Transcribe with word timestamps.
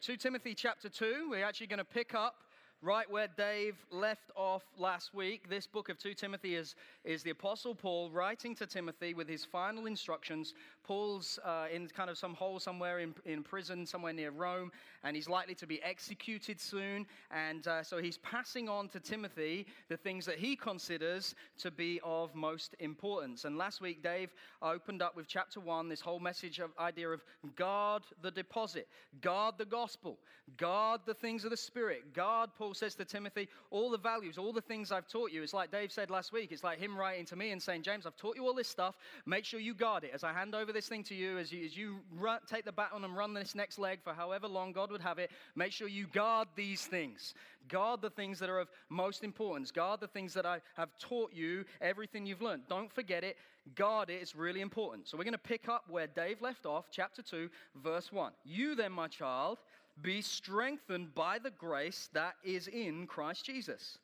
2 0.00 0.16
Timothy 0.16 0.54
chapter 0.54 0.88
2, 0.88 1.26
we're 1.28 1.44
actually 1.44 1.66
going 1.66 1.78
to 1.78 1.84
pick 1.84 2.14
up 2.14 2.36
right 2.80 3.10
where 3.10 3.26
Dave 3.36 3.74
left 3.90 4.30
off 4.36 4.62
last 4.78 5.12
week. 5.12 5.48
This 5.48 5.66
book 5.66 5.88
of 5.88 5.98
2 5.98 6.14
Timothy 6.14 6.54
is, 6.54 6.76
is 7.04 7.24
the 7.24 7.30
Apostle 7.30 7.74
Paul 7.74 8.10
writing 8.10 8.54
to 8.54 8.66
Timothy 8.66 9.14
with 9.14 9.28
his 9.28 9.44
final 9.44 9.86
instructions. 9.86 10.54
Paul's 10.84 11.40
uh, 11.44 11.66
in 11.72 11.88
kind 11.88 12.08
of 12.08 12.16
some 12.16 12.34
hole 12.34 12.60
somewhere 12.60 13.00
in, 13.00 13.14
in 13.24 13.42
prison, 13.42 13.84
somewhere 13.84 14.12
near 14.12 14.30
Rome, 14.30 14.70
and 15.02 15.16
he's 15.16 15.28
likely 15.28 15.54
to 15.56 15.66
be 15.66 15.82
executed 15.82 16.60
soon. 16.60 17.04
And 17.32 17.66
uh, 17.66 17.82
so 17.82 17.98
he's 17.98 18.18
passing 18.18 18.68
on 18.68 18.88
to 18.90 19.00
Timothy 19.00 19.66
the 19.88 19.96
things 19.96 20.24
that 20.26 20.38
he 20.38 20.54
considers 20.54 21.34
to 21.58 21.72
be 21.72 22.00
of 22.04 22.34
most 22.34 22.76
importance. 22.78 23.44
And 23.44 23.58
last 23.58 23.80
week, 23.80 24.02
Dave 24.02 24.30
opened 24.62 25.02
up 25.02 25.16
with 25.16 25.26
chapter 25.26 25.58
1 25.58 25.88
this 25.88 26.00
whole 26.00 26.20
message 26.20 26.60
of 26.60 26.70
idea 26.78 27.08
of 27.08 27.24
guard 27.56 28.04
the 28.22 28.30
deposit, 28.30 28.86
guard 29.20 29.56
the 29.58 29.64
gospel, 29.64 30.18
guard 30.56 31.00
the 31.06 31.14
things 31.14 31.44
of 31.44 31.50
the 31.50 31.56
Spirit, 31.56 32.14
guard 32.14 32.50
Paul 32.56 32.67
Paul 32.68 32.74
says 32.74 32.94
to 32.96 33.04
Timothy, 33.06 33.48
all 33.70 33.88
the 33.88 33.96
values, 33.96 34.36
all 34.36 34.52
the 34.52 34.60
things 34.60 34.92
I've 34.92 35.08
taught 35.08 35.32
you. 35.32 35.42
It's 35.42 35.54
like 35.54 35.70
Dave 35.70 35.90
said 35.90 36.10
last 36.10 36.34
week. 36.34 36.52
It's 36.52 36.62
like 36.62 36.78
him 36.78 36.98
writing 36.98 37.24
to 37.24 37.34
me 37.34 37.50
and 37.50 37.62
saying, 37.62 37.80
James, 37.80 38.04
I've 38.04 38.18
taught 38.18 38.36
you 38.36 38.46
all 38.46 38.52
this 38.52 38.68
stuff. 38.68 38.98
Make 39.24 39.46
sure 39.46 39.58
you 39.58 39.72
guard 39.72 40.04
it. 40.04 40.10
As 40.12 40.22
I 40.22 40.34
hand 40.34 40.54
over 40.54 40.70
this 40.70 40.86
thing 40.86 41.02
to 41.04 41.14
you, 41.14 41.38
as 41.38 41.50
you, 41.50 41.64
as 41.64 41.74
you 41.74 42.00
run, 42.14 42.40
take 42.46 42.66
the 42.66 42.72
baton 42.72 43.04
and 43.04 43.16
run 43.16 43.32
this 43.32 43.54
next 43.54 43.78
leg 43.78 44.00
for 44.04 44.12
however 44.12 44.46
long 44.46 44.72
God 44.72 44.90
would 44.90 45.00
have 45.00 45.18
it, 45.18 45.30
make 45.56 45.72
sure 45.72 45.88
you 45.88 46.08
guard 46.08 46.48
these 46.56 46.84
things. 46.84 47.32
Guard 47.70 48.02
the 48.02 48.10
things 48.10 48.38
that 48.38 48.50
are 48.50 48.58
of 48.58 48.68
most 48.90 49.24
importance. 49.24 49.70
Guard 49.70 50.00
the 50.00 50.06
things 50.06 50.34
that 50.34 50.44
I 50.44 50.60
have 50.74 50.90
taught 51.00 51.32
you, 51.32 51.64
everything 51.80 52.26
you've 52.26 52.42
learned. 52.42 52.64
Don't 52.68 52.92
forget 52.92 53.24
it. 53.24 53.38
Guard 53.76 54.10
it. 54.10 54.18
It's 54.20 54.36
really 54.36 54.60
important. 54.60 55.08
So 55.08 55.16
we're 55.16 55.24
going 55.24 55.32
to 55.32 55.38
pick 55.38 55.70
up 55.70 55.84
where 55.88 56.06
Dave 56.06 56.42
left 56.42 56.66
off, 56.66 56.86
chapter 56.90 57.22
2, 57.22 57.48
verse 57.82 58.12
1. 58.12 58.32
You 58.44 58.74
then, 58.74 58.92
my 58.92 59.08
child, 59.08 59.58
be 60.02 60.22
strengthened 60.22 61.14
by 61.14 61.38
the 61.38 61.50
grace 61.50 62.08
that 62.12 62.34
is 62.44 62.68
in 62.68 63.06
Christ 63.06 63.44
Jesus. 63.44 63.98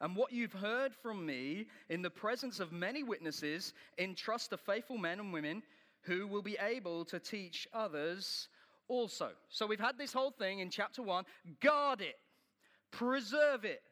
And 0.00 0.16
what 0.16 0.32
you've 0.32 0.52
heard 0.52 0.94
from 0.94 1.26
me 1.26 1.66
in 1.88 2.02
the 2.02 2.10
presence 2.10 2.58
of 2.60 2.72
many 2.72 3.02
witnesses, 3.02 3.74
entrust 3.98 4.50
to 4.50 4.56
faithful 4.56 4.96
men 4.96 5.20
and 5.20 5.32
women 5.32 5.62
who 6.02 6.26
will 6.26 6.42
be 6.42 6.56
able 6.58 7.04
to 7.06 7.18
teach 7.18 7.68
others 7.74 8.48
also. 8.88 9.30
So 9.50 9.66
we've 9.66 9.80
had 9.80 9.98
this 9.98 10.12
whole 10.12 10.30
thing 10.30 10.60
in 10.60 10.70
chapter 10.70 11.02
1 11.02 11.24
guard 11.60 12.00
it, 12.00 12.18
preserve 12.90 13.64
it. 13.64 13.82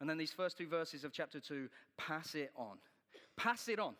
And 0.00 0.08
then 0.08 0.18
these 0.18 0.32
first 0.32 0.58
two 0.58 0.66
verses 0.66 1.04
of 1.04 1.12
chapter 1.12 1.38
2 1.38 1.68
pass 1.98 2.34
it 2.34 2.50
on. 2.56 2.78
Pass 3.36 3.68
it 3.68 3.78
on. 3.78 3.94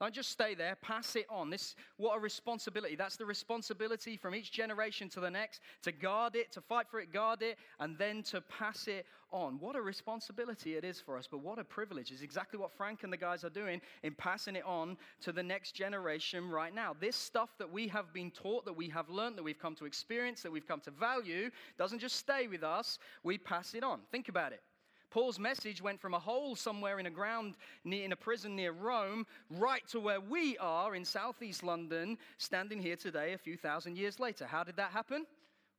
Don't 0.00 0.14
just 0.14 0.30
stay 0.30 0.54
there, 0.54 0.76
pass 0.76 1.16
it 1.16 1.26
on. 1.28 1.50
This 1.50 1.74
what 1.96 2.16
a 2.16 2.20
responsibility. 2.20 2.94
That's 2.94 3.16
the 3.16 3.26
responsibility 3.26 4.16
from 4.16 4.34
each 4.34 4.52
generation 4.52 5.08
to 5.10 5.20
the 5.20 5.30
next 5.30 5.60
to 5.82 5.92
guard 5.92 6.36
it, 6.36 6.52
to 6.52 6.60
fight 6.60 6.86
for 6.88 7.00
it, 7.00 7.12
guard 7.12 7.42
it, 7.42 7.58
and 7.80 7.98
then 7.98 8.22
to 8.24 8.40
pass 8.40 8.86
it 8.86 9.06
on. 9.32 9.58
What 9.58 9.74
a 9.74 9.82
responsibility 9.82 10.76
it 10.76 10.84
is 10.84 11.00
for 11.00 11.18
us, 11.18 11.26
but 11.28 11.38
what 11.38 11.58
a 11.58 11.64
privilege. 11.64 12.12
Is 12.12 12.22
exactly 12.22 12.58
what 12.58 12.72
Frank 12.72 13.02
and 13.02 13.12
the 13.12 13.16
guys 13.16 13.42
are 13.42 13.50
doing 13.50 13.80
in 14.04 14.14
passing 14.14 14.54
it 14.54 14.64
on 14.64 14.96
to 15.22 15.32
the 15.32 15.42
next 15.42 15.72
generation 15.72 16.48
right 16.48 16.74
now. 16.74 16.94
This 16.98 17.16
stuff 17.16 17.50
that 17.58 17.70
we 17.70 17.88
have 17.88 18.12
been 18.12 18.30
taught, 18.30 18.64
that 18.66 18.76
we 18.76 18.88
have 18.88 19.10
learned, 19.10 19.36
that 19.36 19.42
we've 19.42 19.58
come 19.58 19.74
to 19.76 19.84
experience, 19.84 20.42
that 20.42 20.52
we've 20.52 20.68
come 20.68 20.80
to 20.80 20.92
value, 20.92 21.50
doesn't 21.76 21.98
just 21.98 22.16
stay 22.16 22.46
with 22.46 22.62
us, 22.62 22.98
we 23.24 23.36
pass 23.36 23.74
it 23.74 23.82
on. 23.82 24.00
Think 24.12 24.28
about 24.28 24.52
it. 24.52 24.62
Paul's 25.10 25.38
message 25.38 25.80
went 25.80 26.00
from 26.00 26.14
a 26.14 26.18
hole 26.18 26.54
somewhere 26.54 26.98
in 26.98 27.06
a 27.06 27.10
ground 27.10 27.54
near, 27.84 28.04
in 28.04 28.12
a 28.12 28.16
prison 28.16 28.54
near 28.54 28.72
Rome 28.72 29.26
right 29.50 29.86
to 29.88 30.00
where 30.00 30.20
we 30.20 30.58
are 30.58 30.94
in 30.94 31.04
southeast 31.04 31.62
London, 31.62 32.18
standing 32.36 32.80
here 32.80 32.96
today 32.96 33.32
a 33.32 33.38
few 33.38 33.56
thousand 33.56 33.96
years 33.96 34.20
later. 34.20 34.46
How 34.46 34.64
did 34.64 34.76
that 34.76 34.90
happen? 34.90 35.26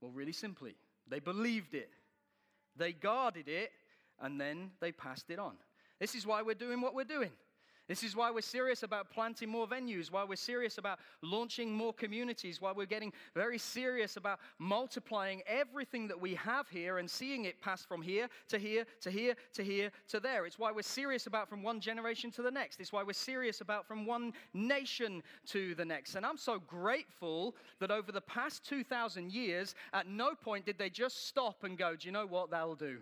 Well, 0.02 0.12
really 0.12 0.32
simply, 0.32 0.76
they 1.08 1.20
believed 1.20 1.74
it, 1.74 1.92
they 2.76 2.94
guarded 2.94 3.48
it, 3.48 3.72
and 4.22 4.40
then 4.40 4.72
they 4.80 4.92
passed 4.92 5.30
it 5.30 5.40
on. 5.40 5.56
This 6.00 6.16
is 6.16 6.26
why 6.26 6.42
we're 6.42 6.56
doing 6.56 6.82
what 6.82 6.96
we're 6.96 7.04
doing. 7.04 7.32
This 7.90 8.04
is 8.04 8.16
why 8.16 8.30
we're 8.30 8.42
serious 8.42 8.84
about 8.84 9.10
planting 9.10 9.50
more 9.50 9.68
venues, 9.68 10.12
why 10.12 10.24
we're 10.24 10.36
serious 10.36 10.78
about 10.78 11.00
launching 11.24 11.74
more 11.74 11.92
communities, 11.92 12.62
why 12.62 12.72
we're 12.72 12.86
getting 12.86 13.12
very 13.34 13.58
serious 13.58 14.16
about 14.16 14.40
multiplying 14.60 15.42
everything 15.48 16.08
that 16.08 16.22
we 16.22 16.36
have 16.36 16.70
here 16.70 17.00
and 17.00 17.10
seeing 17.10 17.46
it 17.46 17.60
pass 17.60 17.84
from 17.84 18.04
here 18.04 18.28
to 18.50 18.60
here 18.60 18.86
to 19.02 19.10
here 19.10 19.34
to 19.54 19.64
here 19.64 19.90
to 20.08 20.20
there. 20.20 20.46
It's 20.46 20.60
why 20.60 20.72
we're 20.72 20.84
serious 20.84 21.26
about 21.26 21.50
from 21.50 21.64
one 21.64 21.80
generation 21.80 22.30
to 22.34 22.44
the 22.44 22.52
next. 22.52 22.80
It's 22.80 22.94
why 22.94 23.02
we're 23.02 23.14
serious 23.14 23.60
about 23.60 23.88
from 23.88 24.06
one 24.06 24.34
nation 24.54 25.24
to 25.48 25.74
the 25.74 25.84
next. 25.84 26.14
And 26.14 26.28
I'm 26.28 26.38
so 26.38 26.60
grateful 26.60 27.56
that 27.80 27.90
over 27.90 28.12
the 28.12 28.22
past 28.22 28.64
2,000 28.70 29.32
years, 29.32 29.74
at 29.94 30.08
no 30.08 30.36
point 30.36 30.68
did 30.68 30.78
they 30.78 30.92
just 30.92 31.26
stop 31.26 31.64
and 31.64 31.76
go, 31.76 31.96
do 31.96 32.08
you 32.08 32.12
know 32.12 32.28
what? 32.28 32.52
That'll 32.52 32.76
do. 32.76 33.00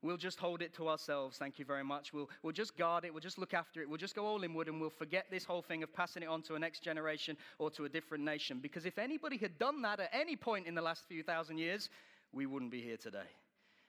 We'll 0.00 0.16
just 0.16 0.38
hold 0.38 0.62
it 0.62 0.72
to 0.74 0.88
ourselves. 0.88 1.38
Thank 1.38 1.58
you 1.58 1.64
very 1.64 1.82
much. 1.82 2.12
We'll, 2.12 2.30
we'll 2.42 2.52
just 2.52 2.76
guard 2.76 3.04
it. 3.04 3.12
We'll 3.12 3.20
just 3.20 3.38
look 3.38 3.52
after 3.52 3.82
it. 3.82 3.88
We'll 3.88 3.98
just 3.98 4.14
go 4.14 4.26
all 4.26 4.44
inward 4.44 4.68
and 4.68 4.80
we'll 4.80 4.90
forget 4.90 5.26
this 5.28 5.44
whole 5.44 5.62
thing 5.62 5.82
of 5.82 5.92
passing 5.92 6.22
it 6.22 6.28
on 6.28 6.42
to 6.42 6.54
a 6.54 6.58
next 6.58 6.84
generation 6.84 7.36
or 7.58 7.68
to 7.72 7.84
a 7.84 7.88
different 7.88 8.22
nation. 8.22 8.60
Because 8.62 8.86
if 8.86 8.96
anybody 8.96 9.36
had 9.36 9.58
done 9.58 9.82
that 9.82 9.98
at 9.98 10.10
any 10.12 10.36
point 10.36 10.68
in 10.68 10.76
the 10.76 10.82
last 10.82 11.04
few 11.08 11.24
thousand 11.24 11.58
years, 11.58 11.88
we 12.32 12.46
wouldn't 12.46 12.70
be 12.70 12.80
here 12.80 12.96
today. 12.96 13.26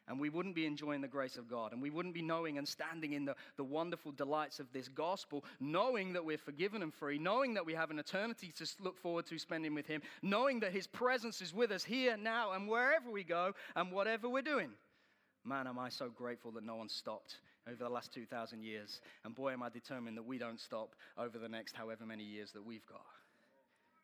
And 0.07 0.19
we 0.19 0.29
wouldn't 0.29 0.55
be 0.55 0.65
enjoying 0.65 1.01
the 1.01 1.07
grace 1.07 1.37
of 1.37 1.47
God. 1.47 1.71
And 1.71 1.79
we 1.79 1.91
wouldn't 1.91 2.15
be 2.15 2.23
knowing 2.23 2.57
and 2.57 2.67
standing 2.67 3.13
in 3.13 3.25
the, 3.25 3.35
the 3.57 3.63
wonderful 3.63 4.11
delights 4.11 4.59
of 4.59 4.73
this 4.73 4.87
gospel, 4.87 5.45
knowing 5.59 6.13
that 6.13 6.25
we're 6.25 6.39
forgiven 6.39 6.81
and 6.81 6.91
free, 6.91 7.19
knowing 7.19 7.53
that 7.53 7.67
we 7.67 7.75
have 7.75 7.91
an 7.91 7.99
eternity 7.99 8.51
to 8.57 8.67
look 8.81 8.97
forward 8.97 9.27
to 9.27 9.37
spending 9.37 9.75
with 9.75 9.85
Him, 9.85 10.01
knowing 10.23 10.61
that 10.61 10.71
His 10.71 10.87
presence 10.87 11.43
is 11.43 11.53
with 11.53 11.69
us 11.69 11.83
here, 11.83 12.17
now, 12.17 12.53
and 12.53 12.67
wherever 12.67 13.11
we 13.11 13.23
go 13.23 13.53
and 13.75 13.91
whatever 13.91 14.27
we're 14.27 14.41
doing. 14.41 14.71
Man, 15.45 15.67
am 15.67 15.79
I 15.79 15.89
so 15.89 16.09
grateful 16.09 16.51
that 16.51 16.63
no 16.63 16.75
one 16.75 16.89
stopped 16.89 17.37
over 17.67 17.83
the 17.83 17.89
last 17.89 18.13
2,000 18.13 18.63
years. 18.63 19.01
And 19.23 19.35
boy, 19.35 19.53
am 19.53 19.63
I 19.63 19.69
determined 19.69 20.17
that 20.17 20.25
we 20.25 20.37
don't 20.37 20.59
stop 20.59 20.95
over 21.17 21.37
the 21.37 21.49
next 21.49 21.75
however 21.75 22.05
many 22.05 22.23
years 22.23 22.51
that 22.53 22.65
we've 22.65 22.85
got. 22.85 23.05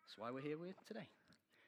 That's 0.03 0.17
why 0.17 0.31
we're 0.31 0.41
here 0.41 0.57
today. 0.87 1.07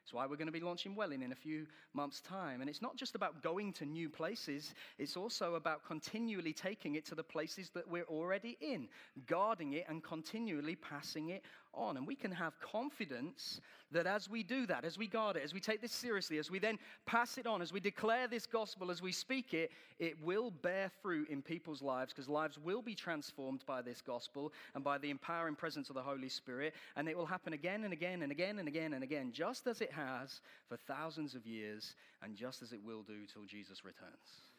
That's 0.03 0.13
why 0.13 0.25
we're 0.25 0.37
going 0.37 0.47
to 0.47 0.53
be 0.53 0.61
launching 0.61 0.95
Welling 0.95 1.21
in 1.21 1.33
a 1.33 1.35
few 1.35 1.67
months' 1.93 2.21
time. 2.21 2.61
And 2.61 2.69
it's 2.69 2.81
not 2.81 2.95
just 2.95 3.15
about 3.15 3.43
going 3.43 3.73
to 3.73 3.85
new 3.85 4.09
places, 4.09 4.73
it's 4.97 5.17
also 5.17 5.55
about 5.55 5.83
continually 5.85 6.53
taking 6.53 6.95
it 6.95 7.05
to 7.07 7.15
the 7.15 7.23
places 7.23 7.71
that 7.71 7.89
we're 7.89 8.05
already 8.05 8.57
in, 8.61 8.87
guarding 9.25 9.73
it 9.73 9.85
and 9.89 10.01
continually 10.01 10.77
passing 10.77 11.27
it 11.27 11.43
on. 11.77 11.97
And 11.97 12.07
we 12.07 12.15
can 12.15 12.31
have 12.31 12.59
confidence 12.59 13.61
that 13.91 14.05
as 14.05 14.29
we 14.29 14.43
do 14.43 14.65
that, 14.65 14.83
as 14.83 14.97
we 14.97 15.07
guard 15.07 15.37
it, 15.37 15.43
as 15.43 15.53
we 15.53 15.59
take 15.59 15.81
this 15.81 15.91
seriously, 15.91 16.37
as 16.37 16.51
we 16.51 16.59
then 16.59 16.77
pass 17.05 17.37
it 17.37 17.47
on, 17.47 17.61
as 17.61 17.71
we 17.71 17.79
declare 17.79 18.27
this 18.27 18.45
gospel, 18.45 18.91
as 18.91 19.01
we 19.01 19.11
speak 19.11 19.53
it, 19.53 19.71
it 19.99 20.21
will 20.21 20.51
bear 20.51 20.91
fruit 21.01 21.29
in 21.29 21.41
people's 21.41 21.81
lives 21.81 22.13
because 22.13 22.27
lives 22.27 22.57
will 22.57 22.81
be 22.81 22.95
transformed 22.95 23.63
by 23.65 23.81
this 23.81 24.01
gospel 24.01 24.51
and 24.75 24.83
by 24.83 24.97
the 24.97 25.09
empowering 25.09 25.55
presence 25.55 25.89
of 25.89 25.95
the 25.95 26.01
Holy 26.01 26.29
Spirit. 26.29 26.73
And 26.95 27.07
it 27.07 27.15
will 27.15 27.25
happen 27.25 27.53
again 27.53 27.83
and 27.83 27.93
again 27.93 28.23
and 28.23 28.31
again 28.31 28.59
and 28.59 28.67
again 28.67 28.93
and 28.93 29.03
again, 29.03 29.31
just 29.31 29.67
as 29.67 29.81
it 29.81 29.91
has 29.91 30.41
for 30.67 30.75
thousands 30.75 31.35
of 31.35 31.45
years 31.45 31.95
and 32.21 32.35
just 32.35 32.61
as 32.61 32.73
it 32.73 32.83
will 32.83 33.03
do 33.03 33.25
till 33.31 33.45
Jesus 33.45 33.85
returns. 33.85 34.51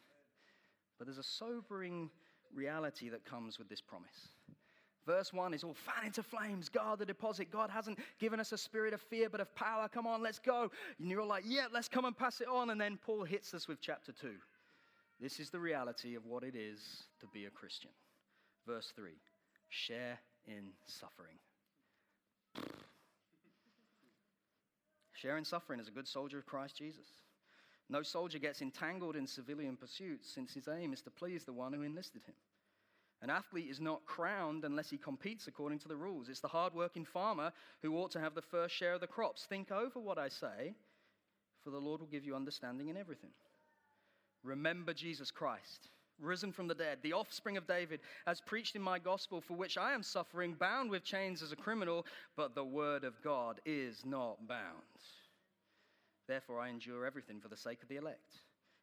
But 0.99 1.06
there's 1.06 1.19
a 1.19 1.23
sobering 1.23 2.11
reality 2.55 3.09
that 3.11 3.25
comes 3.25 3.59
with 3.59 3.69
this 3.69 3.81
promise. 3.81 4.29
Verse 5.08 5.32
1 5.32 5.54
is 5.54 5.64
all 5.64 5.72
fan 5.72 6.04
into 6.04 6.22
flames, 6.22 6.69
guard 6.69 6.98
the 6.98 7.06
deposit. 7.06 7.50
God 7.50 7.70
hasn't 7.70 7.98
given 8.19 8.38
us 8.38 8.52
a 8.52 8.58
spirit 8.58 8.92
of 8.92 9.00
fear, 9.00 9.30
but 9.30 9.41
of 9.41 9.52
power. 9.54 9.88
Come 9.88 10.06
on, 10.06 10.22
let's 10.22 10.38
go. 10.38 10.70
And 10.98 11.08
you're 11.08 11.24
like, 11.24 11.44
yeah, 11.46 11.64
let's 11.72 11.88
come 11.88 12.04
and 12.04 12.14
pass 12.14 12.42
it 12.42 12.46
on. 12.46 12.69
And 12.69 12.78
then 12.78 12.98
Paul 13.02 13.24
hits 13.24 13.54
us 13.54 13.66
with 13.66 13.80
chapter 13.80 14.12
2. 14.12 14.32
This 15.19 15.41
is 15.41 15.48
the 15.48 15.58
reality 15.58 16.14
of 16.14 16.26
what 16.26 16.42
it 16.42 16.54
is 16.54 17.04
to 17.20 17.26
be 17.32 17.46
a 17.46 17.50
Christian. 17.50 17.91
Verse 18.66 18.92
3 18.94 19.12
share 19.70 20.19
in 20.46 20.72
suffering. 20.84 21.38
Sharing 25.14 25.44
suffering 25.44 25.80
as 25.80 25.88
a 25.88 25.90
good 25.90 26.06
soldier 26.06 26.36
of 26.36 26.44
Christ 26.44 26.76
Jesus. 26.76 27.06
No 27.88 28.02
soldier 28.02 28.38
gets 28.38 28.60
entangled 28.60 29.16
in 29.16 29.26
civilian 29.26 29.76
pursuits 29.76 30.31
since 30.31 30.52
his 30.52 30.69
aim 30.69 30.93
is 30.93 31.00
to 31.02 31.11
please 31.11 31.44
the 31.44 31.52
one 31.54 31.72
who 31.72 31.81
enlisted 31.81 32.22
him. 32.26 32.34
An 33.20 33.31
athlete 33.31 33.70
is 33.70 33.81
not 33.81 34.05
crowned 34.05 34.65
unless 34.65 34.91
he 34.91 34.97
competes 34.97 35.49
according 35.49 35.81
to 35.81 35.88
the 35.88 35.97
rules. 35.97 36.29
It's 36.29 36.41
the 36.41 36.49
hardworking 36.49 37.05
farmer 37.05 37.53
who 37.82 37.97
ought 37.97 38.12
to 38.12 38.20
have 38.20 38.35
the 38.35 38.43
first 38.43 38.75
share 38.75 38.94
of 38.94 39.00
the 39.00 39.06
crops. 39.06 39.44
Think 39.44 39.73
over 39.73 39.99
what 39.99 40.19
I 40.19 40.29
say, 40.29 40.75
for 41.65 41.70
the 41.70 41.81
Lord 41.81 42.00
will 42.00 42.09
give 42.09 42.25
you 42.25 42.37
understanding 42.37 42.88
in 42.88 42.97
everything. 42.97 43.31
Remember 44.44 44.94
Jesus 44.94 45.31
Christ 45.31 45.91
risen 46.20 46.53
from 46.53 46.69
the 46.69 46.75
dead, 46.75 46.99
the 47.03 47.12
offspring 47.12 47.56
of 47.56 47.67
David, 47.67 48.00
as 48.26 48.41
preached 48.41 48.76
in 48.76 48.82
my 48.82 48.99
gospel, 48.99 49.41
for 49.41 49.56
which 49.56 49.79
I 49.79 49.93
am 49.93 50.03
suffering, 50.03 50.55
bound 50.55 50.91
with 50.91 51.05
chains 51.05 51.43
as 51.43 51.53
a 51.53 51.56
criminal, 51.56 52.06
but 52.37 52.55
the 52.55 52.64
word 52.64 53.05
of 53.05 53.23
God 53.23 53.61
is 53.64 54.05
not 54.05 54.47
bound. 54.47 54.82
Therefore, 56.26 56.61
I 56.61 56.69
endure 56.69 57.06
everything 57.06 57.41
for 57.41 57.49
the 57.49 57.56
sake 57.56 57.82
of 57.82 57.88
the 57.88 57.97
elect, 57.97 58.35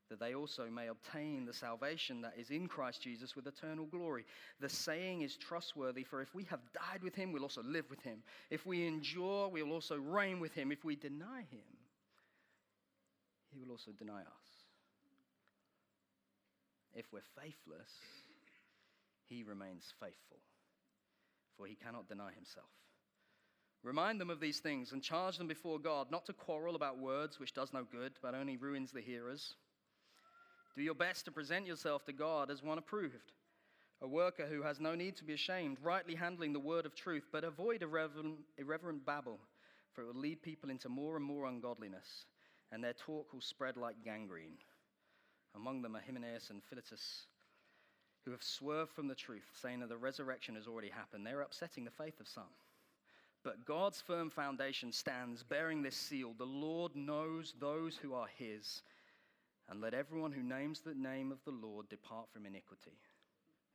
that 0.10 0.20
they 0.20 0.36
also 0.36 0.68
may 0.70 0.88
obtain 0.88 1.46
the 1.46 1.54
salvation 1.54 2.22
that 2.22 2.34
is 2.38 2.52
in 2.52 2.68
Christ 2.68 3.02
Jesus 3.02 3.36
with 3.36 3.48
eternal 3.48 3.86
glory. 3.86 4.26
The 4.60 4.70
saying 4.70 5.22
is 5.22 5.36
trustworthy, 5.36 6.04
for 6.04 6.22
if 6.22 6.34
we 6.36 6.44
have 6.46 6.60
died 6.74 7.04
with 7.04 7.16
him, 7.16 7.32
we'll 7.32 7.44
also 7.44 7.64
live 7.64 7.90
with 7.90 8.02
him. 8.02 8.24
If 8.50 8.66
we 8.66 8.86
endure, 8.86 9.50
we'll 9.50 9.72
also 9.72 9.98
reign 9.98 10.40
with 10.40 10.54
him. 10.54 10.72
If 10.72 10.84
we 10.84 10.96
deny 10.96 11.46
him, 11.52 11.66
he 13.52 13.60
will 13.60 13.72
also 13.72 13.92
deny 13.92 14.22
us. 14.22 14.66
If 16.94 17.06
we're 17.12 17.22
faithless, 17.42 17.92
he 19.26 19.44
remains 19.44 19.94
faithful, 20.00 20.38
for 21.58 21.66
he 21.66 21.76
cannot 21.76 22.08
deny 22.08 22.32
himself. 22.34 22.70
Remind 23.84 24.20
them 24.20 24.30
of 24.30 24.40
these 24.40 24.60
things 24.60 24.94
and 24.94 25.04
charge 25.04 25.38
them 25.38 25.48
before 25.48 25.78
God 25.78 26.10
not 26.10 26.26
to 26.26 26.34
quarrel 26.34 26.76
about 26.76 26.98
words, 26.98 27.40
which 27.40 27.54
does 27.54 27.72
no 27.74 27.84
good, 27.84 28.14
but 28.22 28.34
only 28.34 28.58
ruins 28.58 28.92
the 28.92 29.02
hearers. 29.02 29.56
Do 30.76 30.84
your 30.84 30.96
best 30.96 31.26
to 31.26 31.32
present 31.32 31.66
yourself 31.66 32.04
to 32.06 32.14
God 32.14 32.52
as 32.52 32.62
one 32.62 32.78
approved, 32.78 33.32
a 34.02 34.08
worker 34.08 34.46
who 34.46 34.62
has 34.64 34.80
no 34.80 34.94
need 34.94 35.16
to 35.18 35.24
be 35.24 35.34
ashamed, 35.34 35.78
rightly 35.82 36.16
handling 36.16 36.52
the 36.52 36.60
word 36.60 36.86
of 36.86 36.96
truth, 36.96 37.28
but 37.32 37.46
avoid 37.46 37.82
irreverent, 37.82 38.40
irreverent 38.58 39.06
babble, 39.06 39.40
for 39.94 40.02
it 40.02 40.08
will 40.08 40.20
lead 40.20 40.42
people 40.42 40.70
into 40.70 40.90
more 40.90 41.16
and 41.16 41.24
more 41.24 41.46
ungodliness, 41.46 42.26
and 42.72 42.84
their 42.84 42.94
talk 42.94 43.32
will 43.32 43.42
spread 43.42 43.78
like 43.78 44.04
gangrene. 44.04 44.58
Among 45.56 45.82
them 45.82 45.96
are 45.96 46.04
Hymenaeus 46.06 46.50
and 46.50 46.62
Philetus, 46.62 47.28
who 48.26 48.32
have 48.32 48.44
swerved 48.44 48.92
from 48.92 49.08
the 49.08 49.16
truth, 49.16 49.48
saying 49.62 49.80
that 49.80 49.90
the 49.90 49.96
resurrection 49.96 50.56
has 50.56 50.68
already 50.68 50.90
happened. 50.90 51.26
They're 51.26 51.42
upsetting 51.42 51.86
the 51.86 51.92
faith 51.92 52.20
of 52.20 52.28
some. 52.28 52.44
But 53.44 53.64
God's 53.64 54.02
firm 54.02 54.30
foundation 54.30 54.92
stands, 54.92 55.44
bearing 55.44 55.84
this 55.84 55.96
seal 55.96 56.34
The 56.38 56.46
Lord 56.46 56.96
knows 56.96 57.54
those 57.60 57.96
who 57.96 58.14
are 58.14 58.28
his. 58.38 58.82
And 59.70 59.82
let 59.82 59.94
everyone 59.94 60.32
who 60.32 60.44
names 60.44 60.82
the 60.82 60.94
name 60.94 61.32
of 61.32 61.44
the 61.44 61.52
Lord 61.52 61.90
depart 61.90 62.28
from 62.32 62.46
iniquity. 62.46 63.00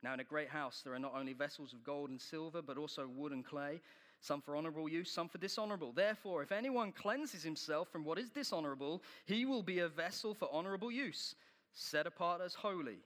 Now, 0.03 0.13
in 0.13 0.19
a 0.19 0.25
great 0.25 0.49
house, 0.49 0.81
there 0.83 0.93
are 0.93 0.99
not 0.99 1.13
only 1.15 1.33
vessels 1.33 1.73
of 1.73 1.83
gold 1.83 2.09
and 2.09 2.19
silver, 2.19 2.61
but 2.61 2.77
also 2.77 3.07
wood 3.07 3.33
and 3.33 3.45
clay, 3.45 3.81
some 4.19 4.41
for 4.41 4.55
honorable 4.55 4.87
use, 4.87 5.11
some 5.11 5.27
for 5.27 5.37
dishonorable. 5.37 5.91
Therefore, 5.91 6.41
if 6.41 6.51
anyone 6.51 6.91
cleanses 6.91 7.43
himself 7.43 7.89
from 7.91 8.03
what 8.03 8.17
is 8.17 8.29
dishonorable, 8.29 9.03
he 9.25 9.45
will 9.45 9.63
be 9.63 9.79
a 9.79 9.87
vessel 9.87 10.33
for 10.33 10.47
honorable 10.51 10.91
use 10.91 11.35
set 11.73 12.07
apart 12.07 12.41
as 12.41 12.53
holy, 12.53 12.99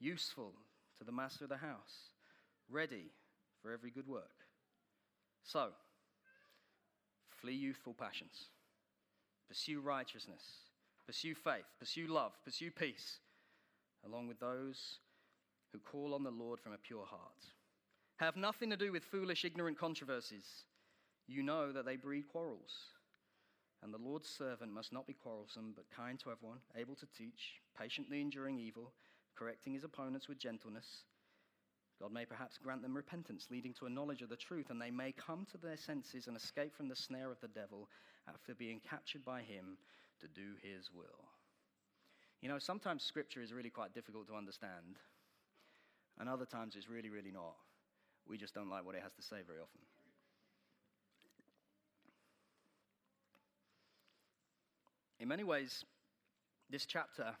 useful 0.00 0.54
to 0.98 1.04
the 1.04 1.12
master 1.12 1.44
of 1.44 1.50
the 1.50 1.56
house, 1.56 2.10
ready 2.70 3.10
for 3.60 3.72
every 3.72 3.90
good 3.90 4.06
work. 4.06 4.46
So, 5.42 5.68
flee 7.28 7.54
youthful 7.54 7.94
passions, 7.94 8.46
pursue 9.48 9.80
righteousness, 9.80 10.42
pursue 11.06 11.34
faith, 11.34 11.66
pursue 11.78 12.06
love, 12.06 12.32
pursue 12.44 12.70
peace, 12.70 13.18
along 14.06 14.28
with 14.28 14.40
those 14.40 14.98
who 15.72 15.78
call 15.78 16.14
on 16.14 16.22
the 16.22 16.30
Lord 16.30 16.60
from 16.60 16.72
a 16.72 16.78
pure 16.78 17.04
heart. 17.04 17.44
Have 18.16 18.36
nothing 18.36 18.70
to 18.70 18.76
do 18.76 18.92
with 18.92 19.02
foolish, 19.02 19.44
ignorant 19.44 19.78
controversies. 19.78 20.64
You 21.26 21.42
know 21.42 21.72
that 21.72 21.84
they 21.84 21.96
breed 21.96 22.28
quarrels. 22.28 22.72
And 23.82 23.92
the 23.92 23.98
Lord's 23.98 24.28
servant 24.28 24.72
must 24.72 24.92
not 24.92 25.06
be 25.06 25.14
quarrelsome, 25.14 25.72
but 25.74 25.90
kind 25.94 26.18
to 26.20 26.30
everyone, 26.30 26.58
able 26.76 26.94
to 26.94 27.06
teach, 27.18 27.60
patiently 27.78 28.20
enduring 28.20 28.58
evil, 28.58 28.92
correcting 29.36 29.74
his 29.74 29.84
opponents 29.84 30.28
with 30.28 30.38
gentleness. 30.38 31.04
God 32.00 32.12
may 32.12 32.24
perhaps 32.24 32.56
grant 32.56 32.82
them 32.82 32.96
repentance, 32.96 33.48
leading 33.50 33.74
to 33.74 33.86
a 33.86 33.90
knowledge 33.90 34.22
of 34.22 34.28
the 34.28 34.36
truth, 34.36 34.70
and 34.70 34.80
they 34.80 34.90
may 34.90 35.12
come 35.12 35.46
to 35.50 35.58
their 35.58 35.76
senses 35.76 36.28
and 36.28 36.36
escape 36.36 36.74
from 36.74 36.88
the 36.88 36.96
snare 36.96 37.30
of 37.30 37.40
the 37.40 37.48
devil 37.48 37.88
after 38.28 38.54
being 38.54 38.80
captured 38.88 39.24
by 39.24 39.42
him 39.42 39.76
to 40.20 40.28
do 40.28 40.54
his 40.62 40.90
will. 40.94 41.28
You 42.40 42.48
know, 42.48 42.58
sometimes 42.58 43.02
scripture 43.02 43.42
is 43.42 43.52
really 43.52 43.70
quite 43.70 43.94
difficult 43.94 44.26
to 44.28 44.34
understand, 44.34 44.98
and 46.18 46.28
other 46.28 46.44
times 46.44 46.76
it's 46.76 46.88
really, 46.88 47.10
really 47.10 47.32
not. 47.32 47.54
We 48.28 48.38
just 48.38 48.54
don't 48.54 48.70
like 48.70 48.84
what 48.84 48.94
it 48.94 49.02
has 49.02 49.12
to 49.14 49.22
say 49.22 49.38
very 49.46 49.60
often. 49.60 49.80
In 55.20 55.28
many 55.28 55.44
ways, 55.44 55.84
this 56.70 56.86
chapter 56.86 57.34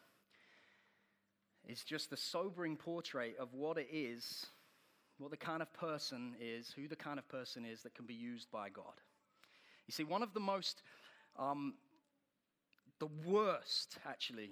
is 1.66 1.82
just 1.82 2.10
the 2.10 2.16
sobering 2.16 2.76
portrait 2.76 3.36
of 3.38 3.52
what 3.52 3.78
it 3.78 3.88
is, 3.92 4.46
what 5.18 5.30
the 5.30 5.36
kind 5.36 5.62
of 5.62 5.72
person 5.74 6.34
is, 6.40 6.72
who 6.76 6.88
the 6.88 6.96
kind 6.96 7.18
of 7.18 7.28
person 7.28 7.64
is 7.64 7.82
that 7.82 7.94
can 7.94 8.06
be 8.06 8.14
used 8.14 8.50
by 8.50 8.68
God. 8.68 9.00
You 9.86 9.92
see, 9.92 10.04
one 10.04 10.22
of 10.22 10.34
the 10.34 10.40
most, 10.40 10.82
um, 11.38 11.74
the 13.04 13.30
worst, 13.30 13.98
actually, 14.06 14.50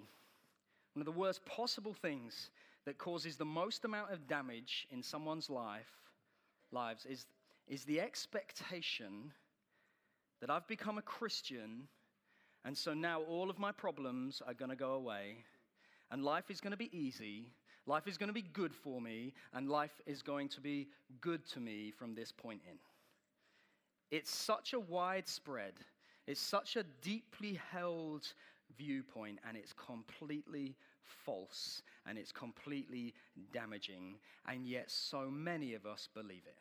one 0.94 1.00
of 1.00 1.06
the 1.06 1.19
worst 1.19 1.44
possible 1.46 1.94
things 1.94 2.50
that 2.84 2.99
causes 2.99 3.37
the 3.37 3.44
most 3.44 3.84
amount 3.84 4.12
of 4.12 4.26
damage 4.26 4.87
in 4.90 5.02
someone's 5.02 5.49
life, 5.49 5.93
lives 6.70 7.06
is, 7.06 7.26
is 7.69 7.84
the 7.84 8.00
expectation 8.00 9.32
that 10.40 10.50
I've 10.50 10.66
become 10.66 10.99
a 10.99 11.02
Christian 11.02 11.88
and 12.64 12.76
so 12.76 12.94
now 12.94 13.22
all 13.22 13.50
of 13.50 13.58
my 13.58 13.72
problems 13.72 14.40
are 14.46 14.54
going 14.54 14.70
to 14.70 14.76
go 14.76 14.93
away, 14.93 15.38
and 16.10 16.25
life 16.25 16.50
is 16.50 16.60
going 16.60 16.70
to 16.70 16.76
be 16.76 16.96
easy. 16.96 17.46
Life 17.87 18.06
is 18.06 18.16
going 18.16 18.28
to 18.28 18.34
be 18.34 18.43
good 18.52 18.72
for 18.72 19.00
me, 19.00 19.34
and 19.52 19.69
life 19.69 20.00
is 20.06 20.22
going 20.22 20.49
to 20.50 20.60
be 20.60 20.88
good 21.20 21.44
to 21.49 21.60
me 21.60 21.90
from 21.90 22.14
this 22.14 22.31
point 22.31 22.60
in. 22.70 22.76
It's 24.16 24.32
such 24.32 24.75
a 24.75 24.81
widespread, 24.81 25.72
it's 26.26 26.40
such 26.40 26.76
a 26.76 26.84
deeply 27.02 27.58
held 27.70 28.26
viewpoint, 28.76 29.38
and 29.46 29.56
it's 29.56 29.72
completely 29.72 30.76
false, 31.24 31.82
and 32.06 32.16
it's 32.19 32.32
completely 32.32 33.14
damaging, 33.52 34.14
and 34.48 34.66
yet 34.66 34.90
so 34.90 35.30
many 35.30 35.74
of 35.74 35.86
us 35.86 36.08
believe 36.14 36.42
it. 36.46 36.56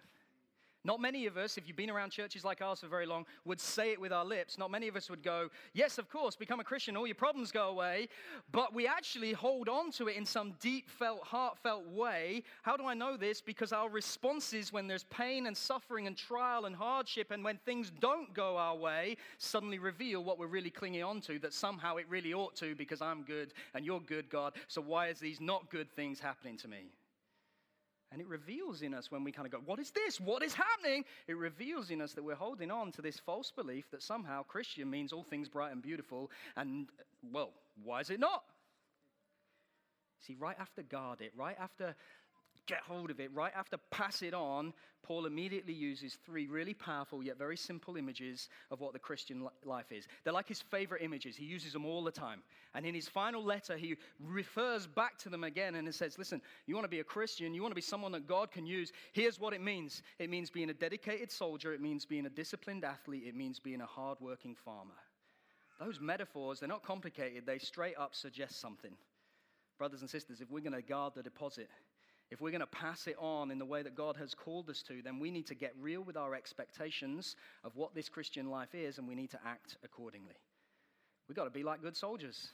Not 0.83 0.99
many 0.99 1.27
of 1.27 1.37
us, 1.37 1.57
if 1.57 1.67
you've 1.67 1.77
been 1.77 1.91
around 1.91 2.09
churches 2.09 2.43
like 2.43 2.61
ours 2.61 2.79
for 2.79 2.87
very 2.87 3.05
long, 3.05 3.25
would 3.45 3.61
say 3.61 3.91
it 3.91 4.01
with 4.01 4.11
our 4.11 4.25
lips. 4.25 4.57
Not 4.57 4.71
many 4.71 4.87
of 4.87 4.95
us 4.95 5.09
would 5.11 5.21
go, 5.21 5.49
Yes, 5.73 5.99
of 5.99 6.09
course, 6.09 6.35
become 6.35 6.59
a 6.59 6.63
Christian, 6.63 6.97
all 6.97 7.05
your 7.05 7.15
problems 7.15 7.51
go 7.51 7.69
away. 7.69 8.07
But 8.51 8.73
we 8.73 8.87
actually 8.87 9.33
hold 9.33 9.69
on 9.69 9.91
to 9.91 10.07
it 10.07 10.15
in 10.17 10.25
some 10.25 10.53
deep 10.59 10.89
felt, 10.89 11.21
heartfelt 11.23 11.87
way. 11.87 12.43
How 12.63 12.77
do 12.77 12.85
I 12.85 12.95
know 12.95 13.15
this? 13.15 13.41
Because 13.41 13.71
our 13.71 13.89
responses 13.89 14.73
when 14.73 14.87
there's 14.87 15.03
pain 15.05 15.45
and 15.45 15.55
suffering 15.55 16.07
and 16.07 16.17
trial 16.17 16.65
and 16.65 16.75
hardship 16.75 17.29
and 17.29 17.43
when 17.43 17.57
things 17.57 17.91
don't 17.99 18.33
go 18.33 18.57
our 18.57 18.75
way 18.75 19.17
suddenly 19.37 19.77
reveal 19.77 20.23
what 20.23 20.39
we're 20.39 20.47
really 20.47 20.71
clinging 20.71 21.03
on 21.03 21.21
to, 21.21 21.37
that 21.39 21.53
somehow 21.53 21.97
it 21.97 22.05
really 22.09 22.33
ought 22.33 22.55
to 22.55 22.73
because 22.75 23.01
I'm 23.01 23.21
good 23.21 23.53
and 23.75 23.85
you're 23.85 23.99
good, 23.99 24.29
God. 24.29 24.53
So 24.67 24.81
why 24.81 25.09
is 25.09 25.19
these 25.19 25.39
not 25.39 25.69
good 25.69 25.91
things 25.91 26.19
happening 26.19 26.57
to 26.57 26.67
me? 26.67 26.91
And 28.11 28.19
it 28.19 28.27
reveals 28.27 28.81
in 28.81 28.93
us 28.93 29.09
when 29.09 29.23
we 29.23 29.31
kind 29.31 29.45
of 29.45 29.51
go, 29.51 29.59
What 29.65 29.79
is 29.79 29.91
this? 29.91 30.19
What 30.19 30.43
is 30.43 30.53
happening? 30.53 31.05
It 31.27 31.37
reveals 31.37 31.91
in 31.91 32.01
us 32.01 32.13
that 32.13 32.23
we're 32.23 32.35
holding 32.35 32.69
on 32.69 32.91
to 32.93 33.01
this 33.01 33.19
false 33.19 33.51
belief 33.51 33.89
that 33.91 34.03
somehow 34.03 34.43
Christian 34.43 34.89
means 34.89 35.13
all 35.13 35.23
things 35.23 35.47
bright 35.47 35.71
and 35.71 35.81
beautiful. 35.81 36.29
And, 36.57 36.87
well, 37.31 37.51
why 37.83 38.01
is 38.01 38.09
it 38.09 38.19
not? 38.19 38.43
See, 40.27 40.35
right 40.39 40.57
after 40.59 40.83
guard 40.83 41.21
it, 41.21 41.31
right 41.35 41.55
after 41.59 41.95
get 42.71 42.81
hold 42.87 43.11
of 43.11 43.19
it, 43.19 43.29
right 43.33 43.51
after 43.53 43.77
pass 43.91 44.21
it 44.21 44.33
on, 44.33 44.73
Paul 45.03 45.25
immediately 45.25 45.73
uses 45.73 46.17
three 46.25 46.47
really 46.47 46.73
powerful 46.73 47.21
yet 47.21 47.37
very 47.37 47.57
simple 47.57 47.97
images 47.97 48.47
of 48.69 48.79
what 48.79 48.93
the 48.93 48.99
Christian 48.99 49.45
life 49.65 49.91
is. 49.91 50.07
They're 50.23 50.31
like 50.31 50.47
his 50.47 50.61
favorite 50.61 51.01
images. 51.01 51.35
He 51.35 51.43
uses 51.43 51.73
them 51.73 51.85
all 51.85 52.01
the 52.03 52.11
time. 52.11 52.43
And 52.73 52.85
in 52.85 52.95
his 52.95 53.09
final 53.09 53.43
letter, 53.43 53.75
he 53.75 53.97
refers 54.19 54.87
back 54.87 55.17
to 55.19 55.29
them 55.29 55.43
again 55.43 55.75
and 55.75 55.85
he 55.85 55.91
says, 55.91 56.17
Listen, 56.17 56.41
you 56.65 56.75
want 56.75 56.85
to 56.85 56.89
be 56.89 57.01
a 57.01 57.03
Christian, 57.03 57.53
you 57.53 57.61
want 57.61 57.71
to 57.71 57.75
be 57.75 57.81
someone 57.81 58.13
that 58.13 58.25
God 58.25 58.51
can 58.51 58.65
use. 58.65 58.93
Here's 59.11 59.39
what 59.39 59.53
it 59.53 59.61
means 59.61 60.01
it 60.17 60.29
means 60.29 60.49
being 60.49 60.69
a 60.69 60.73
dedicated 60.73 61.29
soldier, 61.29 61.73
it 61.73 61.81
means 61.81 62.05
being 62.05 62.25
a 62.25 62.29
disciplined 62.29 62.85
athlete, 62.85 63.23
it 63.27 63.35
means 63.35 63.59
being 63.59 63.81
a 63.81 63.85
hardworking 63.85 64.55
farmer. 64.55 64.99
Those 65.77 65.99
metaphors, 65.99 66.59
they're 66.59 66.69
not 66.69 66.83
complicated, 66.83 67.45
they 67.45 67.57
straight 67.57 67.97
up 67.97 68.15
suggest 68.15 68.61
something. 68.61 68.93
Brothers 69.77 70.01
and 70.01 70.09
sisters, 70.09 70.39
if 70.39 70.49
we're 70.51 70.61
going 70.61 70.73
to 70.73 70.81
guard 70.83 71.13
the 71.15 71.23
deposit, 71.23 71.69
if 72.31 72.39
we're 72.39 72.49
going 72.49 72.61
to 72.61 72.67
pass 72.67 73.07
it 73.07 73.17
on 73.19 73.51
in 73.51 73.59
the 73.59 73.65
way 73.65 73.83
that 73.83 73.93
God 73.93 74.15
has 74.15 74.33
called 74.33 74.69
us 74.69 74.81
to, 74.83 75.01
then 75.03 75.19
we 75.19 75.29
need 75.29 75.45
to 75.47 75.55
get 75.55 75.75
real 75.79 76.01
with 76.01 76.15
our 76.15 76.33
expectations 76.33 77.35
of 77.65 77.75
what 77.75 77.93
this 77.93 78.07
Christian 78.07 78.49
life 78.49 78.73
is 78.73 78.97
and 78.97 79.07
we 79.07 79.15
need 79.15 79.29
to 79.31 79.39
act 79.45 79.77
accordingly. 79.83 80.39
We've 81.27 81.35
got 81.35 81.43
to 81.43 81.49
be 81.51 81.63
like 81.63 81.81
good 81.81 81.95
soldiers. 81.95 82.51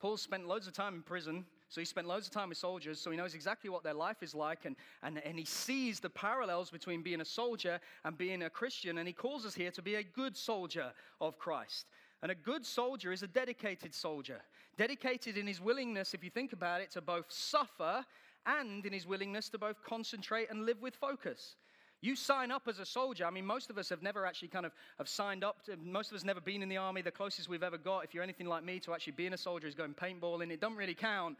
Paul 0.00 0.16
spent 0.16 0.46
loads 0.46 0.66
of 0.66 0.74
time 0.74 0.94
in 0.94 1.02
prison, 1.02 1.44
so 1.68 1.80
he 1.80 1.84
spent 1.84 2.06
loads 2.06 2.26
of 2.26 2.32
time 2.32 2.50
with 2.50 2.58
soldiers, 2.58 3.00
so 3.00 3.10
he 3.10 3.16
knows 3.16 3.34
exactly 3.34 3.70
what 3.70 3.82
their 3.82 3.94
life 3.94 4.22
is 4.22 4.34
like, 4.34 4.64
and, 4.64 4.76
and, 5.02 5.18
and 5.24 5.38
he 5.38 5.44
sees 5.44 5.98
the 5.98 6.10
parallels 6.10 6.70
between 6.70 7.02
being 7.02 7.20
a 7.20 7.24
soldier 7.24 7.80
and 8.04 8.18
being 8.18 8.42
a 8.42 8.50
Christian, 8.50 8.98
and 8.98 9.08
he 9.08 9.14
calls 9.14 9.46
us 9.46 9.54
here 9.54 9.70
to 9.70 9.82
be 9.82 9.94
a 9.94 10.02
good 10.02 10.36
soldier 10.36 10.92
of 11.20 11.38
Christ. 11.38 11.86
And 12.22 12.30
a 12.30 12.34
good 12.34 12.64
soldier 12.64 13.12
is 13.12 13.22
a 13.22 13.26
dedicated 13.26 13.94
soldier, 13.94 14.40
dedicated 14.76 15.36
in 15.36 15.46
his 15.46 15.60
willingness, 15.60 16.14
if 16.14 16.22
you 16.22 16.30
think 16.30 16.52
about 16.52 16.80
it, 16.80 16.90
to 16.92 17.00
both 17.00 17.26
suffer 17.30 18.04
and 18.46 18.84
in 18.84 18.92
his 18.92 19.06
willingness 19.06 19.48
to 19.50 19.58
both 19.58 19.82
concentrate 19.82 20.50
and 20.50 20.64
live 20.66 20.80
with 20.80 20.94
focus. 20.96 21.56
You 22.00 22.16
sign 22.16 22.50
up 22.50 22.68
as 22.68 22.78
a 22.78 22.84
soldier. 22.84 23.24
I 23.24 23.30
mean, 23.30 23.46
most 23.46 23.70
of 23.70 23.78
us 23.78 23.88
have 23.88 24.02
never 24.02 24.26
actually 24.26 24.48
kind 24.48 24.66
of 24.66 24.72
have 24.98 25.08
signed 25.08 25.42
up. 25.42 25.64
To, 25.64 25.76
most 25.82 26.10
of 26.10 26.16
us 26.16 26.24
never 26.24 26.40
been 26.40 26.62
in 26.62 26.68
the 26.68 26.76
army. 26.76 27.00
The 27.00 27.10
closest 27.10 27.48
we've 27.48 27.62
ever 27.62 27.78
got, 27.78 28.04
if 28.04 28.12
you're 28.12 28.22
anything 28.22 28.46
like 28.46 28.62
me, 28.62 28.78
to 28.80 28.92
actually 28.92 29.14
being 29.14 29.32
a 29.32 29.38
soldier 29.38 29.66
is 29.66 29.74
going 29.74 29.94
paintballing. 29.94 30.50
It 30.50 30.60
doesn't 30.60 30.76
really 30.76 30.94
count. 30.94 31.38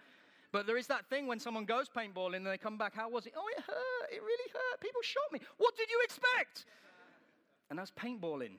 But 0.52 0.66
there 0.66 0.78
is 0.78 0.86
that 0.86 1.04
thing 1.10 1.26
when 1.26 1.38
someone 1.38 1.64
goes 1.64 1.88
paintballing 1.94 2.36
and 2.36 2.46
they 2.46 2.56
come 2.56 2.78
back, 2.78 2.94
how 2.94 3.10
was 3.10 3.26
it? 3.26 3.34
Oh, 3.36 3.44
it 3.54 3.62
hurt. 3.62 4.10
It 4.10 4.22
really 4.22 4.50
hurt. 4.52 4.80
People 4.80 5.02
shot 5.02 5.30
me. 5.32 5.40
What 5.58 5.76
did 5.76 5.90
you 5.90 6.00
expect? 6.02 6.64
And 7.68 7.78
that's 7.78 7.90
paintballing. 7.90 8.56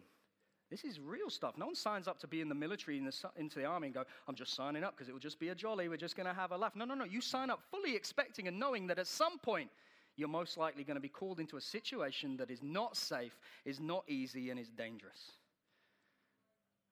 This 0.71 0.83
is 0.83 0.99
real 0.99 1.29
stuff. 1.29 1.57
No 1.57 1.67
one 1.67 1.75
signs 1.75 2.07
up 2.07 2.19
to 2.19 2.27
be 2.27 2.41
in 2.41 2.49
the 2.49 2.55
military, 2.55 2.97
in 2.97 3.05
the, 3.05 3.13
into 3.37 3.59
the 3.59 3.65
army, 3.65 3.87
and 3.87 3.93
go, 3.93 4.03
I'm 4.27 4.35
just 4.35 4.55
signing 4.55 4.83
up 4.83 4.95
because 4.95 5.07
it 5.07 5.11
will 5.11 5.19
just 5.19 5.39
be 5.39 5.49
a 5.49 5.55
jolly. 5.55 5.87
We're 5.87 5.97
just 5.97 6.15
going 6.15 6.27
to 6.27 6.33
have 6.33 6.51
a 6.51 6.57
laugh. 6.57 6.75
No, 6.75 6.85
no, 6.85 6.95
no. 6.95 7.05
You 7.05 7.21
sign 7.21 7.49
up 7.49 7.61
fully 7.69 7.95
expecting 7.95 8.47
and 8.47 8.59
knowing 8.59 8.87
that 8.87 8.97
at 8.97 9.07
some 9.07 9.37
point 9.37 9.69
you're 10.17 10.27
most 10.27 10.57
likely 10.57 10.83
going 10.83 10.95
to 10.95 11.01
be 11.01 11.09
called 11.09 11.39
into 11.39 11.57
a 11.57 11.61
situation 11.61 12.37
that 12.37 12.49
is 12.49 12.63
not 12.63 12.97
safe, 12.97 13.37
is 13.63 13.79
not 13.79 14.03
easy, 14.07 14.49
and 14.49 14.59
is 14.59 14.69
dangerous. 14.69 15.33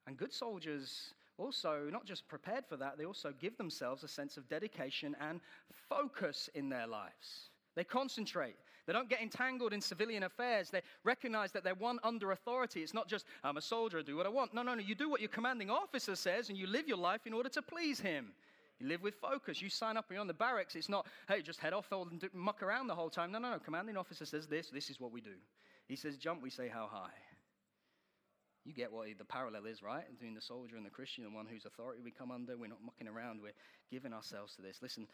And 0.06 0.18
good 0.18 0.34
soldiers 0.34 1.14
also 1.38 1.88
not 1.92 2.06
just 2.06 2.28
prepared 2.28 2.66
for 2.68 2.78
that, 2.78 2.98
they 2.98 3.06
also 3.06 3.34
give 3.40 3.58
themselves 3.58 4.04
a 4.04 4.08
sense 4.08 4.38
of 4.38 4.48
dedication 4.50 5.16
and 5.20 5.40
focus 5.90 6.50
in 6.54 6.70
their 6.70 6.86
lives. 6.86 7.50
They 7.76 7.84
concentrate. 7.84 8.56
They 8.86 8.94
don't 8.94 9.10
get 9.10 9.22
entangled 9.22 9.74
in 9.74 9.82
civilian 9.82 10.24
affairs. 10.24 10.70
They 10.70 10.82
recognize 11.04 11.52
that 11.54 11.64
they're 11.64 11.76
one 11.76 12.00
under 12.04 12.32
authority. 12.32 12.82
It's 12.82 12.94
not 12.94 13.08
just, 13.08 13.26
I'm 13.44 13.58
a 13.58 13.62
soldier, 13.62 14.00
I 14.00 14.02
do 14.02 14.18
what 14.18 14.26
I 14.26 14.30
want. 14.30 14.54
No, 14.54 14.62
no, 14.62 14.76
no. 14.76 14.82
You 14.82 14.96
do 14.96 15.10
what 15.10 15.22
your 15.22 15.30
commanding 15.30 15.70
officer 15.70 16.16
says 16.16 16.50
and 16.50 16.58
you 16.58 16.68
live 16.68 16.88
your 16.88 16.98
life 16.98 17.26
in 17.26 17.34
order 17.34 17.50
to 17.50 17.62
please 17.62 18.00
him. 18.00 18.34
You 18.80 18.88
live 18.88 19.02
with 19.02 19.16
focus. 19.16 19.62
You 19.62 19.70
sign 19.70 19.96
up, 19.96 20.06
you're 20.12 20.20
on 20.20 20.28
the 20.28 20.34
barracks. 20.34 20.76
It's 20.76 20.90
not, 20.90 21.08
hey, 21.30 21.42
just 21.42 21.60
head 21.60 21.74
off 21.74 21.92
and 21.92 22.30
muck 22.34 22.62
around 22.62 22.88
the 22.88 22.96
whole 22.96 23.10
time. 23.10 23.32
No, 23.32 23.40
no, 23.40 23.52
no. 23.52 23.60
Commanding 23.60 23.96
officer 23.96 24.26
says 24.26 24.48
this, 24.48 24.70
this 24.70 24.90
is 24.90 25.00
what 25.00 25.14
we 25.14 25.22
do. 25.22 25.36
He 25.88 25.96
says 25.96 26.18
jump, 26.18 26.42
we 26.42 26.50
say 26.50 26.68
how 26.68 26.88
high. 26.92 27.14
You 28.66 28.74
get 28.74 28.92
what 28.92 29.08
the 29.18 29.26
parallel 29.26 29.66
is, 29.66 29.84
right? 29.84 30.10
Between 30.12 30.34
the 30.34 30.42
soldier 30.42 30.78
and 30.78 30.86
the 30.86 30.90
Christian, 30.90 31.24
the 31.24 31.30
one 31.30 31.46
whose 31.46 31.66
authority 31.66 32.02
we 32.04 32.12
come 32.12 32.32
under. 32.32 32.58
We're 32.58 32.68
not 32.68 32.84
mucking 32.84 33.08
around, 33.08 33.42
we're 33.42 33.52
giving 33.92 34.14
ourselves 34.14 34.56
to 34.56 34.62
this. 34.62 34.80
Listen, 34.82 35.08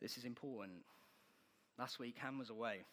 this 0.00 0.18
is 0.18 0.24
important. 0.24 0.82
Last 1.78 1.98
week, 1.98 2.16
Han 2.22 2.38
was 2.38 2.50
away. 2.50 2.84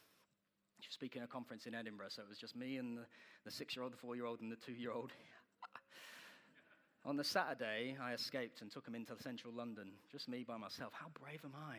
She 0.79 0.87
was 0.87 0.93
speaking 0.95 1.21
at 1.21 1.25
a 1.25 1.31
conference 1.31 1.67
in 1.67 1.75
Edinburgh, 1.75 2.07
so 2.09 2.23
it 2.23 2.29
was 2.29 2.39
just 2.39 2.55
me 2.55 2.77
and 2.77 2.97
the, 3.45 3.51
six 3.51 3.75
year 3.75 3.83
old, 3.83 3.93
the 3.93 3.97
four 3.97 4.15
year 4.15 4.25
old, 4.25 4.41
and 4.41 4.51
the 4.51 4.55
two 4.55 4.73
year 4.73 4.91
old. 4.91 5.11
On 7.05 7.15
the 7.15 7.23
Saturday, 7.23 7.95
I 8.01 8.13
escaped 8.13 8.61
and 8.61 8.71
took 8.71 8.87
him 8.87 8.95
into 8.95 9.13
central 9.21 9.53
London. 9.53 9.91
Just 10.11 10.27
me 10.27 10.43
by 10.47 10.57
myself. 10.57 10.93
How 10.93 11.07
brave 11.23 11.41
am 11.43 11.53
I? 11.55 11.77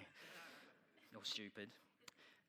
You're 1.13 1.25
stupid. 1.25 1.69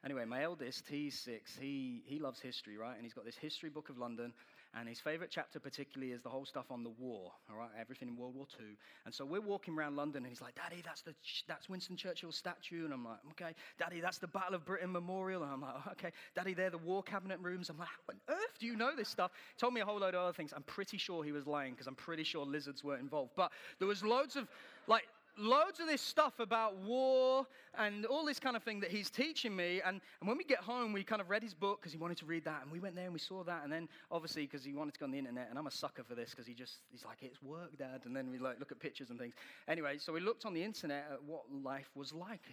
Anyway, 0.06 0.26
my 0.26 0.44
eldest, 0.44 0.88
he's 0.88 1.18
six. 1.18 1.58
He, 1.60 2.04
he 2.06 2.20
loves 2.20 2.40
history, 2.40 2.78
right? 2.78 2.96
And 2.96 3.04
he's 3.04 3.14
got 3.14 3.26
this 3.26 3.38
history 3.38 3.70
book 3.70 3.90
of 3.90 3.98
London. 3.98 4.34
And 4.76 4.90
his 4.90 5.00
favorite 5.00 5.30
chapter, 5.32 5.60
particularly, 5.60 6.14
is 6.14 6.22
the 6.24 6.30
whole 6.30 6.46
stuff 6.46 6.66
on 6.72 6.84
the 6.84 6.90
war, 6.90 7.32
all 7.50 7.58
right? 7.58 7.70
Everything 7.80 8.08
in 8.08 8.18
World 8.18 8.34
War 8.36 8.48
II. 8.60 8.66
And 9.06 9.14
so 9.14 9.24
we're 9.24 9.40
walking 9.40 9.76
around 9.76 9.96
London, 9.96 10.24
and 10.24 10.28
he's 10.28 10.42
like, 10.42 10.56
Daddy, 10.56 10.82
that's, 10.84 11.02
the, 11.02 11.14
that's 11.48 11.70
Winston 11.70 11.96
Churchill's 11.96 12.36
statue. 12.36 12.84
And 12.86 12.92
I'm 12.94 13.06
like, 13.06 13.20
okay. 13.32 13.54
Daddy, 13.78 14.02
that's 14.02 14.18
the 14.18 14.28
Battle 14.28 14.56
of 14.56 14.66
Britain 14.66 14.92
Memorial. 14.92 15.44
And 15.44 15.52
I'm 15.52 15.62
like, 15.62 15.76
oh, 15.76 15.92
okay. 15.92 16.12
Daddy, 16.36 16.56
they're 16.56 16.72
the 16.72 16.80
war 16.80 17.04
cabinet 17.04 17.40
rooms. 17.40 17.70
I'm 17.70 17.78
like, 17.78 17.88
how 17.88 18.14
on 18.14 18.36
earth 18.36 18.60
do 18.60 18.66
you 18.66 18.76
know 18.76 18.96
this 18.96 19.10
stuff? 19.10 19.32
He 19.56 19.60
told 19.60 19.76
me 19.76 19.82
a 19.82 19.86
whole 19.86 20.00
load 20.00 20.16
of 20.16 20.22
other 20.22 20.34
things. 20.34 20.54
I'm 20.56 20.64
pretty 20.64 20.98
sure 20.98 21.24
he 21.24 21.32
was 21.32 21.46
lying 21.46 21.74
because 21.74 21.86
I'm 21.86 21.96
pretty 21.96 22.24
sure 22.24 22.44
lizards 22.44 22.84
were 22.84 22.98
involved. 22.98 23.34
But 23.36 23.52
there 23.78 23.88
was 23.88 24.04
loads 24.04 24.36
of, 24.36 24.48
like, 24.88 25.04
loads 25.38 25.80
of 25.80 25.88
this 25.88 26.02
stuff 26.02 26.40
about 26.40 26.78
war 26.78 27.48
and 27.78 28.06
all 28.06 28.26
this 28.26 28.40
kind 28.40 28.56
of 28.56 28.64
thing 28.64 28.80
that 28.82 28.92
he's 28.92 29.10
teaching 29.10 29.56
me. 29.56 29.82
And, 29.86 30.00
and 30.20 30.28
when 30.28 30.38
we 30.38 30.44
get 30.44 30.60
home, 30.60 30.94
we 30.94 31.04
kind 31.04 31.22
of 31.22 31.30
read 31.30 31.44
his 31.44 31.54
book 31.54 31.80
because 31.82 31.92
he 31.92 31.98
wanted 31.98 32.18
to 32.18 32.26
read 32.26 32.46
that. 32.46 32.62
And 32.64 32.72
we 32.72 32.80
went 32.80 32.96
there 32.96 33.06
and 33.06 33.14
we 33.14 33.20
saw 33.20 33.44
that. 33.44 33.64
And 33.64 33.72
then, 33.72 33.90
obviously, 34.12 34.44
because 34.44 34.64
he 34.64 34.74
wanted 34.74 34.94
to 34.94 35.00
go 35.00 35.06
on 35.06 35.12
the 35.12 35.18
internet, 35.18 35.48
and 35.50 35.58
I'm 35.58 35.68
a 35.68 35.72
sucker 35.72 36.04
for 36.04 36.16
this 36.16 36.32
because 36.32 36.46
he 36.46 36.54
just, 36.54 36.80
he's 36.92 37.06
like, 37.06 37.18
it's 37.22 37.42
work, 37.42 37.78
Dad. 37.78 38.02
And 38.06 38.16
then 38.16 38.30
we 38.30 38.38
like 38.38 38.60
look 38.60 38.72
at 38.72 38.80
pictures 38.80 39.10
and 39.10 39.20
things. 39.20 39.34
Anyway, 39.68 39.98
so 39.98 40.14
we 40.14 40.20
looked 40.20 40.46
on 40.46 40.54
the 40.54 40.64
internet 40.64 41.06
at 41.12 41.24
what 41.24 41.44
life 41.64 41.90
was 41.96 42.14
like 42.14 42.46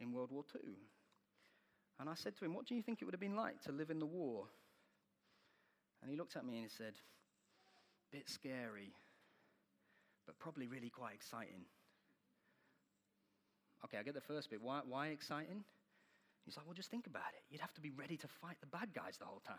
in 0.00 0.12
World 0.12 0.30
War 0.32 0.44
II. 0.54 0.72
And 2.00 2.08
I 2.08 2.14
said 2.14 2.36
to 2.36 2.44
him, 2.44 2.54
What 2.54 2.66
do 2.66 2.74
you 2.74 2.82
think 2.82 3.02
it 3.02 3.04
would 3.04 3.14
have 3.14 3.20
been 3.20 3.36
like 3.36 3.60
to 3.62 3.72
live 3.72 3.90
in 3.90 3.98
the 3.98 4.06
war? 4.06 4.44
And 6.00 6.10
he 6.10 6.16
looked 6.16 6.36
at 6.36 6.44
me 6.44 6.54
and 6.54 6.64
he 6.64 6.70
said, 6.70 6.94
Bit 8.12 8.28
scary, 8.28 8.92
but 10.26 10.38
probably 10.38 10.66
really 10.66 10.90
quite 10.90 11.14
exciting. 11.14 11.64
Okay, 13.84 13.98
I 13.98 14.02
get 14.02 14.14
the 14.14 14.20
first 14.20 14.50
bit. 14.50 14.60
Why, 14.60 14.80
why 14.86 15.08
exciting? 15.08 15.64
He's 16.44 16.56
like, 16.56 16.66
well, 16.66 16.74
just 16.74 16.90
think 16.90 17.06
about 17.06 17.30
it. 17.36 17.42
You'd 17.50 17.60
have 17.60 17.74
to 17.74 17.80
be 17.80 17.90
ready 17.90 18.16
to 18.16 18.28
fight 18.40 18.56
the 18.60 18.66
bad 18.66 18.94
guys 18.94 19.16
the 19.18 19.26
whole 19.26 19.42
time. 19.46 19.56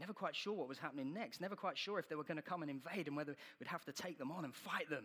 Never 0.00 0.12
quite 0.12 0.34
sure 0.34 0.54
what 0.54 0.68
was 0.68 0.78
happening 0.78 1.12
next. 1.14 1.40
Never 1.40 1.54
quite 1.54 1.78
sure 1.78 1.98
if 1.98 2.08
they 2.08 2.16
were 2.16 2.24
going 2.24 2.36
to 2.36 2.42
come 2.42 2.62
and 2.62 2.70
invade 2.70 3.06
and 3.06 3.16
whether 3.16 3.36
we'd 3.60 3.68
have 3.68 3.84
to 3.84 3.92
take 3.92 4.18
them 4.18 4.32
on 4.32 4.44
and 4.44 4.54
fight 4.54 4.90
them. 4.90 5.04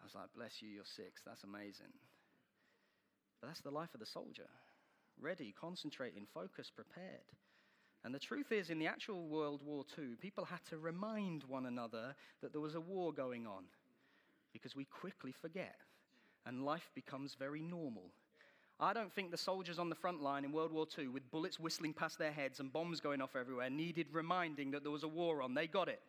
I 0.00 0.04
was 0.04 0.14
like, 0.14 0.32
bless 0.34 0.62
you, 0.62 0.68
you're 0.68 0.84
six. 0.96 1.20
That's 1.26 1.44
amazing. 1.44 1.92
But 3.40 3.48
that's 3.48 3.60
the 3.60 3.70
life 3.70 3.90
of 3.94 4.00
the 4.00 4.06
soldier 4.06 4.48
ready, 5.20 5.54
concentrating, 5.60 6.26
focused, 6.32 6.74
prepared. 6.74 7.28
And 8.04 8.14
the 8.14 8.18
truth 8.18 8.50
is, 8.50 8.70
in 8.70 8.78
the 8.78 8.86
actual 8.86 9.28
World 9.28 9.60
War 9.64 9.84
II, 9.96 10.16
people 10.20 10.44
had 10.44 10.64
to 10.70 10.78
remind 10.78 11.44
one 11.44 11.66
another 11.66 12.16
that 12.40 12.52
there 12.52 12.60
was 12.60 12.74
a 12.74 12.80
war 12.80 13.12
going 13.12 13.46
on 13.46 13.64
because 14.52 14.74
we 14.74 14.84
quickly 14.84 15.32
forget 15.40 15.76
and 16.46 16.64
life 16.64 16.90
becomes 16.94 17.34
very 17.38 17.60
normal. 17.60 18.10
I 18.80 18.92
don't 18.92 19.12
think 19.12 19.30
the 19.30 19.36
soldiers 19.36 19.78
on 19.78 19.88
the 19.88 19.94
front 19.94 20.22
line 20.22 20.44
in 20.44 20.52
World 20.52 20.72
War 20.72 20.86
II, 20.98 21.08
with 21.08 21.30
bullets 21.30 21.60
whistling 21.60 21.92
past 21.92 22.18
their 22.18 22.32
heads 22.32 22.58
and 22.58 22.72
bombs 22.72 23.00
going 23.00 23.20
off 23.20 23.36
everywhere, 23.36 23.70
needed 23.70 24.08
reminding 24.12 24.72
that 24.72 24.82
there 24.82 24.90
was 24.90 25.04
a 25.04 25.08
war 25.08 25.42
on. 25.42 25.54
They 25.54 25.66
got 25.66 25.88
it. 25.88 26.00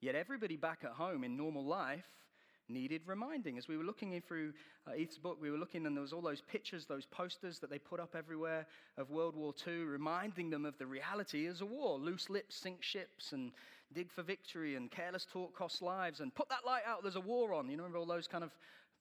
Yet 0.00 0.14
everybody 0.14 0.56
back 0.56 0.80
at 0.84 0.90
home 0.90 1.24
in 1.24 1.36
normal 1.36 1.64
life 1.64 2.04
needed 2.68 3.02
reminding. 3.06 3.58
As 3.58 3.68
we 3.68 3.76
were 3.76 3.84
looking 3.84 4.20
through 4.20 4.52
uh, 4.86 4.92
book, 5.22 5.38
we 5.40 5.50
were 5.50 5.58
looking 5.58 5.86
and 5.86 5.96
there 5.96 6.02
was 6.02 6.12
all 6.12 6.20
those 6.20 6.42
pictures, 6.42 6.86
those 6.86 7.06
posters 7.06 7.58
that 7.58 7.70
they 7.70 7.78
put 7.78 8.00
up 8.00 8.14
everywhere 8.14 8.66
of 8.98 9.10
World 9.10 9.36
War 9.36 9.54
II, 9.66 9.84
reminding 9.84 10.50
them 10.50 10.64
of 10.64 10.76
the 10.78 10.86
reality 10.86 11.46
as 11.46 11.60
a 11.60 11.66
war. 11.66 11.98
Loose 11.98 12.30
lips 12.30 12.56
sink 12.56 12.82
ships 12.82 13.32
and 13.32 13.52
dig 13.92 14.10
for 14.10 14.22
victory 14.22 14.76
and 14.76 14.90
careless 14.90 15.26
talk 15.30 15.56
costs 15.56 15.82
lives 15.82 16.20
and 16.20 16.34
put 16.34 16.48
that 16.48 16.66
light 16.66 16.82
out, 16.86 17.02
there's 17.02 17.16
a 17.16 17.20
war 17.20 17.54
on. 17.54 17.68
You 17.68 17.76
know, 17.76 17.86
all 17.96 18.06
those 18.06 18.26
kind 18.26 18.44
of 18.44 18.50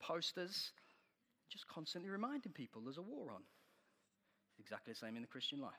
posters, 0.04 0.72
just 1.50 1.68
constantly 1.68 2.10
reminding 2.10 2.52
people 2.52 2.82
there's 2.82 2.98
a 2.98 3.02
war 3.02 3.32
on. 3.32 3.42
It's 4.52 4.60
exactly 4.60 4.94
the 4.94 5.00
same 5.00 5.16
in 5.16 5.22
the 5.22 5.28
Christian 5.28 5.60
life. 5.60 5.72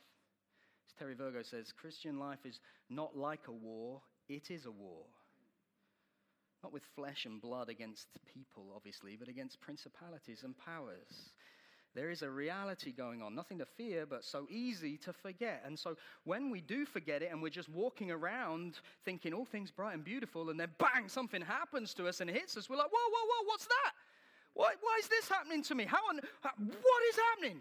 As 0.89 0.95
Terry 0.99 1.15
Virgo 1.15 1.43
says, 1.43 1.73
Christian 1.73 2.19
life 2.19 2.45
is 2.45 2.61
not 2.91 3.17
like 3.17 3.49
a 3.49 3.53
war, 3.53 4.01
it 4.29 4.51
is 4.51 4.67
a 4.67 4.71
war. 4.71 5.05
Not 6.63 6.73
with 6.73 6.83
flesh 6.97 7.27
and 7.27 7.41
blood 7.41 7.69
against 7.69 8.09
people, 8.33 8.73
obviously, 8.75 9.17
but 9.17 9.29
against 9.29 9.61
principalities 9.61 10.43
and 10.43 10.57
powers. 10.57 11.33
There 11.95 12.11
is 12.11 12.23
a 12.23 12.31
reality 12.31 12.91
going 12.91 13.23
on, 13.23 13.37
nothing 13.37 13.59
to 13.59 13.65
fear, 13.65 14.05
but 14.05 14.25
so 14.25 14.49
easy 14.51 14.97
to 14.99 15.13
forget. 15.13 15.63
And 15.65 15.79
so 15.79 15.97
when 16.25 16.51
we 16.51 16.61
do 16.61 16.85
forget 16.85 17.23
it 17.23 17.31
and 17.31 17.41
we're 17.41 17.51
just 17.51 17.69
walking 17.69 18.11
around 18.11 18.81
thinking 19.05 19.33
all 19.33 19.45
things 19.45 19.71
bright 19.71 19.95
and 19.95 20.03
beautiful, 20.03 20.51
and 20.51 20.59
then 20.59 20.71
bang, 20.79 21.09
something 21.09 21.41
happens 21.41 21.95
to 21.95 22.09
us 22.09 22.21
and 22.21 22.29
hits 22.29 22.57
us, 22.57 22.69
we're 22.69 22.77
like, 22.77 22.91
whoa, 22.91 23.11
whoa, 23.11 23.27
whoa, 23.27 23.47
what's 23.47 23.67
that? 23.67 23.93
Why, 24.55 24.73
why 24.81 24.99
is 25.01 25.09
this 25.09 25.29
happening 25.29 25.63
to 25.65 25.75
me? 25.75 25.85
How 25.85 25.99
on, 26.09 26.19
uh, 26.19 26.49
what 26.59 27.03
is 27.11 27.17
happening? 27.17 27.61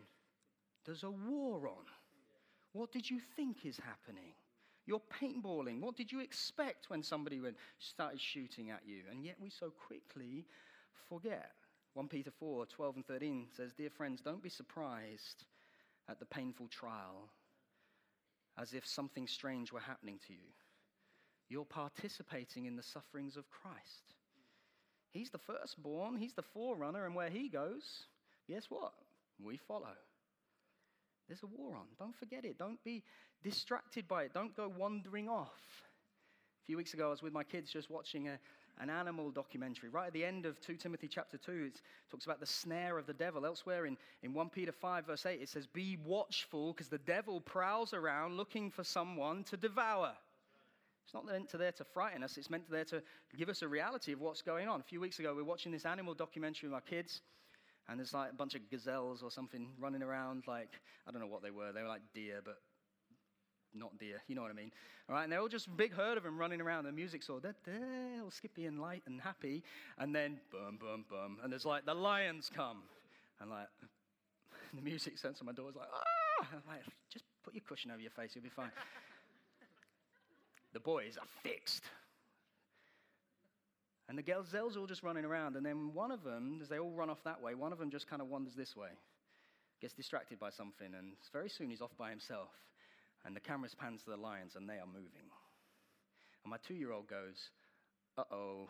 There's 0.85 1.03
a 1.03 1.11
war 1.11 1.67
on. 1.67 1.85
What 2.73 2.91
did 2.91 3.09
you 3.09 3.19
think 3.35 3.65
is 3.65 3.77
happening? 3.77 4.33
You're 4.85 5.01
paintballing. 5.21 5.79
What 5.79 5.95
did 5.95 6.11
you 6.11 6.19
expect 6.19 6.89
when 6.89 7.03
somebody 7.03 7.39
went, 7.39 7.55
started 7.79 8.19
shooting 8.19 8.69
at 8.69 8.81
you? 8.85 9.03
And 9.09 9.23
yet 9.25 9.37
we 9.41 9.49
so 9.49 9.71
quickly 9.71 10.45
forget. 11.09 11.51
1 11.93 12.07
Peter 12.07 12.31
4 12.31 12.65
12 12.65 12.95
and 12.95 13.05
13 13.05 13.47
says, 13.55 13.73
Dear 13.73 13.89
friends, 13.89 14.21
don't 14.21 14.41
be 14.41 14.49
surprised 14.49 15.45
at 16.09 16.19
the 16.19 16.25
painful 16.25 16.67
trial 16.67 17.29
as 18.57 18.73
if 18.73 18.85
something 18.85 19.27
strange 19.27 19.71
were 19.71 19.79
happening 19.79 20.19
to 20.27 20.33
you. 20.33 20.51
You're 21.49 21.65
participating 21.65 22.65
in 22.65 22.75
the 22.75 22.83
sufferings 22.83 23.37
of 23.37 23.49
Christ 23.49 24.15
He's 25.13 25.29
the 25.29 25.37
firstborn, 25.37 26.17
he's 26.17 26.33
the 26.33 26.41
forerunner, 26.41 27.05
and 27.05 27.15
where 27.15 27.29
he 27.29 27.47
goes, 27.47 28.03
guess 28.49 28.65
what? 28.69 28.93
We 29.41 29.57
follow. 29.57 29.95
There's 31.27 31.43
a 31.43 31.47
war 31.47 31.75
on. 31.75 31.85
Don't 31.99 32.15
forget 32.15 32.45
it. 32.45 32.57
Don't 32.57 32.83
be 32.83 33.03
distracted 33.43 34.07
by 34.07 34.23
it. 34.23 34.33
Don't 34.33 34.55
go 34.55 34.71
wandering 34.75 35.29
off. 35.29 35.51
A 36.63 36.65
few 36.65 36.77
weeks 36.77 36.93
ago, 36.93 37.07
I 37.07 37.11
was 37.11 37.21
with 37.21 37.33
my 37.33 37.43
kids 37.43 37.71
just 37.71 37.89
watching 37.89 38.27
a, 38.27 38.39
an 38.79 38.89
animal 38.89 39.29
documentary. 39.29 39.89
Right 39.89 40.07
at 40.07 40.13
the 40.13 40.25
end 40.25 40.45
of 40.45 40.59
2 40.61 40.75
Timothy 40.75 41.07
chapter 41.07 41.37
2, 41.37 41.71
it 41.73 41.81
talks 42.09 42.25
about 42.25 42.39
the 42.39 42.45
snare 42.45 42.97
of 42.97 43.05
the 43.05 43.13
devil. 43.13 43.45
Elsewhere 43.45 43.85
in, 43.85 43.97
in 44.23 44.33
1 44.33 44.49
Peter 44.49 44.71
5, 44.71 45.05
verse 45.05 45.25
8, 45.25 45.41
it 45.41 45.49
says, 45.49 45.67
Be 45.67 45.97
watchful 46.05 46.73
because 46.73 46.89
the 46.89 46.97
devil 46.97 47.39
prowls 47.39 47.93
around 47.93 48.37
looking 48.37 48.71
for 48.71 48.83
someone 48.83 49.43
to 49.45 49.57
devour. 49.57 50.13
It's 51.05 51.13
not 51.13 51.25
meant 51.25 51.49
to 51.49 51.57
there 51.57 51.71
to 51.73 51.83
frighten 51.83 52.23
us, 52.23 52.37
it's 52.37 52.49
meant 52.49 52.69
there 52.69 52.85
to 52.85 53.01
give 53.37 53.49
us 53.49 53.61
a 53.61 53.67
reality 53.67 54.13
of 54.13 54.21
what's 54.21 54.41
going 54.41 54.67
on. 54.67 54.79
A 54.79 54.83
few 54.83 54.99
weeks 54.99 55.19
ago, 55.19 55.33
we 55.33 55.41
were 55.41 55.47
watching 55.47 55.71
this 55.71 55.85
animal 55.85 56.13
documentary 56.13 56.69
with 56.69 56.75
our 56.75 56.81
kids, 56.81 57.21
and 57.89 57.99
there's 57.99 58.13
like 58.13 58.31
a 58.31 58.35
bunch 58.35 58.55
of 58.55 58.61
gazelles 58.69 59.21
or 59.21 59.29
something 59.29 59.67
running 59.79 60.01
around, 60.01 60.43
like, 60.47 60.69
I 61.07 61.11
don't 61.11 61.21
know 61.21 61.27
what 61.27 61.43
they 61.43 61.51
were. 61.51 61.71
They 61.73 61.81
were 61.81 61.89
like 61.89 62.01
deer, 62.13 62.39
but 62.43 62.57
not 63.75 63.97
deer, 63.97 64.21
you 64.27 64.35
know 64.35 64.41
what 64.41 64.51
I 64.51 64.55
mean? 64.55 64.71
All 65.09 65.15
right, 65.15 65.23
and 65.23 65.31
they're 65.31 65.39
all 65.39 65.47
just 65.47 65.67
a 65.67 65.71
big 65.71 65.93
herd 65.93 66.17
of 66.17 66.23
them 66.23 66.37
running 66.37 66.61
around. 66.61 66.85
The 66.85 66.91
music's 66.91 67.29
all, 67.29 67.39
they're 67.39 67.55
all 68.23 68.31
skippy 68.31 68.65
and 68.65 68.79
light 68.79 69.03
and 69.05 69.19
happy, 69.19 69.63
and 69.97 70.15
then 70.15 70.39
boom, 70.51 70.77
boom, 70.79 71.05
boom, 71.09 71.39
and 71.43 71.51
there's 71.51 71.65
like 71.65 71.85
the 71.85 71.93
lions 71.93 72.49
come, 72.53 72.83
and 73.41 73.49
like 73.49 73.67
the 74.73 74.81
music 74.81 75.17
sends 75.17 75.39
on 75.41 75.47
my 75.47 75.51
door's 75.51 75.75
like, 75.75 75.89
ah! 75.93 76.47
I'm 76.53 76.61
like, 76.67 76.81
just 77.11 77.25
put 77.43 77.53
your 77.53 77.63
cushion 77.67 77.91
over 77.91 78.01
your 78.01 78.11
face, 78.11 78.31
you'll 78.35 78.43
be 78.43 78.49
fine. 78.49 78.71
The 80.73 80.79
boys 80.79 81.17
are 81.19 81.27
fixed. 81.43 81.83
And 84.09 84.17
the 84.17 84.23
gazelles 84.23 84.75
all 84.75 84.87
just 84.87 85.03
running 85.03 85.25
around. 85.25 85.55
And 85.55 85.65
then 85.65 85.93
one 85.93 86.11
of 86.11 86.23
them, 86.23 86.59
as 86.61 86.69
they 86.69 86.79
all 86.79 86.91
run 86.91 87.09
off 87.09 87.23
that 87.23 87.41
way, 87.41 87.55
one 87.55 87.71
of 87.71 87.79
them 87.79 87.89
just 87.89 88.09
kind 88.09 88.21
of 88.21 88.27
wanders 88.27 88.53
this 88.55 88.75
way, 88.75 88.89
gets 89.81 89.93
distracted 89.93 90.39
by 90.39 90.49
something, 90.49 90.93
and 90.97 91.13
very 91.31 91.49
soon 91.49 91.69
he's 91.69 91.81
off 91.81 91.95
by 91.97 92.09
himself. 92.09 92.49
And 93.25 93.35
the 93.35 93.39
camera 93.39 93.69
pans 93.79 94.03
to 94.03 94.09
the 94.09 94.17
lions, 94.17 94.55
and 94.55 94.67
they 94.67 94.75
are 94.75 94.85
moving. 94.85 95.29
And 96.43 96.51
my 96.51 96.57
two 96.67 96.73
year 96.73 96.91
old 96.91 97.07
goes, 97.07 97.49
uh 98.17 98.23
oh. 98.31 98.69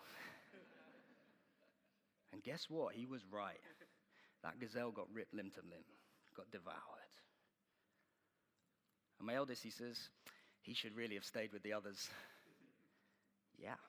and 2.33 2.43
guess 2.43 2.67
what? 2.69 2.93
He 2.93 3.05
was 3.05 3.21
right. 3.31 3.59
That 4.43 4.59
gazelle 4.59 4.91
got 4.91 5.07
ripped 5.13 5.33
limb 5.33 5.51
to 5.55 5.61
limb, 5.61 5.83
got 6.35 6.51
devoured. 6.51 7.13
And 9.19 9.27
my 9.27 9.35
eldest, 9.35 9.63
he 9.63 9.71
says, 9.71 9.97
he 10.63 10.73
should 10.73 10.95
really 10.95 11.15
have 11.15 11.25
stayed 11.25 11.51
with 11.51 11.61
the 11.63 11.73
others. 11.73 12.09
yeah. 13.59 13.79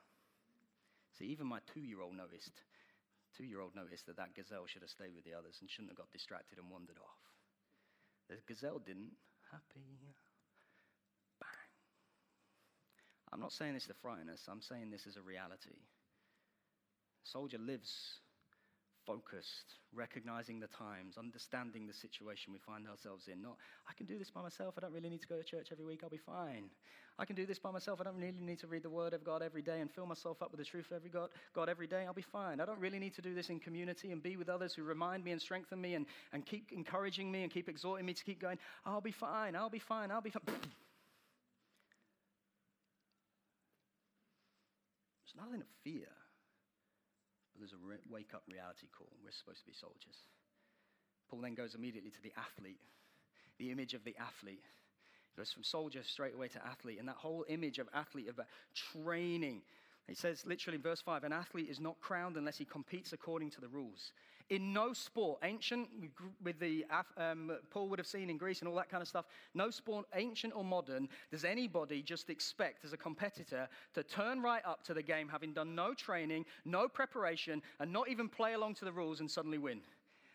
See, 1.18 1.26
even 1.26 1.46
my 1.46 1.60
two 1.72 1.80
year 1.80 2.02
old 2.02 2.16
noticed. 2.16 2.60
Two 3.36 3.44
year 3.44 3.60
old 3.60 3.74
noticed 3.74 4.06
that 4.06 4.16
that 4.16 4.34
gazelle 4.34 4.66
should 4.66 4.82
have 4.82 4.90
stayed 4.90 5.14
with 5.14 5.24
the 5.24 5.34
others 5.34 5.58
and 5.60 5.70
shouldn't 5.70 5.90
have 5.90 5.98
got 5.98 6.10
distracted 6.12 6.58
and 6.58 6.70
wandered 6.70 6.98
off. 6.98 7.22
The 8.28 8.36
gazelle 8.46 8.78
didn't. 8.78 9.14
Happy. 9.50 9.98
Bang. 11.40 11.70
I'm 13.32 13.40
not 13.40 13.52
saying 13.52 13.74
this 13.74 13.86
to 13.86 13.94
frighten 13.94 14.28
us, 14.28 14.46
I'm 14.50 14.62
saying 14.62 14.90
this 14.90 15.06
as 15.06 15.16
a 15.16 15.22
reality. 15.22 15.78
soldier 17.22 17.58
lives 17.58 18.18
focused, 19.06 19.78
recognizing 19.94 20.60
the 20.60 20.66
times, 20.68 21.16
understanding 21.18 21.86
the 21.86 21.92
situation 21.94 22.52
we 22.52 22.58
find 22.58 22.88
ourselves 22.88 23.28
in. 23.32 23.42
Not, 23.42 23.56
I 23.88 23.94
can 23.94 24.06
do 24.06 24.18
this 24.18 24.30
by 24.30 24.42
myself. 24.42 24.74
I 24.76 24.80
don't 24.80 24.92
really 24.92 25.08
need 25.08 25.20
to 25.22 25.28
go 25.28 25.36
to 25.36 25.44
church 25.44 25.68
every 25.72 25.84
week. 25.84 26.00
I'll 26.02 26.10
be 26.10 26.16
fine. 26.16 26.70
I 27.18 27.24
can 27.24 27.36
do 27.36 27.46
this 27.46 27.58
by 27.58 27.70
myself. 27.70 28.00
I 28.00 28.04
don't 28.04 28.16
really 28.16 28.32
need 28.40 28.58
to 28.60 28.66
read 28.66 28.82
the 28.82 28.90
Word 28.90 29.12
of 29.12 29.24
God 29.24 29.40
every 29.40 29.62
day 29.62 29.80
and 29.80 29.90
fill 29.90 30.06
myself 30.06 30.42
up 30.42 30.50
with 30.50 30.58
the 30.58 30.64
truth 30.64 30.86
of 30.86 30.96
every 30.96 31.10
God, 31.10 31.28
God 31.54 31.68
every 31.68 31.86
day. 31.86 32.04
I'll 32.06 32.12
be 32.12 32.22
fine. 32.22 32.60
I 32.60 32.64
don't 32.64 32.80
really 32.80 32.98
need 32.98 33.14
to 33.14 33.22
do 33.22 33.34
this 33.34 33.50
in 33.50 33.60
community 33.60 34.10
and 34.10 34.22
be 34.22 34.36
with 34.36 34.48
others 34.48 34.74
who 34.74 34.82
remind 34.82 35.22
me 35.22 35.30
and 35.30 35.40
strengthen 35.40 35.80
me 35.80 35.94
and, 35.94 36.06
and 36.32 36.44
keep 36.44 36.72
encouraging 36.72 37.30
me 37.30 37.42
and 37.42 37.52
keep 37.52 37.68
exhorting 37.68 38.04
me 38.04 38.14
to 38.14 38.24
keep 38.24 38.40
going. 38.40 38.58
I'll 38.84 39.00
be 39.00 39.12
fine. 39.12 39.54
I'll 39.54 39.70
be 39.70 39.78
fine. 39.78 40.10
I'll 40.10 40.22
be 40.22 40.30
fine. 40.30 40.42
There's 45.24 45.36
nothing 45.36 45.60
to 45.60 45.66
fear. 45.84 46.08
But 47.54 47.62
there's 47.62 47.72
a 47.72 47.86
re- 47.86 48.02
wake 48.10 48.34
up 48.34 48.42
reality 48.50 48.90
call. 48.90 49.08
We're 49.22 49.30
supposed 49.30 49.62
to 49.62 49.66
be 49.66 49.78
soldiers. 49.78 50.18
Paul 51.30 51.40
then 51.40 51.54
goes 51.54 51.74
immediately 51.74 52.10
to 52.10 52.22
the 52.22 52.32
athlete, 52.36 52.82
the 53.58 53.70
image 53.70 53.94
of 53.94 54.04
the 54.04 54.16
athlete. 54.18 54.66
He 55.30 55.38
goes 55.38 55.52
from 55.52 55.62
soldier 55.62 56.02
straight 56.02 56.34
away 56.34 56.48
to 56.48 56.66
athlete. 56.66 56.98
And 56.98 57.08
that 57.08 57.16
whole 57.16 57.44
image 57.48 57.78
of 57.78 57.88
athlete, 57.94 58.28
of 58.28 58.40
training, 58.92 59.62
he 60.06 60.14
says 60.14 60.44
literally 60.44 60.76
in 60.76 60.82
verse 60.82 61.00
5 61.00 61.24
an 61.24 61.32
athlete 61.32 61.70
is 61.70 61.80
not 61.80 62.00
crowned 62.00 62.36
unless 62.36 62.58
he 62.58 62.64
competes 62.64 63.12
according 63.12 63.50
to 63.52 63.60
the 63.60 63.68
rules. 63.68 64.12
In 64.50 64.74
no 64.74 64.92
sport, 64.92 65.40
ancient, 65.42 65.88
with 66.42 66.58
the 66.60 66.84
um, 67.16 67.50
Paul 67.70 67.88
would 67.88 67.98
have 67.98 68.06
seen 68.06 68.28
in 68.28 68.36
Greece 68.36 68.60
and 68.60 68.68
all 68.68 68.76
that 68.76 68.90
kind 68.90 69.00
of 69.00 69.08
stuff, 69.08 69.24
no 69.54 69.70
sport, 69.70 70.04
ancient 70.14 70.54
or 70.54 70.62
modern, 70.62 71.08
does 71.30 71.44
anybody 71.44 72.02
just 72.02 72.28
expect 72.28 72.84
as 72.84 72.92
a 72.92 72.96
competitor 72.98 73.68
to 73.94 74.02
turn 74.02 74.42
right 74.42 74.62
up 74.66 74.84
to 74.84 74.92
the 74.92 75.02
game 75.02 75.28
having 75.28 75.54
done 75.54 75.74
no 75.74 75.94
training, 75.94 76.44
no 76.66 76.88
preparation, 76.88 77.62
and 77.80 77.90
not 77.90 78.10
even 78.10 78.28
play 78.28 78.52
along 78.52 78.74
to 78.74 78.84
the 78.84 78.92
rules 78.92 79.20
and 79.20 79.30
suddenly 79.30 79.56
win. 79.56 79.80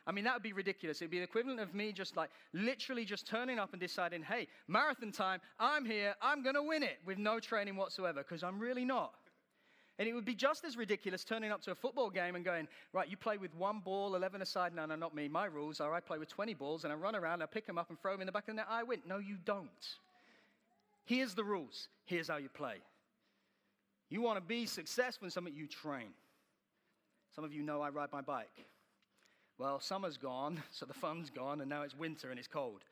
I 0.08 0.12
mean, 0.12 0.24
that 0.24 0.34
would 0.34 0.42
be 0.42 0.54
ridiculous. 0.54 1.04
It'd 1.04 1.12
be 1.12 1.20
the 1.20 1.24
equivalent 1.24 1.60
of 1.60 1.76
me 1.76 1.92
just 1.92 2.18
like 2.18 2.32
literally 2.52 3.06
just 3.06 3.28
turning 3.28 3.60
up 3.60 3.74
and 3.74 3.80
deciding, 3.80 4.24
hey, 4.24 4.48
marathon 4.68 5.12
time, 5.12 5.40
I'm 5.60 5.86
here, 5.86 6.16
I'm 6.20 6.42
going 6.42 6.56
to 6.56 6.64
win 6.64 6.82
it 6.82 6.98
with 7.06 7.20
no 7.20 7.40
training 7.40 7.76
whatsoever, 7.76 8.24
because 8.28 8.42
I'm 8.42 8.58
really 8.58 8.86
not. 8.86 9.14
And 10.00 10.08
it 10.08 10.14
would 10.14 10.24
be 10.24 10.34
just 10.34 10.64
as 10.64 10.78
ridiculous 10.78 11.26
turning 11.26 11.52
up 11.52 11.62
to 11.64 11.72
a 11.72 11.76
football 11.76 12.10
game 12.10 12.36
and 12.36 12.46
going, 12.46 12.70
right, 12.94 13.10
you 13.10 13.18
play 13.18 13.38
with 13.38 13.54
one 13.54 13.82
ball, 13.82 14.16
11 14.16 14.42
aside. 14.42 14.74
No, 14.74 14.86
no, 14.86 14.96
not 14.96 15.14
me. 15.14 15.28
My 15.28 15.46
rules 15.46 15.82
are 15.82 15.94
I 15.94 16.00
play 16.00 16.18
with 16.18 16.30
20 16.30 16.54
balls 16.54 16.86
and 16.86 16.94
I 16.94 16.96
run 16.96 17.18
around, 17.18 17.44
I 17.44 17.48
pick 17.48 17.68
them 17.68 17.78
up 17.78 17.90
and 17.90 18.00
throw 18.00 18.14
them 18.14 18.22
in 18.22 18.26
the 18.26 18.32
back 18.32 18.44
of 18.44 18.48
the 18.48 18.54
net. 18.54 18.68
I 18.70 18.84
win. 18.84 19.02
No, 19.06 19.18
you 19.18 19.36
don't. 19.44 19.70
Here's 21.04 21.34
the 21.34 21.44
rules. 21.44 21.90
Here's 22.06 22.30
how 22.30 22.38
you 22.38 22.48
play. 22.48 22.76
You 24.10 24.22
want 24.22 24.38
to 24.38 24.42
be 24.42 24.66
successful 24.66 25.26
in 25.26 25.32
something, 25.32 25.54
you 25.54 25.68
train. 25.68 26.14
Some 27.36 27.44
of 27.44 27.54
you 27.54 27.62
know 27.62 27.82
I 27.82 27.90
ride 27.90 28.12
my 28.14 28.22
bike. 28.22 28.66
Well, 29.58 29.82
summer's 29.82 30.16
gone, 30.16 30.64
so 30.72 30.86
the 30.86 30.94
fun's 30.94 31.30
gone, 31.30 31.60
and 31.60 31.70
now 31.70 31.82
it's 31.82 31.96
winter 31.96 32.30
and 32.30 32.40
it's 32.40 32.48
cold. 32.48 32.86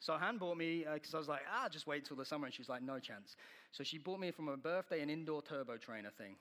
So 0.00 0.14
Han 0.14 0.36
bought 0.36 0.56
me, 0.58 0.84
because 0.92 1.14
uh, 1.14 1.16
I 1.16 1.20
was 1.20 1.28
like, 1.28 1.42
ah, 1.50 1.68
just 1.70 1.86
wait 1.86 2.04
till 2.04 2.16
the 2.16 2.24
summer. 2.24 2.46
And 2.46 2.54
she's 2.54 2.68
like, 2.68 2.82
no 2.82 2.98
chance. 2.98 3.36
So 3.72 3.82
she 3.82 3.98
bought 3.98 4.20
me 4.20 4.30
from 4.30 4.46
her 4.46 4.56
birthday 4.56 5.00
an 5.00 5.10
indoor 5.10 5.42
turbo 5.42 5.76
trainer 5.78 6.10
thing. 6.16 6.36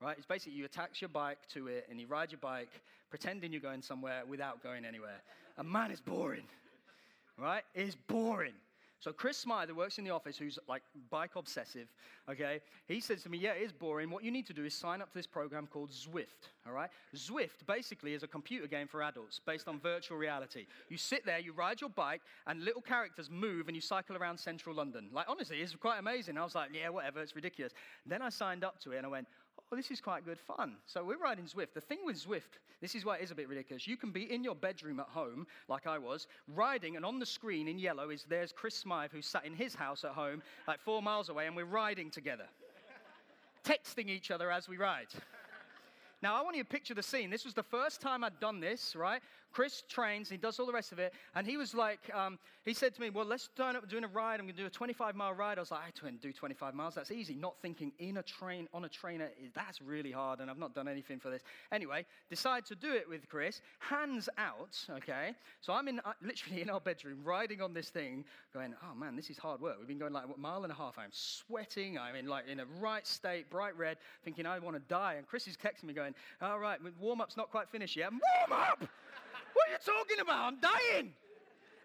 Right? 0.00 0.16
It's 0.18 0.26
basically 0.26 0.58
you 0.58 0.64
attach 0.64 1.00
your 1.00 1.08
bike 1.08 1.38
to 1.54 1.68
it 1.68 1.86
and 1.88 2.00
you 2.00 2.06
ride 2.06 2.32
your 2.32 2.40
bike 2.40 2.68
pretending 3.08 3.52
you're 3.52 3.60
going 3.60 3.82
somewhere 3.82 4.22
without 4.28 4.62
going 4.62 4.84
anywhere. 4.84 5.22
And 5.56 5.70
man, 5.70 5.92
it's 5.92 6.00
boring. 6.00 6.46
Right? 7.38 7.62
It's 7.74 7.94
boring. 7.94 8.54
So 9.04 9.12
Chris 9.12 9.36
Smythe, 9.36 9.70
works 9.72 9.98
in 9.98 10.04
the 10.04 10.12
office, 10.12 10.38
who's 10.38 10.58
like 10.66 10.80
bike 11.10 11.36
obsessive, 11.36 11.88
okay, 12.26 12.60
he 12.88 13.00
says 13.00 13.22
to 13.24 13.28
me, 13.28 13.36
yeah, 13.36 13.50
it 13.50 13.60
is 13.60 13.70
boring. 13.70 14.08
What 14.08 14.24
you 14.24 14.30
need 14.30 14.46
to 14.46 14.54
do 14.54 14.64
is 14.64 14.72
sign 14.72 15.02
up 15.02 15.10
to 15.10 15.14
this 15.18 15.26
program 15.26 15.66
called 15.66 15.90
Zwift, 15.90 16.48
all 16.66 16.72
right? 16.72 16.88
Zwift 17.14 17.66
basically 17.66 18.14
is 18.14 18.22
a 18.22 18.26
computer 18.26 18.66
game 18.66 18.86
for 18.88 19.02
adults 19.02 19.42
based 19.44 19.68
on 19.68 19.78
virtual 19.78 20.16
reality. 20.16 20.64
You 20.88 20.96
sit 20.96 21.26
there, 21.26 21.38
you 21.38 21.52
ride 21.52 21.82
your 21.82 21.90
bike, 21.90 22.22
and 22.46 22.64
little 22.64 22.80
characters 22.80 23.28
move, 23.30 23.68
and 23.68 23.76
you 23.76 23.82
cycle 23.82 24.16
around 24.16 24.40
central 24.40 24.74
London. 24.74 25.10
Like, 25.12 25.26
honestly, 25.28 25.58
it's 25.58 25.74
quite 25.74 25.98
amazing. 25.98 26.38
I 26.38 26.42
was 26.44 26.54
like, 26.54 26.70
yeah, 26.72 26.88
whatever, 26.88 27.20
it's 27.20 27.36
ridiculous. 27.36 27.74
Then 28.06 28.22
I 28.22 28.30
signed 28.30 28.64
up 28.64 28.80
to 28.84 28.92
it, 28.92 28.96
and 28.96 29.04
I 29.04 29.10
went, 29.10 29.28
oh, 29.72 29.76
this 29.76 29.90
is 29.90 30.00
quite 30.00 30.24
good 30.24 30.38
fun. 30.38 30.76
So 30.86 31.04
we're 31.04 31.18
riding 31.18 31.44
Zwift. 31.44 31.74
The 31.74 31.80
thing 31.80 31.98
with 32.04 32.16
Zwift, 32.16 32.58
this 32.80 32.94
is 32.94 33.04
why 33.04 33.16
it 33.16 33.22
is 33.22 33.30
a 33.30 33.34
bit 33.34 33.48
ridiculous. 33.48 33.86
You 33.86 33.96
can 33.96 34.10
be 34.10 34.32
in 34.32 34.44
your 34.44 34.54
bedroom 34.54 35.00
at 35.00 35.08
home, 35.08 35.46
like 35.68 35.86
I 35.86 35.98
was, 35.98 36.26
riding, 36.54 36.96
and 36.96 37.04
on 37.04 37.18
the 37.18 37.26
screen 37.26 37.68
in 37.68 37.78
yellow 37.78 38.10
is 38.10 38.24
there's 38.28 38.52
Chris 38.52 38.74
Smythe, 38.74 39.10
who 39.12 39.22
sat 39.22 39.44
in 39.44 39.54
his 39.54 39.74
house 39.74 40.04
at 40.04 40.12
home, 40.12 40.42
like 40.68 40.80
four 40.80 41.02
miles 41.02 41.28
away, 41.28 41.46
and 41.46 41.56
we're 41.56 41.64
riding 41.64 42.10
together, 42.10 42.46
texting 43.64 44.08
each 44.08 44.30
other 44.30 44.50
as 44.50 44.68
we 44.68 44.76
ride. 44.76 45.08
Now, 46.22 46.36
I 46.36 46.42
want 46.42 46.56
you 46.56 46.62
to 46.62 46.68
picture 46.68 46.94
the 46.94 47.02
scene. 47.02 47.28
This 47.28 47.44
was 47.44 47.52
the 47.52 47.62
first 47.62 48.00
time 48.00 48.24
I'd 48.24 48.40
done 48.40 48.58
this, 48.58 48.96
right? 48.96 49.20
Chris 49.54 49.84
trains, 49.88 50.28
he 50.28 50.36
does 50.36 50.58
all 50.58 50.66
the 50.66 50.72
rest 50.72 50.90
of 50.90 50.98
it. 50.98 51.14
And 51.36 51.46
he 51.46 51.56
was 51.56 51.74
like, 51.74 52.00
um, 52.12 52.40
he 52.64 52.74
said 52.74 52.92
to 52.94 53.00
me, 53.00 53.10
Well, 53.10 53.24
let's 53.24 53.48
turn 53.56 53.76
up 53.76 53.88
doing 53.88 54.02
a 54.02 54.08
ride. 54.08 54.40
I'm 54.40 54.46
going 54.46 54.56
to 54.56 54.60
do 54.60 54.66
a 54.66 54.70
25 54.70 55.14
mile 55.14 55.32
ride. 55.32 55.58
I 55.58 55.60
was 55.60 55.70
like, 55.70 55.80
I 55.86 56.06
can 56.06 56.16
do 56.16 56.32
25 56.32 56.74
miles. 56.74 56.94
That's 56.96 57.12
easy. 57.12 57.36
Not 57.36 57.54
thinking 57.62 57.92
in 58.00 58.16
a 58.16 58.22
train, 58.22 58.68
on 58.74 58.84
a 58.84 58.88
trainer, 58.88 59.28
that's 59.54 59.80
really 59.80 60.10
hard. 60.10 60.40
And 60.40 60.50
I've 60.50 60.58
not 60.58 60.74
done 60.74 60.88
anything 60.88 61.20
for 61.20 61.30
this. 61.30 61.42
Anyway, 61.70 62.04
decide 62.28 62.66
to 62.66 62.74
do 62.74 62.92
it 62.92 63.08
with 63.08 63.28
Chris. 63.28 63.60
Hands 63.78 64.28
out, 64.38 64.76
okay? 64.90 65.34
So 65.60 65.72
I'm 65.72 65.86
in, 65.86 66.00
uh, 66.00 66.12
literally 66.20 66.60
in 66.60 66.68
our 66.68 66.80
bedroom, 66.80 67.20
riding 67.22 67.62
on 67.62 67.72
this 67.72 67.90
thing, 67.90 68.24
going, 68.52 68.74
Oh 68.82 68.94
man, 68.96 69.14
this 69.14 69.30
is 69.30 69.38
hard 69.38 69.60
work. 69.60 69.76
We've 69.78 69.86
been 69.86 69.98
going 69.98 70.12
like 70.12 70.24
a 70.24 70.40
mile 70.40 70.64
and 70.64 70.72
a 70.72 70.76
half. 70.76 70.98
I'm 70.98 71.10
sweating. 71.12 71.96
I'm 71.96 72.16
in 72.16 72.26
like 72.26 72.48
in 72.48 72.58
a 72.58 72.66
right 72.80 73.06
state, 73.06 73.50
bright 73.50 73.78
red, 73.78 73.98
thinking 74.24 74.46
I 74.46 74.58
want 74.58 74.74
to 74.74 74.82
die. 74.88 75.14
And 75.14 75.28
Chris 75.28 75.46
is 75.46 75.56
texting 75.56 75.84
me, 75.84 75.94
going, 75.94 76.14
All 76.42 76.58
right, 76.58 76.80
warm 76.98 77.20
up's 77.20 77.36
not 77.36 77.52
quite 77.52 77.68
finished 77.68 77.94
yet. 77.94 78.10
Warm 78.10 78.60
up! 78.60 78.88
What 79.54 79.68
are 79.68 79.72
you 79.72 79.78
talking 79.84 80.20
about? 80.20 80.52
I'm 80.52 80.58
dying. 80.60 81.14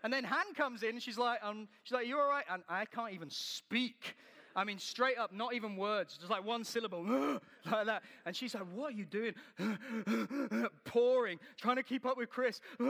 And 0.03 0.13
then 0.13 0.23
Han 0.23 0.53
comes 0.55 0.83
in 0.83 0.91
and 0.91 1.03
she's 1.03 1.17
like, 1.17 1.39
um, 1.43 1.67
she's 1.83 1.93
like, 1.93 2.07
you 2.07 2.17
all 2.17 2.27
right? 2.27 2.45
And 2.49 2.63
I 2.69 2.85
can't 2.85 3.13
even 3.13 3.29
speak. 3.29 4.15
I 4.55 4.63
mean, 4.63 4.79
straight 4.79 5.17
up, 5.17 5.33
not 5.33 5.53
even 5.53 5.75
words, 5.75 6.17
just 6.17 6.29
like 6.29 6.45
one 6.45 6.63
syllable, 6.63 7.03
like 7.71 7.85
that. 7.85 8.03
And 8.25 8.35
she's 8.35 8.53
like, 8.53 8.63
What 8.73 8.93
are 8.93 8.95
you 8.95 9.05
doing? 9.05 9.33
Pouring, 10.85 11.39
trying 11.57 11.75
to 11.77 11.83
keep 11.83 12.05
up 12.05 12.17
with 12.17 12.29
Chris. 12.29 12.61
He's 12.79 12.87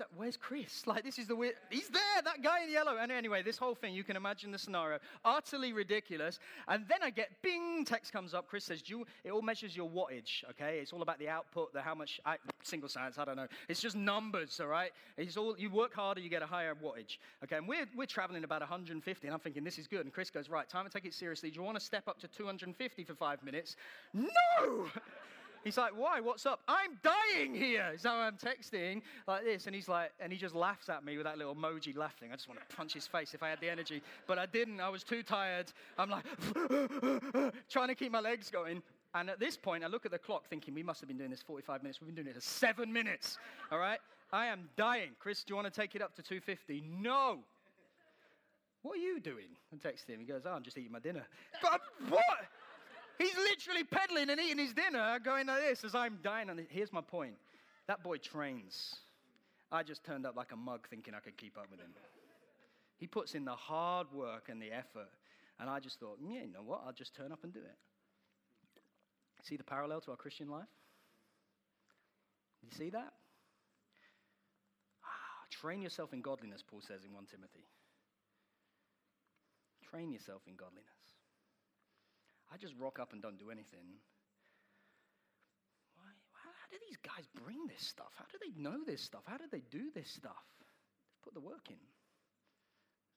like, 0.00 0.08
Where's 0.16 0.36
Chris? 0.36 0.86
Like, 0.86 1.04
this 1.04 1.18
is 1.18 1.26
the 1.26 1.36
weird. 1.36 1.54
He's 1.70 1.88
there, 1.88 2.22
that 2.24 2.42
guy 2.42 2.64
in 2.64 2.70
yellow. 2.70 2.96
And 3.00 3.10
anyway, 3.10 3.42
this 3.42 3.58
whole 3.58 3.74
thing, 3.74 3.94
you 3.94 4.04
can 4.04 4.16
imagine 4.16 4.50
the 4.50 4.58
scenario. 4.58 4.98
Utterly 5.24 5.72
ridiculous. 5.72 6.38
And 6.68 6.84
then 6.88 6.98
I 7.02 7.10
get 7.10 7.30
bing, 7.42 7.84
text 7.84 8.12
comes 8.12 8.34
up. 8.34 8.48
Chris 8.48 8.64
says, 8.64 8.82
you, 8.86 9.04
It 9.24 9.30
all 9.30 9.42
measures 9.42 9.76
your 9.76 9.88
wattage, 9.88 10.44
okay? 10.50 10.78
It's 10.80 10.92
all 10.92 11.02
about 11.02 11.18
the 11.18 11.28
output, 11.28 11.72
the 11.72 11.80
how 11.80 11.94
much, 11.94 12.20
I, 12.24 12.36
single 12.62 12.88
science, 12.88 13.18
I 13.18 13.24
don't 13.24 13.36
know. 13.36 13.48
It's 13.68 13.80
just 13.80 13.96
numbers, 13.96 14.60
all 14.60 14.68
right? 14.68 14.92
It's 15.16 15.36
all, 15.36 15.56
you 15.58 15.70
work 15.70 15.94
harder, 15.94 16.20
you 16.20 16.28
get 16.28 16.42
a 16.42 16.46
higher 16.46 16.74
wattage. 16.74 17.18
Okay, 17.42 17.56
and 17.56 17.68
we're, 17.68 17.86
we're 17.96 18.06
traveling 18.06 18.44
about 18.44 18.60
150, 18.60 19.26
and 19.26 19.34
I'm 19.34 19.40
thinking, 19.40 19.64
This 19.64 19.78
is 19.78 19.86
good. 19.86 20.00
And 20.00 20.12
Chris 20.12 20.30
goes, 20.30 20.48
Right, 20.48 20.68
time 20.68 20.86
take 20.94 21.04
it 21.06 21.14
seriously. 21.14 21.50
Do 21.50 21.56
you 21.56 21.62
want 21.62 21.78
to 21.78 21.84
step 21.84 22.08
up 22.08 22.20
to 22.20 22.28
250 22.28 23.04
for 23.04 23.14
five 23.14 23.42
minutes? 23.42 23.76
No! 24.12 24.86
He's 25.64 25.78
like, 25.78 25.92
why? 25.96 26.20
What's 26.20 26.44
up? 26.44 26.60
I'm 26.68 26.98
dying 27.02 27.54
here. 27.54 27.94
So 27.96 28.10
I'm 28.10 28.36
texting 28.36 29.00
like 29.26 29.44
this, 29.44 29.64
and 29.64 29.74
he's 29.74 29.88
like, 29.88 30.12
and 30.20 30.30
he 30.30 30.38
just 30.38 30.54
laughs 30.54 30.90
at 30.90 31.02
me 31.06 31.16
with 31.16 31.24
that 31.24 31.38
little 31.38 31.54
emoji 31.54 31.96
laughing. 31.96 32.28
I 32.30 32.36
just 32.36 32.50
want 32.50 32.60
to 32.60 32.76
punch 32.76 32.92
his 32.92 33.06
face 33.06 33.32
if 33.32 33.42
I 33.42 33.48
had 33.48 33.62
the 33.62 33.70
energy, 33.70 34.02
but 34.26 34.38
I 34.38 34.44
didn't. 34.44 34.78
I 34.78 34.90
was 34.90 35.02
too 35.02 35.22
tired. 35.22 35.72
I'm 35.96 36.10
like, 36.10 36.26
trying 37.70 37.88
to 37.88 37.94
keep 37.94 38.12
my 38.12 38.20
legs 38.20 38.50
going. 38.50 38.82
And 39.14 39.30
at 39.30 39.40
this 39.40 39.56
point, 39.56 39.84
I 39.84 39.86
look 39.86 40.04
at 40.04 40.12
the 40.12 40.18
clock 40.18 40.46
thinking, 40.48 40.74
we 40.74 40.82
must 40.82 41.00
have 41.00 41.08
been 41.08 41.16
doing 41.16 41.30
this 41.30 41.40
45 41.40 41.82
minutes. 41.82 41.98
We've 41.98 42.14
been 42.14 42.22
doing 42.22 42.28
it 42.28 42.34
for 42.34 42.42
seven 42.42 42.92
minutes. 42.92 43.38
All 43.72 43.78
right? 43.78 44.00
I 44.34 44.46
am 44.46 44.68
dying. 44.76 45.12
Chris, 45.18 45.44
do 45.44 45.52
you 45.52 45.56
want 45.56 45.72
to 45.72 45.80
take 45.80 45.94
it 45.94 46.02
up 46.02 46.14
to 46.16 46.22
250? 46.22 46.84
No. 47.00 47.38
What 48.84 48.98
are 48.98 49.00
you 49.00 49.18
doing? 49.18 49.48
I 49.72 49.76
text 49.82 50.06
him. 50.10 50.20
He 50.20 50.26
goes, 50.26 50.42
oh, 50.44 50.50
I'm 50.50 50.62
just 50.62 50.76
eating 50.76 50.92
my 50.92 50.98
dinner. 50.98 51.24
but 51.62 51.80
what? 52.10 52.22
He's 53.16 53.34
literally 53.34 53.82
pedaling 53.82 54.28
and 54.28 54.38
eating 54.38 54.58
his 54.58 54.74
dinner, 54.74 55.18
going 55.24 55.46
like 55.46 55.62
this 55.62 55.84
as 55.84 55.94
I'm 55.94 56.18
dying. 56.22 56.50
And 56.50 56.66
here's 56.68 56.92
my 56.92 57.00
point 57.00 57.34
that 57.88 58.02
boy 58.04 58.18
trains. 58.18 58.96
I 59.72 59.84
just 59.84 60.04
turned 60.04 60.26
up 60.26 60.36
like 60.36 60.52
a 60.52 60.56
mug 60.56 60.86
thinking 60.90 61.14
I 61.14 61.20
could 61.20 61.38
keep 61.38 61.56
up 61.56 61.70
with 61.70 61.80
him. 61.80 61.94
He 62.98 63.06
puts 63.06 63.34
in 63.34 63.46
the 63.46 63.54
hard 63.54 64.06
work 64.12 64.50
and 64.50 64.60
the 64.60 64.70
effort. 64.70 65.08
And 65.58 65.70
I 65.70 65.80
just 65.80 65.98
thought, 65.98 66.18
yeah, 66.22 66.42
you 66.42 66.52
know 66.52 66.62
what? 66.62 66.82
I'll 66.86 66.92
just 66.92 67.14
turn 67.14 67.32
up 67.32 67.42
and 67.42 67.54
do 67.54 67.60
it. 67.60 67.76
See 69.44 69.56
the 69.56 69.64
parallel 69.64 70.02
to 70.02 70.10
our 70.10 70.16
Christian 70.18 70.50
life? 70.50 70.68
You 72.62 72.68
see 72.76 72.90
that? 72.90 73.14
Ah, 75.04 75.46
train 75.50 75.80
yourself 75.80 76.12
in 76.12 76.20
godliness, 76.20 76.62
Paul 76.62 76.80
says 76.82 77.04
in 77.06 77.14
1 77.14 77.24
Timothy. 77.30 77.64
Train 79.90 80.12
yourself 80.12 80.42
in 80.46 80.56
godliness. 80.56 80.88
I 82.52 82.56
just 82.56 82.74
rock 82.78 82.98
up 82.98 83.12
and 83.12 83.20
don't 83.20 83.38
do 83.38 83.50
anything. 83.50 83.98
Why? 85.96 86.08
How, 86.32 86.50
how 86.50 86.66
do 86.70 86.78
these 86.86 86.98
guys 87.02 87.26
bring 87.44 87.66
this 87.66 87.86
stuff? 87.86 88.12
How 88.16 88.24
do 88.30 88.38
they 88.40 88.52
know 88.60 88.84
this 88.86 89.02
stuff? 89.02 89.22
How 89.26 89.36
do 89.36 89.44
they 89.50 89.62
do 89.70 89.90
this 89.94 90.10
stuff? 90.10 90.44
They've 90.60 91.22
put 91.22 91.34
the 91.34 91.40
work 91.40 91.68
in. 91.70 91.82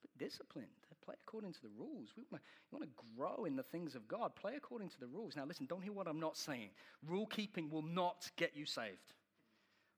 But 0.01 0.11
disciplined. 0.17 0.67
Play 1.07 1.15
according 1.25 1.53
to 1.53 1.61
the 1.61 1.69
rules. 1.79 2.09
We 2.17 2.23
wanna, 2.29 2.41
you 2.69 2.77
want 2.77 2.83
to 2.83 3.03
grow 3.15 3.45
in 3.45 3.55
the 3.55 3.63
things 3.63 3.95
of 3.95 4.09
God. 4.09 4.35
Play 4.35 4.55
according 4.57 4.89
to 4.89 4.99
the 4.99 5.07
rules. 5.07 5.37
Now, 5.37 5.45
listen, 5.45 5.65
don't 5.65 5.81
hear 5.81 5.93
what 5.93 6.05
I'm 6.05 6.19
not 6.19 6.35
saying. 6.35 6.71
Rule 7.07 7.25
keeping 7.25 7.69
will 7.69 7.81
not 7.81 8.29
get 8.35 8.51
you 8.53 8.65
saved. 8.65 9.13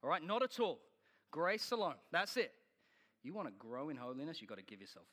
All 0.04 0.10
right? 0.12 0.22
Not 0.22 0.44
at 0.44 0.60
all. 0.60 0.82
Grace 1.32 1.72
alone. 1.72 1.96
That's 2.12 2.38
it. 2.38 2.54
You 3.24 3.34
want 3.34 3.48
to 3.48 3.54
grow 3.58 3.90
in 3.90 3.98
holiness, 3.98 4.40
you've 4.40 4.50
got 4.50 4.60
to 4.60 4.64
give 4.64 4.82
yourself 4.82 5.06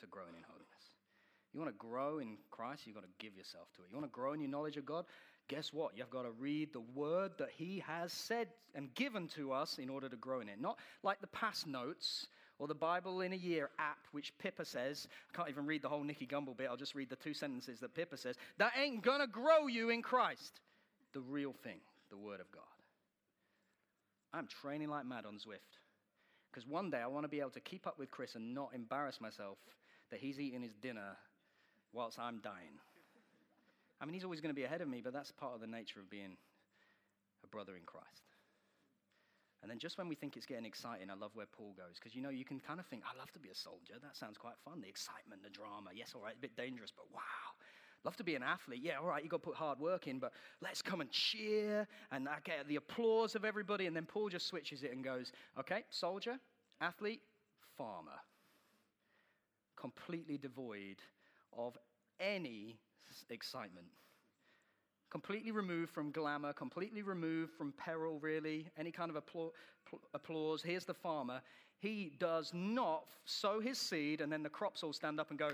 to 0.00 0.06
growing 0.08 0.34
in 0.36 0.42
holiness. 0.42 0.63
You 1.54 1.60
want 1.60 1.72
to 1.72 1.78
grow 1.78 2.18
in 2.18 2.36
Christ, 2.50 2.82
you've 2.84 2.96
got 2.96 3.04
to 3.04 3.24
give 3.24 3.36
yourself 3.36 3.68
to 3.76 3.82
it. 3.82 3.86
You 3.90 3.96
want 3.96 4.10
to 4.10 4.14
grow 4.14 4.32
in 4.32 4.40
your 4.40 4.50
knowledge 4.50 4.76
of 4.76 4.84
God? 4.84 5.04
Guess 5.46 5.72
what? 5.72 5.96
You've 5.96 6.10
got 6.10 6.22
to 6.22 6.32
read 6.32 6.72
the 6.72 6.82
word 6.94 7.30
that 7.38 7.50
He 7.54 7.82
has 7.86 8.12
said 8.12 8.48
and 8.74 8.92
given 8.94 9.28
to 9.36 9.52
us 9.52 9.78
in 9.78 9.88
order 9.88 10.08
to 10.08 10.16
grow 10.16 10.40
in 10.40 10.48
it. 10.48 10.60
Not 10.60 10.78
like 11.04 11.20
the 11.20 11.28
past 11.28 11.68
notes 11.68 12.26
or 12.58 12.66
the 12.66 12.74
Bible 12.74 13.20
in 13.20 13.32
a 13.32 13.36
Year 13.36 13.70
app, 13.78 13.98
which 14.10 14.36
Pippa 14.38 14.64
says. 14.64 15.06
I 15.32 15.36
can't 15.36 15.48
even 15.48 15.64
read 15.64 15.82
the 15.82 15.88
whole 15.88 16.02
Nicky 16.02 16.26
Gumbel 16.26 16.56
bit, 16.56 16.68
I'll 16.68 16.76
just 16.76 16.96
read 16.96 17.08
the 17.08 17.16
two 17.16 17.34
sentences 17.34 17.78
that 17.80 17.94
Pippa 17.94 18.16
says. 18.16 18.36
That 18.58 18.72
ain't 18.76 19.02
going 19.02 19.20
to 19.20 19.28
grow 19.28 19.68
you 19.68 19.90
in 19.90 20.02
Christ. 20.02 20.60
The 21.12 21.20
real 21.20 21.54
thing, 21.62 21.78
the 22.10 22.16
Word 22.16 22.40
of 22.40 22.50
God. 22.50 22.62
I'm 24.32 24.48
training 24.48 24.88
like 24.88 25.06
mad 25.06 25.24
on 25.24 25.34
Zwift. 25.34 25.78
Because 26.50 26.66
one 26.66 26.90
day 26.90 26.98
I 26.98 27.06
want 27.06 27.24
to 27.24 27.28
be 27.28 27.40
able 27.40 27.50
to 27.50 27.60
keep 27.60 27.86
up 27.86 27.98
with 27.98 28.10
Chris 28.10 28.34
and 28.34 28.54
not 28.54 28.70
embarrass 28.74 29.20
myself 29.20 29.58
that 30.10 30.20
he's 30.20 30.40
eating 30.40 30.62
his 30.62 30.74
dinner 30.74 31.16
whilst 31.94 32.18
I'm 32.18 32.40
dying. 32.40 32.78
I 34.00 34.04
mean, 34.04 34.14
he's 34.14 34.24
always 34.24 34.40
going 34.40 34.54
to 34.54 34.58
be 34.58 34.64
ahead 34.64 34.80
of 34.80 34.88
me, 34.88 35.00
but 35.02 35.12
that's 35.12 35.30
part 35.32 35.54
of 35.54 35.60
the 35.60 35.66
nature 35.66 36.00
of 36.00 36.10
being 36.10 36.36
a 37.42 37.46
brother 37.46 37.76
in 37.76 37.84
Christ. 37.86 38.24
And 39.62 39.70
then 39.70 39.78
just 39.78 39.96
when 39.96 40.08
we 40.08 40.14
think 40.14 40.36
it's 40.36 40.44
getting 40.44 40.66
exciting, 40.66 41.08
I 41.08 41.14
love 41.14 41.30
where 41.32 41.46
Paul 41.46 41.72
goes. 41.74 41.94
Because 41.94 42.14
you 42.14 42.20
know, 42.20 42.28
you 42.28 42.44
can 42.44 42.60
kind 42.60 42.78
of 42.78 42.86
think, 42.86 43.02
I 43.10 43.18
love 43.18 43.32
to 43.32 43.38
be 43.38 43.48
a 43.48 43.54
soldier. 43.54 43.94
That 44.02 44.14
sounds 44.14 44.36
quite 44.36 44.58
fun. 44.62 44.82
The 44.82 44.88
excitement, 44.88 45.42
the 45.42 45.48
drama. 45.48 45.88
Yes, 45.94 46.12
all 46.14 46.20
right, 46.20 46.34
a 46.36 46.38
bit 46.38 46.54
dangerous, 46.54 46.92
but 46.94 47.06
wow. 47.14 47.20
Love 48.04 48.14
to 48.16 48.24
be 48.24 48.34
an 48.34 48.42
athlete. 48.42 48.80
Yeah, 48.82 48.98
all 49.00 49.06
right, 49.06 49.22
you've 49.22 49.30
got 49.30 49.42
to 49.42 49.48
put 49.48 49.56
hard 49.56 49.78
work 49.78 50.06
in, 50.06 50.18
but 50.18 50.32
let's 50.60 50.82
come 50.82 51.00
and 51.00 51.10
cheer 51.10 51.88
and 52.12 52.28
I 52.28 52.36
get 52.44 52.68
the 52.68 52.76
applause 52.76 53.34
of 53.34 53.46
everybody. 53.46 53.86
And 53.86 53.96
then 53.96 54.04
Paul 54.04 54.28
just 54.28 54.46
switches 54.46 54.82
it 54.82 54.92
and 54.92 55.02
goes, 55.02 55.32
okay, 55.58 55.84
soldier, 55.88 56.38
athlete, 56.82 57.22
farmer. 57.78 58.20
Completely 59.76 60.36
devoid 60.36 61.00
of 61.56 61.76
any 62.20 62.78
excitement. 63.30 63.86
Completely 65.10 65.52
removed 65.52 65.92
from 65.92 66.10
glamour, 66.10 66.52
completely 66.52 67.02
removed 67.02 67.52
from 67.52 67.72
peril, 67.72 68.18
really, 68.20 68.66
any 68.76 68.90
kind 68.90 69.10
of 69.10 69.16
applause. 70.12 70.62
Here's 70.62 70.84
the 70.84 70.94
farmer. 70.94 71.40
He 71.78 72.12
does 72.18 72.50
not 72.54 73.04
sow 73.24 73.60
his 73.60 73.78
seed, 73.78 74.20
and 74.20 74.32
then 74.32 74.42
the 74.42 74.48
crops 74.48 74.82
all 74.82 74.92
stand 74.92 75.20
up 75.20 75.30
and 75.30 75.38
go, 75.38 75.50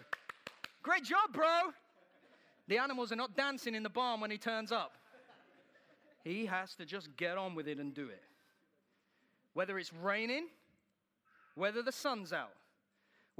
Great 0.82 1.04
job, 1.04 1.32
bro! 1.32 1.72
The 2.68 2.78
animals 2.78 3.12
are 3.12 3.16
not 3.16 3.36
dancing 3.36 3.74
in 3.74 3.82
the 3.82 3.90
barn 3.90 4.20
when 4.20 4.30
he 4.30 4.38
turns 4.38 4.72
up. 4.72 4.96
He 6.24 6.46
has 6.46 6.74
to 6.76 6.86
just 6.86 7.14
get 7.16 7.36
on 7.36 7.54
with 7.54 7.68
it 7.68 7.78
and 7.78 7.92
do 7.92 8.08
it. 8.08 8.22
Whether 9.54 9.78
it's 9.78 9.92
raining, 9.92 10.46
whether 11.54 11.82
the 11.82 11.92
sun's 11.92 12.32
out, 12.32 12.52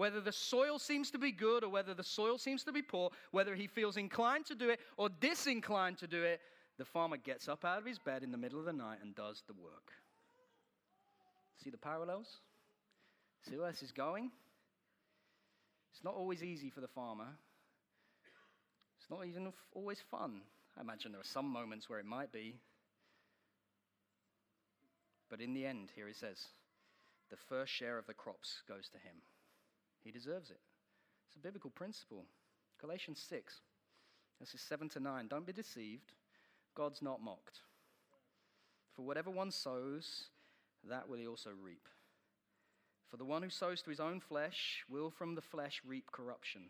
whether 0.00 0.22
the 0.22 0.32
soil 0.32 0.78
seems 0.78 1.10
to 1.10 1.18
be 1.18 1.30
good 1.30 1.62
or 1.62 1.68
whether 1.68 1.92
the 1.92 2.02
soil 2.02 2.38
seems 2.38 2.64
to 2.64 2.72
be 2.72 2.80
poor, 2.80 3.10
whether 3.32 3.54
he 3.54 3.66
feels 3.66 3.98
inclined 3.98 4.46
to 4.46 4.54
do 4.54 4.70
it 4.70 4.80
or 4.96 5.10
disinclined 5.20 5.98
to 5.98 6.06
do 6.06 6.22
it, 6.22 6.40
the 6.78 6.86
farmer 6.86 7.18
gets 7.18 7.50
up 7.50 7.66
out 7.66 7.76
of 7.76 7.84
his 7.84 7.98
bed 7.98 8.22
in 8.22 8.32
the 8.32 8.38
middle 8.38 8.58
of 8.58 8.64
the 8.64 8.72
night 8.72 8.96
and 9.02 9.14
does 9.14 9.42
the 9.46 9.52
work. 9.52 9.92
See 11.62 11.68
the 11.68 11.76
parallels? 11.76 12.38
See 13.46 13.58
where 13.58 13.70
this 13.70 13.82
is 13.82 13.92
going? 13.92 14.30
It's 15.92 16.02
not 16.02 16.14
always 16.14 16.42
easy 16.42 16.70
for 16.70 16.80
the 16.80 16.88
farmer. 16.88 17.28
It's 18.98 19.10
not 19.10 19.26
even 19.26 19.52
always 19.74 19.98
fun. 20.10 20.40
I 20.78 20.80
imagine 20.80 21.12
there 21.12 21.20
are 21.20 21.24
some 21.24 21.46
moments 21.46 21.90
where 21.90 21.98
it 21.98 22.06
might 22.06 22.32
be. 22.32 22.56
But 25.28 25.42
in 25.42 25.52
the 25.52 25.66
end, 25.66 25.90
here 25.94 26.08
he 26.08 26.14
says, 26.14 26.38
the 27.28 27.36
first 27.36 27.70
share 27.70 27.98
of 27.98 28.06
the 28.06 28.14
crops 28.14 28.62
goes 28.66 28.88
to 28.88 28.96
him. 28.96 29.16
He 30.04 30.10
deserves 30.10 30.50
it. 30.50 30.60
It's 31.26 31.36
a 31.36 31.40
biblical 31.40 31.70
principle. 31.70 32.24
Galatians 32.80 33.24
6, 33.28 33.60
verses 34.40 34.60
7 34.60 34.88
to 34.90 35.00
9. 35.00 35.28
Don't 35.28 35.46
be 35.46 35.52
deceived. 35.52 36.12
God's 36.74 37.02
not 37.02 37.22
mocked. 37.22 37.60
For 38.96 39.02
whatever 39.02 39.30
one 39.30 39.50
sows, 39.50 40.24
that 40.88 41.08
will 41.08 41.18
he 41.18 41.26
also 41.26 41.50
reap. 41.62 41.86
For 43.10 43.16
the 43.16 43.24
one 43.24 43.42
who 43.42 43.50
sows 43.50 43.82
to 43.82 43.90
his 43.90 44.00
own 44.00 44.20
flesh 44.20 44.84
will 44.88 45.10
from 45.10 45.34
the 45.34 45.42
flesh 45.42 45.82
reap 45.84 46.10
corruption. 46.12 46.62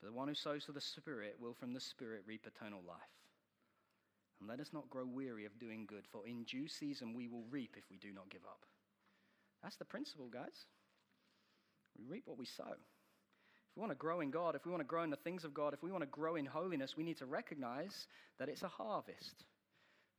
But 0.00 0.08
the 0.08 0.16
one 0.16 0.28
who 0.28 0.34
sows 0.34 0.64
to 0.64 0.72
the 0.72 0.80
Spirit 0.80 1.36
will 1.40 1.54
from 1.54 1.74
the 1.74 1.80
Spirit 1.80 2.22
reap 2.26 2.46
eternal 2.46 2.80
life. 2.86 2.98
And 4.40 4.48
let 4.48 4.60
us 4.60 4.72
not 4.72 4.88
grow 4.88 5.04
weary 5.04 5.44
of 5.44 5.58
doing 5.58 5.84
good, 5.86 6.06
for 6.10 6.26
in 6.26 6.44
due 6.44 6.68
season 6.68 7.14
we 7.14 7.28
will 7.28 7.44
reap 7.50 7.74
if 7.76 7.84
we 7.90 7.98
do 7.98 8.12
not 8.12 8.30
give 8.30 8.44
up. 8.48 8.64
That's 9.62 9.76
the 9.76 9.84
principle, 9.84 10.28
guys. 10.32 10.66
We 11.98 12.04
reap 12.06 12.24
what 12.26 12.38
we 12.38 12.46
sow. 12.46 12.64
If 13.70 13.76
we 13.76 13.80
want 13.80 13.92
to 13.92 13.96
grow 13.96 14.20
in 14.20 14.30
God, 14.30 14.56
if 14.56 14.64
we 14.64 14.70
want 14.70 14.80
to 14.80 14.86
grow 14.86 15.02
in 15.02 15.10
the 15.10 15.16
things 15.16 15.44
of 15.44 15.54
God, 15.54 15.74
if 15.74 15.82
we 15.82 15.92
want 15.92 16.02
to 16.02 16.08
grow 16.08 16.36
in 16.36 16.46
holiness, 16.46 16.96
we 16.96 17.04
need 17.04 17.18
to 17.18 17.26
recognize 17.26 18.06
that 18.38 18.48
it's 18.48 18.62
a 18.62 18.68
harvest. 18.68 19.44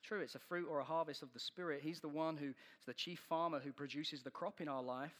True, 0.03 0.21
it's 0.21 0.35
a 0.35 0.39
fruit 0.39 0.67
or 0.69 0.79
a 0.79 0.83
harvest 0.83 1.21
of 1.21 1.33
the 1.33 1.39
Spirit. 1.39 1.81
He's 1.83 1.99
the 1.99 2.07
one 2.07 2.37
who's 2.37 2.55
the 2.87 2.93
chief 2.93 3.19
farmer 3.29 3.59
who 3.59 3.71
produces 3.71 4.23
the 4.23 4.31
crop 4.31 4.61
in 4.61 4.67
our 4.67 4.81
life. 4.81 5.11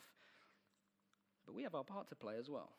But 1.45 1.55
we 1.55 1.63
have 1.63 1.75
our 1.75 1.83
part 1.83 2.09
to 2.09 2.15
play 2.15 2.35
as 2.39 2.49
well. 2.49 2.69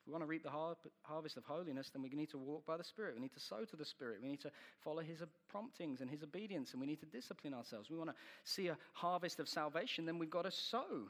If 0.00 0.06
we 0.06 0.12
want 0.12 0.22
to 0.22 0.28
reap 0.28 0.42
the 0.42 0.50
har- 0.50 0.76
harvest 1.02 1.36
of 1.36 1.44
holiness, 1.44 1.90
then 1.92 2.02
we 2.02 2.08
need 2.08 2.30
to 2.30 2.38
walk 2.38 2.64
by 2.64 2.76
the 2.76 2.84
Spirit. 2.84 3.14
We 3.14 3.20
need 3.20 3.34
to 3.34 3.40
sow 3.40 3.64
to 3.64 3.76
the 3.76 3.84
Spirit. 3.84 4.20
We 4.22 4.28
need 4.28 4.40
to 4.40 4.50
follow 4.82 5.02
His 5.02 5.18
promptings 5.48 6.00
and 6.00 6.08
His 6.08 6.22
obedience, 6.22 6.72
and 6.72 6.80
we 6.80 6.86
need 6.86 7.00
to 7.00 7.06
discipline 7.06 7.54
ourselves. 7.54 7.90
We 7.90 7.98
want 7.98 8.10
to 8.10 8.16
see 8.44 8.68
a 8.68 8.78
harvest 8.94 9.40
of 9.40 9.48
salvation, 9.48 10.06
then 10.06 10.18
we've 10.18 10.30
got 10.30 10.42
to 10.42 10.50
sow. 10.50 11.08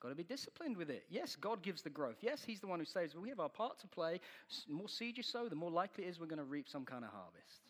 Got 0.00 0.10
to 0.10 0.14
be 0.14 0.24
disciplined 0.24 0.76
with 0.76 0.90
it. 0.90 1.04
Yes, 1.08 1.36
God 1.36 1.62
gives 1.62 1.82
the 1.82 1.90
growth. 1.90 2.16
Yes, 2.20 2.44
He's 2.44 2.60
the 2.60 2.66
one 2.66 2.78
who 2.78 2.84
saves, 2.84 3.14
but 3.14 3.22
we 3.22 3.30
have 3.30 3.40
our 3.40 3.48
part 3.48 3.78
to 3.80 3.86
play. 3.86 4.20
The 4.68 4.74
more 4.74 4.88
seed 4.88 5.16
you 5.16 5.22
sow, 5.22 5.48
the 5.48 5.56
more 5.56 5.70
likely 5.70 6.04
it 6.04 6.08
is 6.08 6.20
we're 6.20 6.26
going 6.26 6.38
to 6.38 6.44
reap 6.44 6.68
some 6.68 6.84
kind 6.84 7.04
of 7.04 7.10
harvest. 7.10 7.62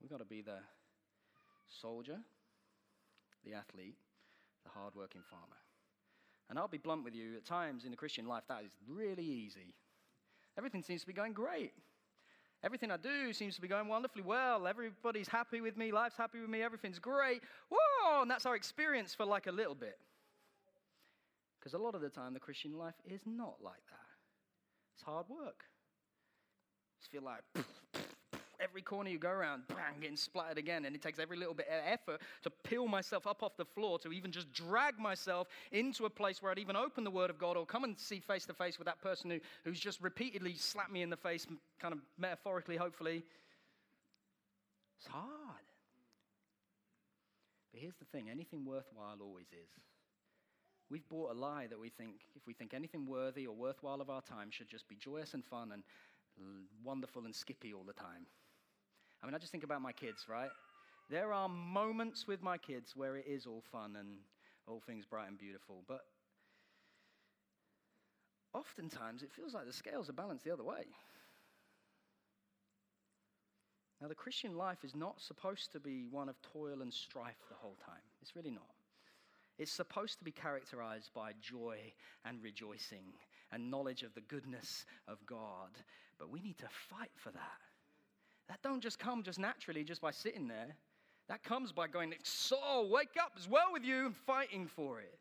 We've 0.00 0.10
got 0.10 0.18
to 0.18 0.26
be 0.26 0.42
the 0.42 0.58
soldier, 1.80 2.18
the 3.44 3.54
athlete, 3.54 3.96
the 4.64 4.70
hardworking 4.70 5.22
farmer. 5.30 5.56
And 6.50 6.58
I'll 6.58 6.68
be 6.68 6.76
blunt 6.76 7.04
with 7.04 7.14
you, 7.14 7.36
at 7.36 7.46
times 7.46 7.84
in 7.84 7.90
the 7.90 7.96
Christian 7.96 8.26
life, 8.26 8.44
that 8.48 8.62
is 8.64 8.72
really 8.86 9.24
easy. 9.24 9.74
Everything 10.58 10.82
seems 10.82 11.00
to 11.00 11.06
be 11.06 11.14
going 11.14 11.32
great. 11.32 11.72
Everything 12.64 12.90
I 12.90 12.96
do 12.96 13.34
seems 13.34 13.54
to 13.56 13.60
be 13.60 13.68
going 13.68 13.88
wonderfully 13.88 14.22
well. 14.22 14.66
Everybody's 14.66 15.28
happy 15.28 15.60
with 15.60 15.76
me. 15.76 15.92
Life's 15.92 16.16
happy 16.16 16.40
with 16.40 16.48
me. 16.48 16.62
Everything's 16.62 16.98
great. 16.98 17.42
Whoa! 17.70 18.22
And 18.22 18.30
that's 18.30 18.46
our 18.46 18.56
experience 18.56 19.14
for 19.14 19.26
like 19.26 19.46
a 19.46 19.52
little 19.52 19.74
bit. 19.74 19.98
Because 21.60 21.74
a 21.74 21.78
lot 21.78 21.94
of 21.94 22.00
the 22.00 22.08
time, 22.08 22.32
the 22.32 22.40
Christian 22.40 22.78
life 22.78 22.94
is 23.04 23.20
not 23.26 23.56
like 23.62 23.84
that. 23.90 24.08
It's 24.94 25.02
hard 25.02 25.26
work. 25.28 25.64
Just 26.98 27.10
feel 27.10 27.22
like 27.22 27.42
every 28.64 28.82
corner 28.82 29.10
you 29.10 29.18
go 29.18 29.28
around, 29.28 29.62
bang, 29.68 30.00
getting 30.00 30.16
splattered 30.16 30.58
again. 30.58 30.86
And 30.86 30.96
it 30.96 31.02
takes 31.02 31.18
every 31.18 31.36
little 31.36 31.54
bit 31.54 31.68
of 31.68 31.80
effort 31.86 32.20
to 32.42 32.50
peel 32.50 32.88
myself 32.88 33.26
up 33.26 33.42
off 33.42 33.56
the 33.56 33.64
floor, 33.64 33.98
to 34.00 34.12
even 34.12 34.32
just 34.32 34.52
drag 34.52 34.98
myself 34.98 35.48
into 35.70 36.06
a 36.06 36.10
place 36.10 36.42
where 36.42 36.50
I'd 36.50 36.58
even 36.58 36.76
open 36.76 37.04
the 37.04 37.10
Word 37.10 37.30
of 37.30 37.38
God 37.38 37.56
or 37.56 37.66
come 37.66 37.84
and 37.84 37.98
see 37.98 38.20
face 38.20 38.46
to 38.46 38.54
face 38.54 38.78
with 38.78 38.86
that 38.86 39.00
person 39.02 39.30
who, 39.30 39.40
who's 39.64 39.78
just 39.78 40.00
repeatedly 40.00 40.54
slapped 40.54 40.90
me 40.92 41.02
in 41.02 41.10
the 41.10 41.16
face, 41.16 41.46
kind 41.78 41.92
of 41.92 42.00
metaphorically, 42.18 42.76
hopefully. 42.76 43.22
It's 44.98 45.06
hard. 45.06 45.24
But 47.72 47.80
here's 47.80 47.96
the 47.96 48.06
thing 48.06 48.30
anything 48.30 48.64
worthwhile 48.64 49.18
always 49.20 49.48
is. 49.48 49.68
We've 50.90 51.08
bought 51.08 51.32
a 51.32 51.34
lie 51.34 51.66
that 51.68 51.80
we 51.80 51.88
think 51.88 52.12
if 52.36 52.46
we 52.46 52.52
think 52.52 52.72
anything 52.72 53.06
worthy 53.06 53.46
or 53.46 53.54
worthwhile 53.54 54.00
of 54.00 54.10
our 54.10 54.22
time 54.22 54.50
should 54.50 54.68
just 54.68 54.86
be 54.88 54.94
joyous 54.94 55.34
and 55.34 55.44
fun 55.44 55.72
and 55.72 55.82
wonderful 56.84 57.24
and 57.24 57.34
skippy 57.34 57.72
all 57.72 57.84
the 57.84 57.92
time. 57.92 58.26
I 59.24 59.26
mean, 59.26 59.34
I 59.34 59.38
just 59.38 59.52
think 59.52 59.64
about 59.64 59.80
my 59.80 59.92
kids, 59.92 60.26
right? 60.28 60.50
There 61.08 61.32
are 61.32 61.48
moments 61.48 62.26
with 62.28 62.42
my 62.42 62.58
kids 62.58 62.92
where 62.94 63.16
it 63.16 63.24
is 63.26 63.46
all 63.46 63.62
fun 63.72 63.96
and 63.98 64.18
all 64.68 64.82
things 64.86 65.06
bright 65.06 65.28
and 65.28 65.38
beautiful, 65.38 65.82
but 65.88 66.00
oftentimes 68.52 69.22
it 69.22 69.32
feels 69.32 69.54
like 69.54 69.64
the 69.64 69.72
scales 69.72 70.10
are 70.10 70.12
balanced 70.12 70.44
the 70.44 70.52
other 70.52 70.62
way. 70.62 70.84
Now, 74.02 74.08
the 74.08 74.14
Christian 74.14 74.58
life 74.58 74.84
is 74.84 74.94
not 74.94 75.22
supposed 75.22 75.72
to 75.72 75.80
be 75.80 76.04
one 76.10 76.28
of 76.28 76.36
toil 76.42 76.82
and 76.82 76.92
strife 76.92 77.40
the 77.48 77.56
whole 77.56 77.78
time. 77.82 78.02
It's 78.20 78.36
really 78.36 78.50
not. 78.50 78.74
It's 79.58 79.72
supposed 79.72 80.18
to 80.18 80.24
be 80.24 80.32
characterized 80.32 81.14
by 81.14 81.32
joy 81.40 81.78
and 82.26 82.42
rejoicing 82.42 83.14
and 83.52 83.70
knowledge 83.70 84.02
of 84.02 84.12
the 84.12 84.20
goodness 84.20 84.84
of 85.08 85.24
God. 85.24 85.70
But 86.18 86.28
we 86.28 86.42
need 86.42 86.58
to 86.58 86.68
fight 86.90 87.12
for 87.16 87.30
that. 87.30 87.73
That 88.48 88.62
don't 88.62 88.82
just 88.82 88.98
come 88.98 89.22
just 89.22 89.38
naturally 89.38 89.84
just 89.84 90.00
by 90.00 90.10
sitting 90.10 90.48
there. 90.48 90.76
That 91.28 91.42
comes 91.42 91.72
by 91.72 91.86
going, 91.88 92.12
soul, 92.22 92.90
wake 92.90 93.16
up 93.18 93.32
as 93.38 93.48
well 93.48 93.72
with 93.72 93.84
you 93.84 94.06
and 94.06 94.16
fighting 94.16 94.66
for 94.66 95.00
it. 95.00 95.18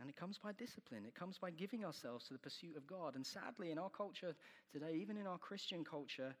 And 0.00 0.08
it 0.08 0.16
comes 0.16 0.38
by 0.38 0.52
discipline. 0.52 1.04
It 1.04 1.16
comes 1.16 1.38
by 1.38 1.50
giving 1.50 1.84
ourselves 1.84 2.26
to 2.26 2.32
the 2.32 2.38
pursuit 2.38 2.76
of 2.76 2.86
God. 2.86 3.16
And 3.16 3.26
sadly, 3.26 3.72
in 3.72 3.78
our 3.78 3.90
culture 3.90 4.36
today, 4.72 4.94
even 4.94 5.16
in 5.16 5.26
our 5.26 5.38
Christian 5.38 5.84
culture, 5.84 6.36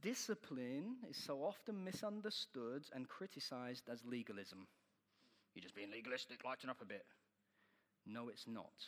discipline 0.00 0.98
is 1.10 1.16
so 1.16 1.42
often 1.42 1.82
misunderstood 1.82 2.84
and 2.94 3.08
criticized 3.08 3.88
as 3.92 4.04
legalism. 4.04 4.68
You're 5.54 5.62
just 5.62 5.74
being 5.74 5.90
legalistic, 5.90 6.44
lighten 6.44 6.70
up 6.70 6.80
a 6.80 6.84
bit. 6.84 7.04
No, 8.06 8.28
it's 8.28 8.46
not. 8.46 8.84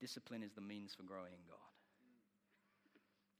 Discipline 0.00 0.42
is 0.42 0.52
the 0.52 0.60
means 0.60 0.92
for 0.92 1.04
growing 1.04 1.32
in 1.32 1.46
God. 1.46 1.69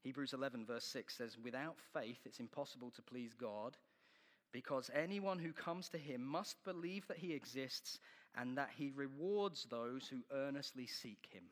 Hebrews 0.03 0.33
11, 0.33 0.65
verse 0.65 0.85
6 0.85 1.15
says, 1.15 1.37
Without 1.43 1.75
faith, 1.93 2.19
it's 2.25 2.39
impossible 2.39 2.91
to 2.91 3.01
please 3.01 3.33
God 3.33 3.77
because 4.51 4.89
anyone 4.93 5.39
who 5.39 5.53
comes 5.53 5.89
to 5.89 5.97
him 5.97 6.23
must 6.23 6.63
believe 6.63 7.07
that 7.07 7.17
he 7.17 7.33
exists 7.33 7.99
and 8.35 8.57
that 8.57 8.69
he 8.75 8.91
rewards 8.95 9.67
those 9.69 10.07
who 10.07 10.23
earnestly 10.35 10.87
seek 10.87 11.27
him. 11.31 11.43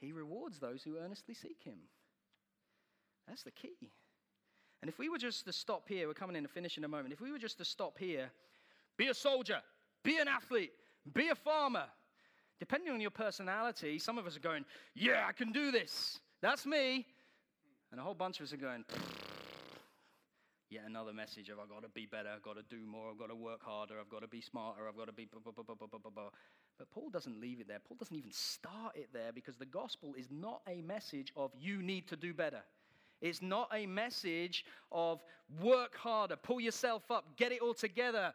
He 0.00 0.12
rewards 0.12 0.58
those 0.58 0.82
who 0.82 0.96
earnestly 0.98 1.34
seek 1.34 1.62
him. 1.62 1.78
That's 3.28 3.42
the 3.44 3.50
key. 3.50 3.92
And 4.80 4.88
if 4.88 4.98
we 4.98 5.08
were 5.08 5.18
just 5.18 5.44
to 5.44 5.52
stop 5.52 5.88
here, 5.88 6.08
we're 6.08 6.14
coming 6.14 6.34
in 6.34 6.42
to 6.42 6.48
finish 6.48 6.76
in 6.76 6.84
a 6.84 6.88
moment. 6.88 7.12
If 7.12 7.20
we 7.20 7.30
were 7.30 7.38
just 7.38 7.58
to 7.58 7.64
stop 7.64 7.98
here, 7.98 8.30
be 8.96 9.08
a 9.08 9.14
soldier, 9.14 9.60
be 10.02 10.18
an 10.18 10.26
athlete, 10.26 10.72
be 11.14 11.28
a 11.28 11.34
farmer, 11.36 11.84
depending 12.58 12.92
on 12.92 13.00
your 13.00 13.10
personality, 13.10 13.98
some 13.98 14.18
of 14.18 14.26
us 14.26 14.36
are 14.36 14.40
going, 14.40 14.64
Yeah, 14.94 15.24
I 15.28 15.32
can 15.32 15.52
do 15.52 15.70
this. 15.70 16.18
That's 16.40 16.66
me. 16.66 17.06
And 17.92 18.00
a 18.00 18.02
whole 18.02 18.14
bunch 18.14 18.40
of 18.40 18.44
us 18.44 18.52
are 18.52 18.56
going, 18.56 18.84
Yet 20.72 20.84
another 20.86 21.12
message 21.12 21.50
of 21.50 21.58
I've 21.58 21.68
got 21.68 21.82
to 21.82 21.90
be 21.90 22.06
better, 22.06 22.30
I've 22.34 22.42
got 22.42 22.56
to 22.56 22.62
do 22.62 22.86
more, 22.86 23.10
I've 23.10 23.18
got 23.18 23.28
to 23.28 23.34
work 23.34 23.62
harder, 23.62 24.00
I've 24.00 24.08
got 24.08 24.22
to 24.22 24.26
be 24.26 24.40
smarter, 24.40 24.88
I've 24.88 24.96
got 24.96 25.04
to 25.04 25.12
be. 25.12 25.28
But 25.30 26.90
Paul 26.90 27.10
doesn't 27.10 27.38
leave 27.38 27.60
it 27.60 27.68
there. 27.68 27.78
Paul 27.86 27.98
doesn't 28.00 28.16
even 28.16 28.32
start 28.32 28.96
it 28.96 29.10
there 29.12 29.32
because 29.34 29.56
the 29.56 29.66
gospel 29.66 30.14
is 30.16 30.28
not 30.30 30.62
a 30.66 30.80
message 30.80 31.30
of 31.36 31.50
you 31.60 31.82
need 31.82 32.08
to 32.08 32.16
do 32.16 32.32
better. 32.32 32.62
It's 33.20 33.42
not 33.42 33.68
a 33.74 33.84
message 33.84 34.64
of 34.90 35.22
work 35.60 35.94
harder, 35.94 36.36
pull 36.36 36.58
yourself 36.58 37.10
up, 37.10 37.36
get 37.36 37.52
it 37.52 37.60
all 37.60 37.74
together. 37.74 38.32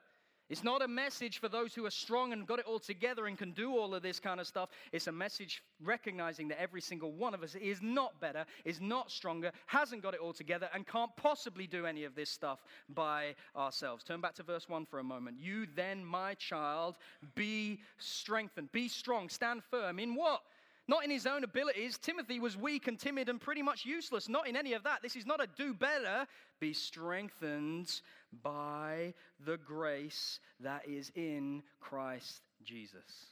It's 0.49 0.63
not 0.63 0.81
a 0.81 0.87
message 0.87 1.39
for 1.39 1.49
those 1.49 1.73
who 1.73 1.85
are 1.85 1.91
strong 1.91 2.31
and 2.31 2.47
got 2.47 2.59
it 2.59 2.65
all 2.65 2.79
together 2.79 3.25
and 3.27 3.37
can 3.37 3.51
do 3.51 3.71
all 3.71 3.93
of 3.93 4.01
this 4.01 4.19
kind 4.19 4.39
of 4.39 4.47
stuff. 4.47 4.69
It's 4.93 5.07
a 5.07 5.11
message 5.11 5.61
recognizing 5.83 6.47
that 6.47 6.61
every 6.61 6.79
single 6.79 7.11
one 7.11 7.33
of 7.33 7.43
us 7.43 7.55
is 7.55 7.81
not 7.81 8.19
better, 8.21 8.45
is 8.63 8.79
not 8.79 9.11
stronger, 9.11 9.51
hasn't 9.65 10.01
got 10.01 10.13
it 10.13 10.21
all 10.21 10.31
together, 10.31 10.69
and 10.73 10.87
can't 10.87 11.13
possibly 11.17 11.67
do 11.67 11.85
any 11.85 12.05
of 12.05 12.15
this 12.15 12.29
stuff 12.29 12.63
by 12.89 13.35
ourselves. 13.55 14.05
Turn 14.05 14.21
back 14.21 14.35
to 14.35 14.43
verse 14.43 14.69
1 14.69 14.85
for 14.85 14.99
a 14.99 15.03
moment. 15.03 15.37
You 15.39 15.67
then, 15.75 16.05
my 16.05 16.33
child, 16.35 16.97
be 17.35 17.81
strengthened, 17.97 18.71
be 18.71 18.87
strong, 18.87 19.27
stand 19.27 19.63
firm. 19.65 19.99
In 19.99 20.15
what? 20.15 20.43
Not 20.87 21.03
in 21.03 21.11
his 21.11 21.27
own 21.27 21.43
abilities. 21.43 21.97
Timothy 21.97 22.39
was 22.39 22.55
weak 22.55 22.87
and 22.87 22.97
timid 22.97 23.27
and 23.27 23.41
pretty 23.41 23.61
much 23.61 23.85
useless. 23.85 24.29
Not 24.29 24.47
in 24.47 24.55
any 24.55 24.71
of 24.71 24.83
that. 24.83 25.01
This 25.01 25.17
is 25.17 25.25
not 25.25 25.43
a 25.43 25.47
do 25.57 25.73
better. 25.73 26.25
Be 26.61 26.71
strengthened 26.71 27.99
by 28.43 29.13
the 29.45 29.57
grace 29.57 30.39
that 30.59 30.87
is 30.87 31.11
in 31.15 31.63
Christ 31.79 32.41
Jesus. 32.63 33.27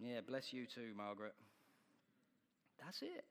Yeah, 0.00 0.20
bless 0.26 0.52
you 0.52 0.66
too, 0.66 0.92
Margaret. 0.96 1.34
That's 2.84 3.02
it. 3.02 3.24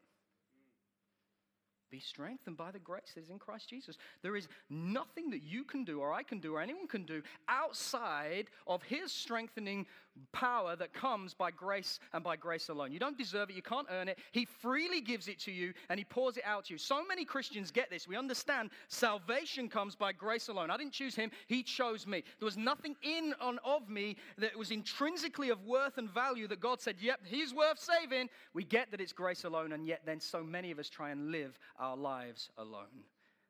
Be 1.89 1.99
strengthened 1.99 2.55
by 2.55 2.71
the 2.71 2.79
grace 2.79 3.11
that 3.15 3.23
is 3.23 3.29
in 3.29 3.37
Christ 3.37 3.69
Jesus. 3.69 3.97
There 4.21 4.37
is 4.37 4.47
nothing 4.69 5.29
that 5.31 5.43
you 5.43 5.65
can 5.65 5.83
do, 5.83 5.99
or 5.99 6.13
I 6.13 6.23
can 6.23 6.39
do, 6.39 6.55
or 6.55 6.61
anyone 6.61 6.87
can 6.87 7.03
do 7.03 7.21
outside 7.49 8.45
of 8.65 8.81
His 8.83 9.11
strengthening 9.11 9.85
power 10.31 10.75
that 10.75 10.93
comes 10.93 11.33
by 11.33 11.51
grace 11.51 11.99
and 12.13 12.23
by 12.23 12.35
grace 12.35 12.69
alone. 12.69 12.91
You 12.91 12.99
don't 12.99 13.17
deserve 13.17 13.49
it, 13.49 13.55
you 13.55 13.61
can't 13.61 13.87
earn 13.91 14.07
it. 14.07 14.19
He 14.31 14.45
freely 14.45 15.01
gives 15.01 15.27
it 15.27 15.39
to 15.41 15.51
you 15.51 15.73
and 15.89 15.99
He 15.99 16.03
pours 16.03 16.37
it 16.37 16.43
out 16.45 16.65
to 16.65 16.73
you. 16.73 16.77
So 16.77 17.05
many 17.05 17.25
Christians 17.25 17.71
get 17.71 17.89
this. 17.89 18.07
We 18.07 18.15
understand 18.15 18.71
salvation 18.87 19.69
comes 19.69 19.95
by 19.95 20.13
grace 20.13 20.47
alone. 20.47 20.69
I 20.69 20.77
didn't 20.77 20.93
choose 20.93 21.15
Him, 21.15 21.31
He 21.47 21.63
chose 21.63 22.05
me. 22.07 22.23
There 22.39 22.45
was 22.45 22.57
nothing 22.57 22.95
in 23.03 23.33
on 23.39 23.59
of 23.63 23.89
me 23.89 24.17
that 24.37 24.57
was 24.57 24.71
intrinsically 24.71 25.49
of 25.49 25.63
worth 25.65 25.97
and 25.97 26.09
value 26.09 26.47
that 26.47 26.59
God 26.59 26.81
said, 26.81 26.95
Yep, 26.99 27.21
He's 27.25 27.53
worth 27.53 27.79
saving. 27.79 28.29
We 28.53 28.63
get 28.63 28.91
that 28.91 29.01
it's 29.01 29.13
grace 29.13 29.43
alone, 29.43 29.73
and 29.73 29.85
yet 29.85 30.01
then 30.05 30.19
so 30.19 30.43
many 30.43 30.71
of 30.71 30.79
us 30.79 30.89
try 30.89 31.11
and 31.11 31.31
live 31.31 31.57
our 31.79 31.97
lives 31.97 32.49
alone. 32.57 33.05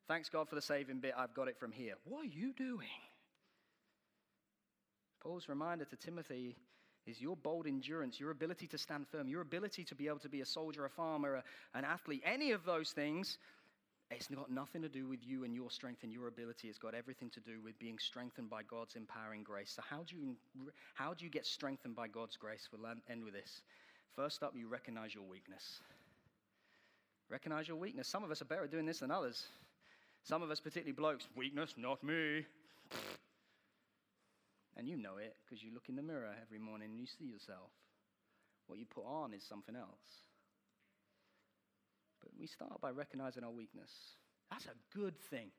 Thanks 0.08 0.30
God 0.30 0.50
for 0.50 0.56
the 0.56 0.62
saving 0.62 1.00
bit. 1.00 1.14
I've 1.18 1.34
got 1.34 1.48
it 1.48 1.58
from 1.58 1.72
here. 1.72 1.94
What 2.04 2.26
are 2.26 2.30
you 2.30 2.54
doing? 2.54 2.88
Paul's 5.22 5.48
reminder 5.48 5.86
to 5.86 5.96
Timothy 5.96 6.56
is 7.06 7.22
your 7.22 7.36
bold 7.36 7.68
endurance, 7.68 8.20
your 8.20 8.32
ability 8.32 8.68
to 8.68 8.78
stand 8.78 9.08
firm, 9.08 9.28
your 9.28 9.42
ability 9.42 9.84
to 9.86 9.96
be 9.96 10.08
able 10.08 10.20
to 10.20 10.30
be 10.30 10.42
a 10.42 10.46
soldier, 10.46 10.86
a 10.86 10.90
farmer, 10.90 11.36
a, 11.36 11.44
an 11.78 11.86
athlete, 11.86 12.22
any 12.26 12.52
of 12.52 12.66
those 12.66 12.92
things. 12.92 13.38
It's 14.10 14.28
got 14.28 14.52
nothing 14.52 14.82
to 14.82 14.90
do 14.90 15.08
with 15.08 15.20
you 15.26 15.46
and 15.46 15.56
your 15.56 15.72
strength 15.72 16.04
and 16.04 16.12
your 16.12 16.28
ability. 16.28 16.68
It's 16.68 16.78
got 16.78 16.94
everything 16.94 17.30
to 17.30 17.40
do 17.40 17.62
with 17.64 17.80
being 17.80 17.98
strengthened 17.98 18.50
by 18.50 18.64
God's 18.64 18.96
empowering 18.96 19.44
grace. 19.44 19.72
So, 19.74 19.82
how 19.90 20.04
do 20.06 20.18
you, 20.18 20.36
how 20.96 21.14
do 21.14 21.24
you 21.24 21.32
get 21.32 21.46
strengthened 21.46 21.96
by 21.96 22.10
God's 22.10 22.36
grace? 22.36 22.68
We'll 22.72 22.92
end 23.10 23.24
with 23.24 23.34
this. 23.34 23.62
First 24.16 24.44
up, 24.44 24.54
you 24.54 24.68
recognize 24.68 25.16
your 25.16 25.24
weakness. 25.24 25.80
Recognize 27.30 27.70
your 27.70 27.78
weakness. 27.78 28.10
Some 28.10 28.26
of 28.26 28.32
us 28.32 28.42
are 28.42 28.46
better 28.46 28.66
at 28.66 28.72
doing 28.72 28.86
this 28.86 29.00
than 29.00 29.12
others. 29.12 29.46
Some 30.24 30.44
of 30.44 30.52
us, 30.52 30.60
particularly 30.60 30.92
blokes, 30.92 31.28
weakness, 31.36 31.76
not 31.78 32.04
me. 32.04 32.46
And 34.82 34.90
you 34.90 34.98
know 34.98 35.18
it 35.18 35.36
because 35.46 35.62
you 35.62 35.72
look 35.72 35.90
in 35.90 35.96
the 35.96 36.02
mirror 36.02 36.34
every 36.42 36.58
morning 36.58 36.90
and 36.90 37.00
you 37.00 37.06
see 37.06 37.26
yourself. 37.26 37.70
What 38.66 38.80
you 38.80 38.86
put 38.88 39.06
on 39.06 39.32
is 39.32 39.44
something 39.48 39.76
else. 39.76 40.26
But 42.20 42.32
we 42.40 42.48
start 42.48 42.82
by 42.82 42.90
recognizing 42.90 43.44
our 43.44 43.52
weakness. 43.52 43.92
That's 44.50 44.66
a 44.66 44.98
good 44.98 45.20
thing 45.30 45.52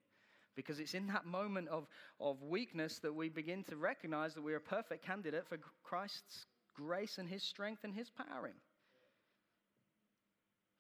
because 0.57 0.81
it's 0.81 0.95
in 0.95 1.07
that 1.07 1.25
moment 1.25 1.69
of, 1.69 1.87
of 2.19 2.43
weakness 2.43 2.99
that 3.05 3.15
we 3.15 3.29
begin 3.29 3.63
to 3.69 3.77
recognize 3.77 4.35
that 4.35 4.43
we're 4.43 4.57
a 4.57 4.61
perfect 4.61 5.07
candidate 5.07 5.47
for 5.49 5.59
Christ's 5.85 6.47
grace 6.75 7.19
and 7.19 7.29
his 7.29 7.45
strength 7.45 7.85
and 7.85 7.95
his 7.95 8.11
powering. 8.11 8.59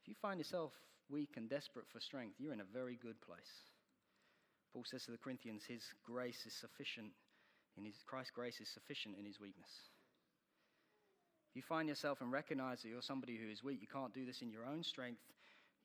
If 0.02 0.08
you 0.08 0.14
find 0.20 0.40
yourself 0.40 0.72
weak 1.08 1.34
and 1.36 1.48
desperate 1.48 1.86
for 1.92 2.00
strength, 2.00 2.40
you're 2.40 2.52
in 2.52 2.60
a 2.60 2.74
very 2.74 2.98
good 3.00 3.20
place. 3.20 3.70
Paul 4.72 4.82
says 4.84 5.04
to 5.04 5.12
the 5.12 5.18
Corinthians, 5.18 5.62
His 5.68 5.84
grace 6.04 6.44
is 6.44 6.54
sufficient. 6.54 7.12
In 7.76 7.84
his, 7.84 7.94
Christ's 8.06 8.32
grace 8.32 8.60
is 8.60 8.68
sufficient 8.68 9.16
in 9.18 9.24
his 9.24 9.40
weakness. 9.40 9.70
If 11.50 11.56
you 11.56 11.62
find 11.62 11.88
yourself 11.88 12.20
and 12.20 12.32
recognize 12.32 12.82
that 12.82 12.88
you're 12.88 13.02
somebody 13.02 13.36
who 13.36 13.50
is 13.50 13.62
weak, 13.62 13.80
you 13.80 13.86
can't 13.86 14.14
do 14.14 14.24
this 14.24 14.42
in 14.42 14.50
your 14.50 14.64
own 14.64 14.82
strength, 14.82 15.20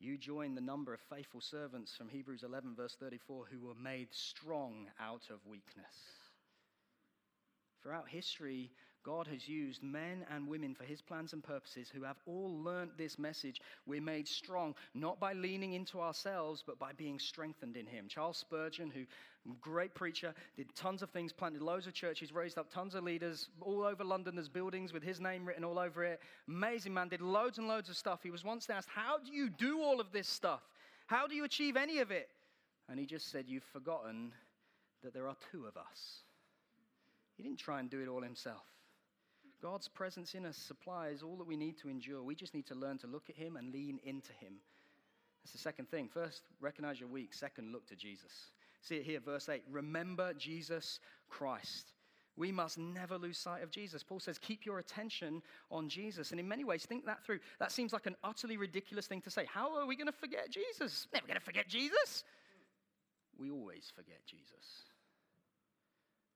you 0.00 0.16
join 0.16 0.54
the 0.54 0.60
number 0.60 0.94
of 0.94 1.00
faithful 1.10 1.40
servants 1.40 1.94
from 1.96 2.08
Hebrews 2.08 2.42
11, 2.42 2.74
verse 2.76 2.96
34, 3.00 3.46
who 3.50 3.66
were 3.66 3.74
made 3.74 4.08
strong 4.12 4.86
out 5.00 5.24
of 5.30 5.44
weakness. 5.44 5.94
Throughout 7.82 8.08
history, 8.08 8.70
God 9.04 9.26
has 9.28 9.48
used 9.48 9.82
men 9.82 10.26
and 10.30 10.46
women 10.46 10.74
for 10.74 10.84
his 10.84 11.00
plans 11.00 11.32
and 11.32 11.42
purposes 11.42 11.88
who 11.88 12.02
have 12.02 12.16
all 12.26 12.62
learnt 12.62 12.98
this 12.98 13.18
message. 13.18 13.60
We're 13.86 14.02
made 14.02 14.28
strong, 14.28 14.74
not 14.94 15.18
by 15.18 15.32
leaning 15.32 15.72
into 15.72 16.00
ourselves, 16.00 16.62
but 16.66 16.78
by 16.78 16.92
being 16.92 17.18
strengthened 17.18 17.76
in 17.76 17.86
him. 17.86 18.06
Charles 18.08 18.36
Spurgeon, 18.36 18.90
who 18.90 19.04
great 19.60 19.94
preacher, 19.94 20.34
did 20.56 20.74
tons 20.74 21.02
of 21.02 21.10
things, 21.10 21.32
planted 21.32 21.62
loads 21.62 21.86
of 21.86 21.94
churches, 21.94 22.32
raised 22.32 22.58
up 22.58 22.70
tons 22.70 22.94
of 22.94 23.04
leaders 23.04 23.48
all 23.60 23.84
over 23.84 24.04
London. 24.04 24.34
There's 24.34 24.48
buildings 24.48 24.92
with 24.92 25.02
his 25.02 25.20
name 25.20 25.46
written 25.46 25.64
all 25.64 25.78
over 25.78 26.04
it. 26.04 26.20
Amazing 26.48 26.92
man, 26.92 27.08
did 27.08 27.20
loads 27.20 27.58
and 27.58 27.68
loads 27.68 27.88
of 27.88 27.96
stuff. 27.96 28.20
He 28.22 28.30
was 28.30 28.44
once 28.44 28.68
asked, 28.68 28.88
How 28.94 29.18
do 29.18 29.32
you 29.32 29.48
do 29.48 29.80
all 29.80 30.00
of 30.00 30.12
this 30.12 30.28
stuff? 30.28 30.62
How 31.06 31.26
do 31.26 31.34
you 31.34 31.44
achieve 31.44 31.76
any 31.76 31.98
of 32.00 32.10
it? 32.10 32.28
And 32.88 32.98
he 32.98 33.06
just 33.06 33.30
said, 33.30 33.44
You've 33.48 33.64
forgotten 33.64 34.32
that 35.02 35.14
there 35.14 35.28
are 35.28 35.36
two 35.52 35.66
of 35.66 35.76
us. 35.76 36.22
He 37.36 37.42
didn't 37.42 37.58
try 37.58 37.80
and 37.80 37.88
do 37.88 38.00
it 38.00 38.08
all 38.08 38.22
himself. 38.22 38.64
God's 39.60 39.88
presence 39.88 40.34
in 40.34 40.46
us 40.46 40.56
supplies 40.56 41.22
all 41.22 41.36
that 41.36 41.46
we 41.46 41.56
need 41.56 41.78
to 41.78 41.88
endure. 41.88 42.22
We 42.22 42.34
just 42.34 42.54
need 42.54 42.66
to 42.66 42.74
learn 42.74 42.98
to 42.98 43.06
look 43.06 43.28
at 43.28 43.36
Him 43.36 43.56
and 43.56 43.72
lean 43.72 43.98
into 44.04 44.32
Him. 44.34 44.54
That's 45.42 45.52
the 45.52 45.58
second 45.58 45.90
thing. 45.90 46.08
First, 46.08 46.42
recognize 46.60 47.00
your 47.00 47.08
weak. 47.08 47.34
Second, 47.34 47.72
look 47.72 47.86
to 47.88 47.96
Jesus. 47.96 48.50
See 48.82 48.96
it 48.96 49.04
here, 49.04 49.20
verse 49.20 49.48
8. 49.48 49.62
Remember 49.70 50.32
Jesus 50.34 51.00
Christ. 51.28 51.92
We 52.36 52.52
must 52.52 52.78
never 52.78 53.18
lose 53.18 53.36
sight 53.36 53.64
of 53.64 53.70
Jesus. 53.70 54.04
Paul 54.04 54.20
says, 54.20 54.38
keep 54.38 54.64
your 54.64 54.78
attention 54.78 55.42
on 55.72 55.88
Jesus. 55.88 56.30
And 56.30 56.38
in 56.38 56.46
many 56.46 56.62
ways, 56.62 56.84
think 56.84 57.04
that 57.06 57.24
through. 57.24 57.40
That 57.58 57.72
seems 57.72 57.92
like 57.92 58.06
an 58.06 58.14
utterly 58.22 58.56
ridiculous 58.56 59.08
thing 59.08 59.20
to 59.22 59.30
say. 59.30 59.44
How 59.52 59.76
are 59.76 59.86
we 59.86 59.96
going 59.96 60.06
to 60.06 60.12
forget 60.12 60.48
Jesus? 60.48 61.08
Never 61.12 61.26
going 61.26 61.38
to 61.38 61.44
forget 61.44 61.66
Jesus. 61.66 62.22
We 63.38 63.50
always 63.50 63.92
forget 63.94 64.24
Jesus. 64.24 64.84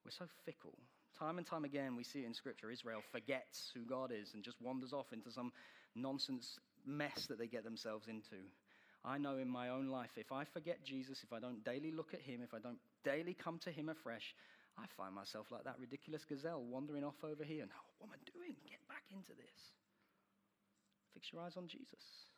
We're 0.05 0.11
so 0.11 0.25
fickle. 0.45 0.75
Time 1.19 1.39
and 1.39 1.47
time 1.47 1.65
again, 1.65 1.97
we 1.97 2.05
see 2.05 2.21
it 2.21 2.27
in 2.27 2.35
Scripture. 2.35 2.71
Israel 2.71 3.03
forgets 3.13 3.71
who 3.75 3.85
God 3.85 4.11
is 4.13 4.35
and 4.35 4.43
just 4.43 4.61
wanders 4.61 4.93
off 4.93 5.13
into 5.13 5.31
some 5.31 5.53
nonsense 5.95 6.59
mess 6.87 7.27
that 7.29 7.39
they 7.39 7.47
get 7.47 7.65
themselves 7.65 8.09
into. 8.09 8.43
I 9.05 9.19
know 9.19 9.39
in 9.39 9.49
my 9.49 9.69
own 9.69 9.89
life, 9.89 10.13
if 10.17 10.31
I 10.33 10.45
forget 10.45 10.85
Jesus, 10.85 11.23
if 11.23 11.33
I 11.33 11.41
don't 11.41 11.65
daily 11.65 11.91
look 11.91 12.15
at 12.15 12.21
Him, 12.21 12.41
if 12.43 12.55
I 12.55 12.59
don't 12.59 12.79
daily 13.05 13.35
come 13.35 13.59
to 13.61 13.71
Him 13.71 13.89
afresh, 13.89 14.35
I 14.79 14.87
find 14.97 15.15
myself 15.15 15.47
like 15.51 15.65
that 15.65 15.79
ridiculous 15.79 16.25
gazelle 16.25 16.63
wandering 16.63 17.05
off 17.05 17.23
over 17.25 17.45
here. 17.45 17.63
And 17.63 17.71
oh, 17.75 17.85
what 17.99 18.09
am 18.09 18.15
I 18.15 18.31
doing? 18.33 18.55
Get 18.69 18.81
back 18.89 19.05
into 19.11 19.33
this. 19.37 19.73
Fix 21.15 21.33
your 21.33 21.43
eyes 21.43 21.57
on 21.57 21.69
Jesus. 21.69 22.31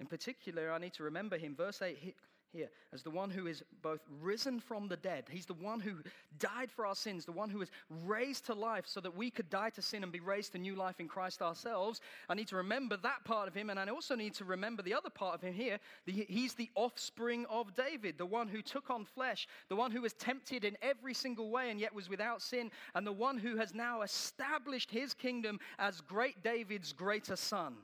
In 0.00 0.06
particular, 0.06 0.72
I 0.72 0.78
need 0.78 0.94
to 0.94 1.04
remember 1.04 1.38
him. 1.38 1.54
Verse 1.54 1.80
8 1.80 2.16
here 2.54 2.70
as 2.92 3.02
the 3.02 3.10
one 3.10 3.30
who 3.30 3.46
is 3.46 3.62
both 3.82 4.00
risen 4.20 4.60
from 4.60 4.88
the 4.88 4.96
dead. 4.96 5.24
He's 5.28 5.46
the 5.46 5.54
one 5.54 5.80
who 5.80 5.96
died 6.38 6.70
for 6.70 6.86
our 6.86 6.94
sins, 6.94 7.24
the 7.24 7.32
one 7.32 7.50
who 7.50 7.60
is 7.60 7.70
raised 8.04 8.46
to 8.46 8.54
life 8.54 8.84
so 8.86 9.00
that 9.00 9.16
we 9.16 9.30
could 9.30 9.50
die 9.50 9.70
to 9.70 9.82
sin 9.82 10.02
and 10.02 10.12
be 10.12 10.20
raised 10.20 10.52
to 10.52 10.58
new 10.58 10.76
life 10.76 11.00
in 11.00 11.08
Christ 11.08 11.42
ourselves. 11.42 12.00
I 12.28 12.34
need 12.34 12.48
to 12.48 12.56
remember 12.56 12.96
that 12.98 13.24
part 13.24 13.48
of 13.48 13.54
him, 13.54 13.70
and 13.70 13.78
I 13.78 13.86
also 13.88 14.14
need 14.14 14.34
to 14.34 14.44
remember 14.44 14.82
the 14.82 14.94
other 14.94 15.10
part 15.10 15.34
of 15.34 15.42
him 15.42 15.54
here. 15.54 15.78
He's 16.06 16.54
the 16.54 16.70
offspring 16.76 17.44
of 17.50 17.74
David, 17.74 18.16
the 18.18 18.26
one 18.26 18.48
who 18.48 18.62
took 18.62 18.90
on 18.90 19.04
flesh, 19.04 19.48
the 19.68 19.76
one 19.76 19.90
who 19.90 20.02
was 20.02 20.12
tempted 20.14 20.64
in 20.64 20.76
every 20.80 21.14
single 21.14 21.50
way 21.50 21.70
and 21.70 21.80
yet 21.80 21.94
was 21.94 22.08
without 22.08 22.40
sin, 22.40 22.70
and 22.94 23.06
the 23.06 23.12
one 23.12 23.38
who 23.38 23.56
has 23.56 23.74
now 23.74 24.02
established 24.02 24.90
his 24.90 25.14
kingdom 25.14 25.58
as 25.78 26.00
great 26.00 26.42
David's 26.42 26.92
greater 26.92 27.36
son. 27.36 27.74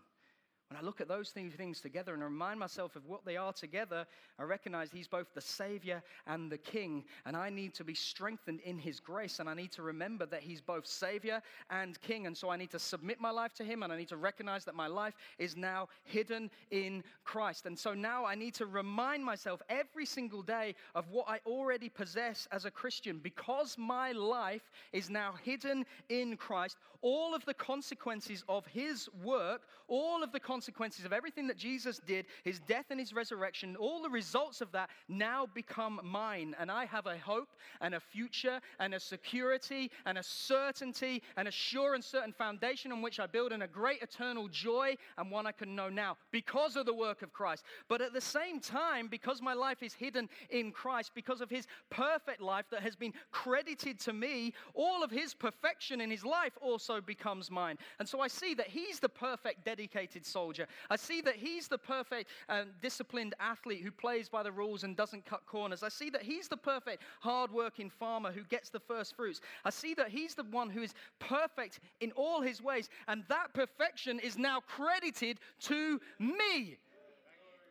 When 0.71 0.81
I 0.81 0.87
look 0.87 1.01
at 1.01 1.09
those 1.09 1.31
things 1.31 1.81
together 1.81 2.15
and 2.15 2.23
remind 2.23 2.61
myself 2.61 2.95
of 2.95 3.05
what 3.05 3.25
they 3.25 3.37
are 3.37 3.53
together, 3.53 4.07
I 4.39 4.45
recognize 4.45 4.89
He's 4.93 5.09
both 5.09 5.27
the 5.35 5.41
Savior 5.41 6.01
and 6.29 6.49
the 6.49 6.59
King. 6.59 7.03
And 7.27 7.37
I 7.37 7.51
need 7.51 7.75
to 7.75 7.83
be 7.83 7.95
strengthened 7.95 8.61
in 8.61 8.79
His 8.79 9.01
grace. 9.01 9.41
And 9.41 9.49
I 9.49 9.55
need 9.55 9.73
to 9.73 9.83
remember 9.83 10.27
that 10.27 10.43
He's 10.43 10.61
both 10.61 10.87
Savior 10.87 11.43
and 11.71 12.01
King. 12.03 12.29
And 12.29 12.37
so 12.37 12.51
I 12.51 12.57
need 12.57 12.71
to 12.71 12.79
submit 12.79 13.21
my 13.21 13.31
life 13.31 13.53
to 13.55 13.65
Him. 13.65 13.83
And 13.83 13.93
I 13.93 13.99
need 13.99 14.11
to 14.11 14.17
recognize 14.17 14.65
that 14.67 14.77
my 14.77 14.87
life 14.87 15.15
is 15.41 15.57
now 15.57 15.89
hidden 16.05 16.53
in 16.71 17.03
Christ. 17.25 17.67
And 17.67 17.77
so 17.77 17.93
now 17.93 18.25
I 18.25 18.37
need 18.37 18.55
to 18.55 18.67
remind 18.67 19.25
myself 19.25 19.61
every 19.69 20.07
single 20.07 20.43
day 20.43 20.77
of 20.95 21.11
what 21.11 21.29
I 21.29 21.41
already 21.47 21.89
possess 21.89 22.47
as 22.53 22.65
a 22.65 22.71
Christian. 22.71 23.19
Because 23.19 23.77
my 23.77 24.13
life 24.13 24.71
is 24.93 25.11
now 25.11 25.35
hidden 25.43 25.85
in 26.09 26.37
Christ, 26.37 26.77
all 27.03 27.35
of 27.35 27.45
the 27.45 27.55
consequences 27.55 28.45
of 28.49 28.65
His 28.69 29.09
work, 29.25 29.63
all 29.89 30.23
of 30.23 30.31
the 30.31 30.39
consequences 30.39 30.60
consequences 30.61 31.07
of 31.07 31.13
everything 31.15 31.47
that 31.47 31.57
Jesus 31.57 32.03
did, 32.07 32.27
his 32.45 32.61
death 32.61 32.85
and 32.91 33.01
his 33.01 33.15
resurrection, 33.15 33.77
all 33.77 34.03
the 34.03 34.11
results 34.11 34.61
of 34.61 34.71
that 34.73 34.91
now 35.09 35.47
become 35.55 35.99
mine. 36.05 36.55
And 36.61 36.71
I 36.71 36.85
have 36.85 37.07
a 37.07 37.17
hope 37.17 37.49
and 37.81 37.95
a 37.95 38.01
future 38.01 38.61
and 38.79 38.93
a 38.93 39.01
security 39.01 39.91
and 40.05 40.19
a 40.19 40.23
certainty 40.23 41.23
and 41.39 41.49
a 41.49 41.51
sure 41.51 41.95
and 41.95 42.05
certain 42.05 42.35
foundation 42.35 42.93
on 42.93 43.01
which 43.01 43.19
I 43.19 43.27
build 43.27 43.53
in 43.53 43.63
a 43.63 43.67
great 43.67 44.03
eternal 44.03 44.49
joy 44.49 44.97
and 45.17 45.31
one 45.31 45.47
I 45.47 45.53
can 45.53 45.75
know 45.75 45.89
now 45.89 46.19
because 46.31 46.77
of 46.77 46.85
the 46.85 46.93
work 46.93 47.23
of 47.23 47.33
Christ. 47.33 47.65
But 47.89 48.03
at 48.03 48.13
the 48.13 48.21
same 48.21 48.61
time, 48.61 49.09
because 49.09 49.41
my 49.41 49.55
life 49.55 49.83
is 49.83 49.95
hidden 49.95 50.29
in 50.51 50.73
Christ, 50.73 51.13
because 51.15 51.41
of 51.41 51.49
his 51.49 51.67
perfect 51.89 52.43
life 52.43 52.67
that 52.71 52.83
has 52.83 52.97
been 52.97 53.15
credited 53.31 53.99
to 54.01 54.13
me, 54.13 54.53
all 54.75 55.03
of 55.03 55.11
his 55.11 55.33
perfection 55.33 56.03
in 56.03 56.11
his 56.11 56.23
life 56.23 56.59
also 56.61 57.01
becomes 57.01 57.51
mine. 57.51 57.79
And 57.99 58.07
so 58.07 58.21
I 58.21 58.29
see 58.29 58.53
that 58.57 58.69
he's 58.69 59.01
the 59.01 59.09
perfect, 59.09 59.65
dedicated 59.65 60.27
soul 60.27 60.50
soldier. 60.51 60.67
I 60.91 60.97
see 60.97 61.21
that 61.23 61.37
he's 61.37 61.69
the 61.69 61.79
perfect 61.79 62.29
um, 62.49 62.71
disciplined 62.83 63.35
athlete 63.39 63.83
who 63.85 63.93
plays 63.93 64.29
by 64.29 64.43
the 64.43 64.51
rules 64.51 64.83
and 64.83 64.97
doesn't 64.97 65.25
cut 65.25 65.47
corners. 65.47 65.85
I 65.85 65.89
see 65.89 66.11
that 66.11 66.23
he's 66.23 66.49
the 66.49 66.57
perfect 66.57 67.03
hardworking 67.21 67.89
farmer 67.89 68.33
who 68.33 68.43
gets 68.43 68.69
the 68.71 68.81
first 68.81 69.15
fruits. 69.15 69.41
I 69.65 69.71
see 69.71 69.95
that 69.95 70.09
he's 70.09 70.35
the 70.35 70.43
one 70.43 70.69
who 70.69 70.83
is 70.83 70.93
perfect 71.21 71.79
in 72.01 72.11
all 72.13 72.41
his 72.41 72.61
ways, 72.61 72.89
and 73.07 73.23
that 73.29 73.55
perfection 73.55 74.19
is 74.19 74.37
now 74.37 74.61
credited 74.61 75.39
to 75.61 76.01
me. 76.19 76.79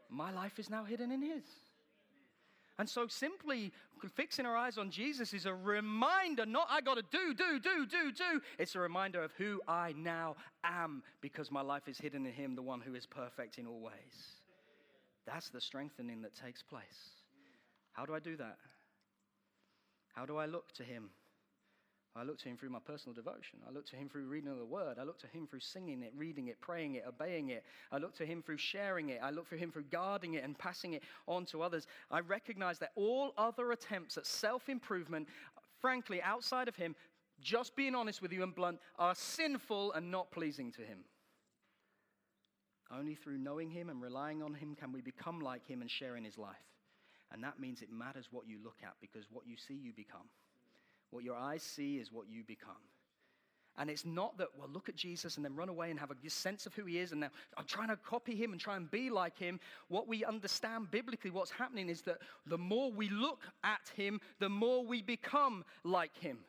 My 0.10 0.32
life 0.32 0.58
is 0.58 0.70
now 0.70 0.86
hidden 0.86 1.12
in 1.12 1.22
his. 1.22 1.44
And 2.78 2.88
so 2.88 3.08
simply 3.08 3.74
fixing 4.08 4.46
our 4.46 4.56
eyes 4.56 4.78
on 4.78 4.90
Jesus 4.90 5.34
is 5.34 5.46
a 5.46 5.54
reminder, 5.54 6.46
not 6.46 6.68
I 6.70 6.80
got 6.80 6.96
to 6.96 7.04
do, 7.12 7.34
do, 7.34 7.60
do, 7.60 7.86
do, 7.86 8.12
do. 8.12 8.42
It's 8.58 8.76
a 8.76 8.80
reminder 8.80 9.22
of 9.22 9.34
who 9.34 9.62
I 9.68 9.94
now 9.98 10.38
am 10.64 11.04
because 11.20 11.52
my 11.52 11.62
life 11.62 11.88
is 11.88 11.98
hidden 11.98 12.26
in 12.26 12.32
Him, 12.32 12.56
the 12.56 12.62
one 12.62 12.80
who 12.80 12.96
is 12.96 13.06
perfect 13.06 13.58
in 13.58 13.68
all 13.68 13.82
ways. 13.82 14.40
That's 15.26 15.50
the 15.50 15.60
strengthening 15.60 16.22
that 16.22 16.36
takes 16.36 16.64
place. 16.64 17.12
How 17.92 18.06
do 18.06 18.14
I 18.16 18.20
do 18.20 18.38
that? 18.38 18.58
How 20.14 20.26
do 20.26 20.38
I 20.38 20.46
look 20.46 20.72
to 20.74 20.84
Him? 20.84 21.10
I 22.16 22.24
look 22.24 22.40
to 22.40 22.50
him 22.50 22.58
through 22.58 22.72
my 22.72 22.80
personal 22.80 23.14
devotion. 23.14 23.60
I 23.68 23.72
look 23.72 23.86
to 23.88 23.96
him 23.96 24.10
through 24.10 24.26
reading 24.28 24.50
of 24.50 24.58
the 24.58 24.66
word. 24.66 24.98
I 25.00 25.04
look 25.04 25.20
to 25.20 25.28
him 25.28 25.46
through 25.48 25.60
singing 25.60 26.02
it, 26.02 26.12
reading 26.18 26.48
it, 26.48 26.60
praying 26.60 26.96
it, 26.96 27.06
obeying 27.08 27.50
it. 27.50 27.64
I 27.92 27.98
look 27.98 28.16
to 28.16 28.26
him 28.26 28.42
through 28.42 28.58
sharing 28.58 29.10
it. 29.10 29.20
I 29.22 29.30
look 29.30 29.48
for 29.48 29.56
him 29.56 29.72
through 29.72 29.86
guarding 29.92 30.34
it 30.34 30.44
and 30.44 30.58
passing 30.58 30.94
it 30.94 31.04
on 31.28 31.46
to 31.48 31.62
others. 31.62 31.86
I 32.10 32.22
recognize 32.22 32.80
that 32.80 32.92
all 32.96 33.34
other 33.38 33.72
attempts 33.72 34.18
at 34.18 34.26
self 34.26 34.70
improvement, 34.70 35.28
frankly, 35.80 36.22
outside 36.22 36.68
of 36.68 36.76
him, 36.76 36.96
just 37.42 37.76
being 37.76 37.96
honest 37.96 38.22
with 38.22 38.34
you 38.34 38.44
and 38.44 38.56
blunt, 38.56 38.80
are 38.98 39.16
sinful 39.16 39.94
and 39.94 40.10
not 40.10 40.32
pleasing 40.32 40.72
to 40.74 40.82
him. 40.82 41.00
Only 42.92 43.14
through 43.14 43.38
knowing 43.38 43.70
him 43.70 43.90
and 43.90 44.02
relying 44.02 44.42
on 44.42 44.56
him 44.56 44.76
can 44.76 44.92
we 44.92 45.02
become 45.02 45.42
like 45.42 45.66
him 45.68 45.82
and 45.82 45.92
share 45.92 46.18
in 46.18 46.24
his 46.24 46.40
life. 46.40 46.56
And 47.32 47.44
that 47.44 47.60
means 47.60 47.84
it 47.84 47.92
matters 47.92 48.30
what 48.32 48.48
you 48.48 48.58
look 48.64 48.78
at 48.84 48.96
because 49.00 49.26
what 49.30 49.46
you 49.46 49.56
see, 49.56 49.76
you 49.76 49.94
become. 49.94 50.28
What 51.12 51.24
your 51.24 51.36
eyes 51.36 51.64
see 51.64 51.98
is 51.98 52.12
what 52.12 52.26
you 52.30 52.44
become. 52.44 52.76
And 53.78 53.90
it's 53.90 54.06
not 54.06 54.38
that, 54.40 54.50
well, 54.58 54.68
look 54.68 54.90
at 54.90 54.96
Jesus 54.96 55.38
and 55.38 55.46
then 55.46 55.56
run 55.56 55.70
away 55.70 55.90
and 55.90 55.98
have 56.00 56.12
a 56.12 56.30
sense 56.30 56.66
of 56.66 56.74
who 56.74 56.84
he 56.84 57.00
is 57.00 57.14
and 57.14 57.22
now 57.22 57.30
I'm 57.58 57.66
trying 57.66 57.88
to 57.88 57.96
copy 57.96 58.36
him 58.36 58.52
and 58.52 58.60
try 58.60 58.76
and 58.76 58.92
be 58.92 59.10
like 59.10 59.38
him. 59.38 59.60
What 59.88 60.08
we 60.08 60.26
understand 60.26 60.92
biblically, 60.92 61.32
what's 61.32 61.52
happening 61.52 61.88
is 61.88 62.02
that 62.02 62.18
the 62.46 62.58
more 62.58 62.92
we 62.92 63.10
look 63.10 63.40
at 63.64 63.90
him, 63.96 64.20
the 64.40 64.50
more 64.50 64.86
we 64.86 65.02
become 65.02 65.64
like 65.86 66.18
him. 66.18 66.40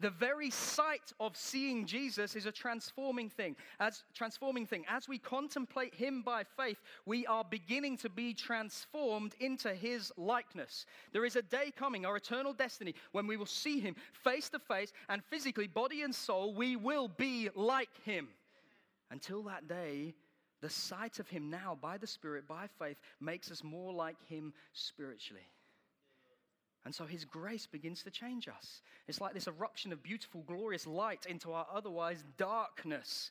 The 0.00 0.10
very 0.10 0.50
sight 0.50 1.12
of 1.20 1.36
seeing 1.36 1.84
Jesus 1.84 2.34
is 2.34 2.46
a 2.46 2.52
transforming 2.52 3.28
thing. 3.28 3.54
As 3.78 4.02
transforming 4.14 4.66
thing. 4.66 4.84
As 4.88 5.08
we 5.08 5.18
contemplate 5.18 5.94
him 5.94 6.22
by 6.22 6.44
faith, 6.44 6.80
we 7.04 7.26
are 7.26 7.44
beginning 7.44 7.98
to 7.98 8.08
be 8.08 8.32
transformed 8.32 9.34
into 9.40 9.74
his 9.74 10.10
likeness. 10.16 10.86
There 11.12 11.26
is 11.26 11.36
a 11.36 11.42
day 11.42 11.70
coming, 11.76 12.06
our 12.06 12.16
eternal 12.16 12.54
destiny, 12.54 12.94
when 13.12 13.26
we 13.26 13.36
will 13.36 13.46
see 13.46 13.78
him 13.78 13.94
face 14.12 14.48
to 14.50 14.58
face 14.58 14.92
and 15.10 15.22
physically, 15.24 15.66
body 15.66 16.02
and 16.02 16.14
soul, 16.14 16.54
we 16.54 16.76
will 16.76 17.08
be 17.08 17.50
like 17.54 17.94
him. 18.04 18.28
Until 19.10 19.42
that 19.44 19.68
day, 19.68 20.14
the 20.60 20.70
sight 20.70 21.18
of 21.18 21.28
him 21.28 21.50
now 21.50 21.76
by 21.80 21.98
the 21.98 22.06
Spirit, 22.06 22.46
by 22.46 22.68
faith, 22.78 23.00
makes 23.20 23.50
us 23.50 23.62
more 23.62 23.92
like 23.92 24.16
him 24.28 24.52
spiritually. 24.72 25.46
And 26.84 26.94
so 26.94 27.04
his 27.04 27.24
grace 27.24 27.66
begins 27.66 28.02
to 28.04 28.10
change 28.10 28.48
us. 28.48 28.80
It's 29.06 29.20
like 29.20 29.34
this 29.34 29.48
eruption 29.48 29.92
of 29.92 30.02
beautiful, 30.02 30.42
glorious 30.46 30.86
light 30.86 31.26
into 31.26 31.52
our 31.52 31.66
otherwise 31.72 32.24
darkness. 32.38 33.30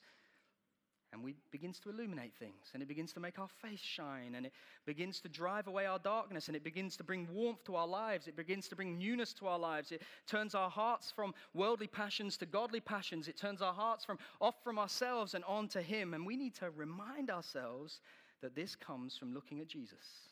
And 1.11 1.23
we 1.23 1.33
begins 1.49 1.79
to 1.79 1.89
illuminate 1.89 2.35
things, 2.35 2.69
and 2.75 2.83
it 2.83 2.87
begins 2.87 3.11
to 3.13 3.19
make 3.19 3.39
our 3.39 3.47
face 3.47 3.79
shine, 3.79 4.35
and 4.35 4.45
it 4.45 4.53
begins 4.85 5.19
to 5.21 5.29
drive 5.29 5.65
away 5.65 5.87
our 5.87 5.97
darkness, 5.97 6.47
and 6.47 6.55
it 6.55 6.63
begins 6.63 6.95
to 6.97 7.03
bring 7.03 7.27
warmth 7.33 7.63
to 7.63 7.75
our 7.75 7.87
lives. 7.87 8.27
It 8.27 8.35
begins 8.35 8.67
to 8.67 8.75
bring 8.75 8.99
newness 8.99 9.33
to 9.33 9.47
our 9.47 9.57
lives. 9.57 9.91
It 9.91 10.03
turns 10.27 10.53
our 10.53 10.69
hearts 10.69 11.11
from 11.11 11.33
worldly 11.55 11.87
passions 11.87 12.37
to 12.37 12.45
godly 12.45 12.79
passions. 12.79 13.27
It 13.27 13.37
turns 13.37 13.63
our 13.63 13.73
hearts 13.73 14.05
from 14.05 14.19
off 14.39 14.63
from 14.63 14.77
ourselves 14.77 15.33
and 15.33 15.43
on 15.45 15.67
to 15.69 15.81
Him. 15.81 16.13
And 16.13 16.27
we 16.27 16.37
need 16.37 16.53
to 16.55 16.69
remind 16.69 17.31
ourselves 17.31 18.01
that 18.43 18.53
this 18.53 18.75
comes 18.75 19.17
from 19.17 19.33
looking 19.33 19.59
at 19.59 19.67
Jesus, 19.67 20.29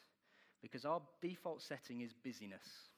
because 0.62 0.86
our 0.86 1.02
default 1.24 1.64
setting 1.64 2.02
is 2.02 2.14
busyness 2.14 2.90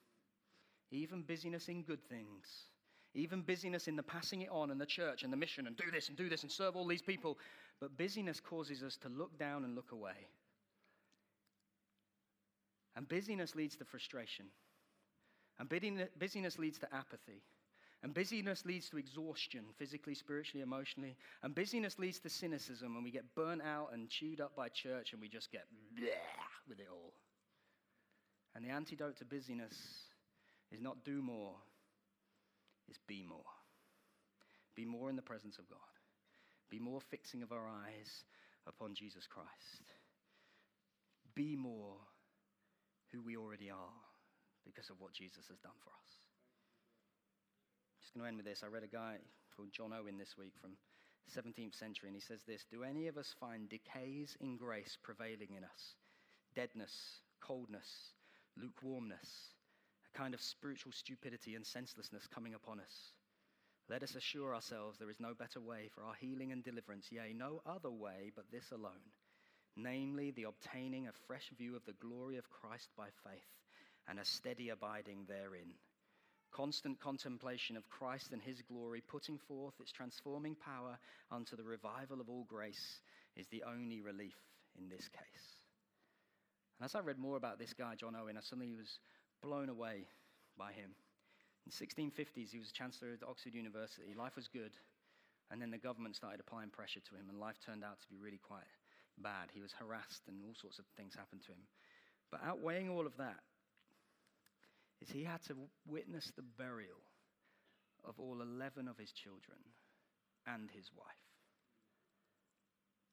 even 0.92 1.22
busyness 1.22 1.68
in 1.68 1.84
good 1.84 2.04
things, 2.10 2.66
even 3.14 3.42
busyness 3.42 3.88
in 3.88 3.96
the 3.96 4.04
passing 4.04 4.42
it 4.42 4.50
on 4.50 4.72
and 4.72 4.80
the 4.80 4.86
church 4.86 5.24
and 5.24 5.32
the 5.32 5.38
mission 5.38 5.68
and 5.68 5.76
do 5.78 5.92
this 5.92 6.08
and 6.10 6.18
do 6.18 6.30
this 6.30 6.44
and 6.44 6.52
serve 6.52 6.76
all 6.76 6.88
these 6.88 7.02
people. 7.02 7.38
But 7.80 7.98
busyness 7.98 8.40
causes 8.40 8.84
us 8.84 8.98
to 8.98 9.10
look 9.10 9.38
down 9.38 9.64
and 9.64 9.76
look 9.76 9.92
away. 9.92 10.28
And 12.96 13.08
busyness 13.08 13.56
leads 13.56 13.76
to 13.78 13.86
frustration. 13.86 14.46
And 15.60 15.70
busyness 15.70 16.60
leads 16.60 16.80
to 16.80 16.94
apathy. 16.94 17.44
And 18.02 18.14
busyness 18.14 18.66
leads 18.66 18.90
to 18.90 18.98
exhaustion, 18.98 19.66
physically, 19.78 20.16
spiritually, 20.16 20.62
emotionally. 20.62 21.18
And 21.44 21.54
busyness 21.54 22.00
leads 22.00 22.20
to 22.20 22.30
cynicism, 22.30 22.96
and 22.96 23.04
we 23.04 23.12
get 23.12 23.36
burnt 23.36 23.62
out 23.62 23.90
and 23.94 24.10
chewed 24.10 24.40
up 24.40 24.56
by 24.56 24.70
church, 24.70 25.12
and 25.12 25.22
we 25.22 25.28
just 25.28 25.52
get 25.52 25.66
with 26.68 26.80
it 26.80 26.88
all. 26.92 27.14
And 28.56 28.64
the 28.64 28.70
antidote 28.70 29.18
to 29.18 29.26
busyness 29.26 29.76
is 30.72 30.82
not 30.82 31.04
do 31.04 31.22
more, 31.22 31.56
it's 32.88 33.00
be 33.08 33.24
more. 33.28 33.46
Be 34.76 34.86
more 34.86 35.10
in 35.10 35.16
the 35.16 35.22
presence 35.22 35.58
of 35.58 35.70
God. 35.70 35.80
Be 36.70 36.80
more 36.80 37.02
fixing 37.10 37.44
of 37.44 37.52
our 37.52 37.68
eyes 37.68 38.24
upon 38.68 38.94
Jesus 38.94 39.28
Christ. 39.28 39.94
Be 41.36 41.56
more 41.56 41.98
who 43.12 43.22
we 43.22 43.38
already 43.38 43.70
are 43.70 43.98
because 44.66 44.90
of 44.90 45.00
what 45.00 45.14
Jesus 45.14 45.46
has 45.50 45.58
done 45.60 45.78
for 45.84 45.90
us. 45.90 46.12
Just 48.02 48.14
going 48.14 48.24
to 48.24 48.28
end 48.30 48.38
with 48.38 48.46
this. 48.46 48.64
I 48.64 48.68
read 48.68 48.84
a 48.84 48.88
guy 48.88 49.18
called 49.56 49.70
John 49.74 49.92
Owen 49.94 50.18
this 50.18 50.38
week 50.38 50.54
from 50.62 50.78
17th 51.36 51.78
century, 51.78 52.10
and 52.10 52.16
he 52.16 52.22
says 52.22 52.42
this 52.48 52.66
Do 52.72 52.84
any 52.84 53.08
of 53.08 53.18
us 53.18 53.36
find 53.40 53.70
decays 53.70 54.38
in 54.40 54.58
grace 54.58 54.98
prevailing 55.04 55.58
in 55.58 55.64
us? 55.64 55.96
Deadness, 56.56 56.94
coldness, 57.42 58.14
lukewarmness, 58.58 59.30
a 60.14 60.18
kind 60.18 60.34
of 60.34 60.42
spiritual 60.42 60.92
stupidity 60.92 61.56
and 61.56 61.66
senselessness 61.66 62.28
coming 62.34 62.54
upon 62.54 62.80
us. 62.80 63.14
Let 63.90 64.04
us 64.04 64.16
assure 64.16 64.54
ourselves 64.54 64.98
there 64.98 65.10
is 65.10 65.20
no 65.20 65.34
better 65.34 65.60
way 65.60 65.90
for 65.94 66.04
our 66.04 66.14
healing 66.20 66.52
and 66.52 66.64
deliverance, 66.64 67.08
yea, 67.12 67.34
no 67.34 67.62
other 67.66 67.90
way 67.90 68.32
but 68.36 68.46
this 68.52 68.72
alone, 68.72 69.14
namely 69.76 70.32
the 70.32 70.44
obtaining 70.44 71.08
a 71.08 71.12
fresh 71.28 71.50
view 71.58 71.76
of 71.76 71.84
the 71.86 71.94
glory 71.94 72.38
of 72.38 72.50
Christ 72.50 72.90
by 72.96 73.08
faith 73.24 73.50
and 74.08 74.20
a 74.20 74.26
steady 74.26 74.70
abiding 74.70 75.26
therein. 75.28 75.74
Constant 76.52 77.00
contemplation 77.00 77.78
of 77.78 77.90
Christ 77.90 78.32
and 78.32 78.42
his 78.42 78.62
glory, 78.62 79.02
putting 79.08 79.38
forth 79.38 79.74
its 79.80 79.92
transforming 79.92 80.56
power 80.56 80.98
unto 81.32 81.56
the 81.56 81.64
revival 81.64 82.22
of 82.22 82.30
all 82.30 82.46
grace, 82.48 83.02
is 83.36 83.48
the 83.48 83.64
only 83.64 84.02
relief 84.02 84.36
in 84.78 84.90
this 84.90 85.08
case. 85.10 85.58
And 86.80 86.86
as 86.86 86.96
I 86.96 87.02
read 87.02 87.20
more 87.20 87.38
about 87.38 87.60
this 87.60 87.74
guy, 87.74 87.96
John 87.96 88.16
Owen, 88.16 88.38
I 88.38 88.42
suddenly 88.42 88.74
was 88.76 89.00
blown 89.42 89.70
away 89.70 90.08
by 90.58 90.72
him. 90.72 90.92
In 91.66 91.72
1650s, 91.72 92.52
he 92.52 92.60
was 92.60 92.72
chancellor 92.72 93.10
at 93.14 93.28
Oxford 93.28 93.54
University. 93.54 94.14
Life 94.18 94.36
was 94.36 94.48
good. 94.48 94.72
And 95.52 95.62
then 95.62 95.72
the 95.72 95.78
government 95.78 96.16
started 96.16 96.40
applying 96.40 96.70
pressure 96.70 97.00
to 97.00 97.16
him, 97.16 97.30
and 97.30 97.40
life 97.40 97.58
turned 97.66 97.84
out 97.84 98.00
to 98.02 98.10
be 98.10 98.18
really 98.18 98.40
quite 98.42 98.70
bad. 99.18 99.50
He 99.54 99.62
was 99.62 99.74
harassed, 99.74 100.28
and 100.28 100.38
all 100.46 100.54
sorts 100.54 100.80
of 100.80 100.86
things 100.96 101.16
happened 101.16 101.42
to 101.46 101.52
him. 101.52 101.66
But 102.32 102.42
outweighing 102.46 102.90
all 102.90 103.08
of 103.08 103.18
that 103.18 103.42
is 105.02 105.10
he 105.10 105.24
had 105.24 105.42
to 105.48 105.56
witness 105.88 106.32
the 106.36 106.44
burial 106.58 107.02
of 108.06 108.20
all 108.20 108.42
11 108.42 108.88
of 108.88 108.98
his 108.98 109.12
children 109.12 109.58
and 110.46 110.70
his 110.72 110.92
wife. 110.96 111.30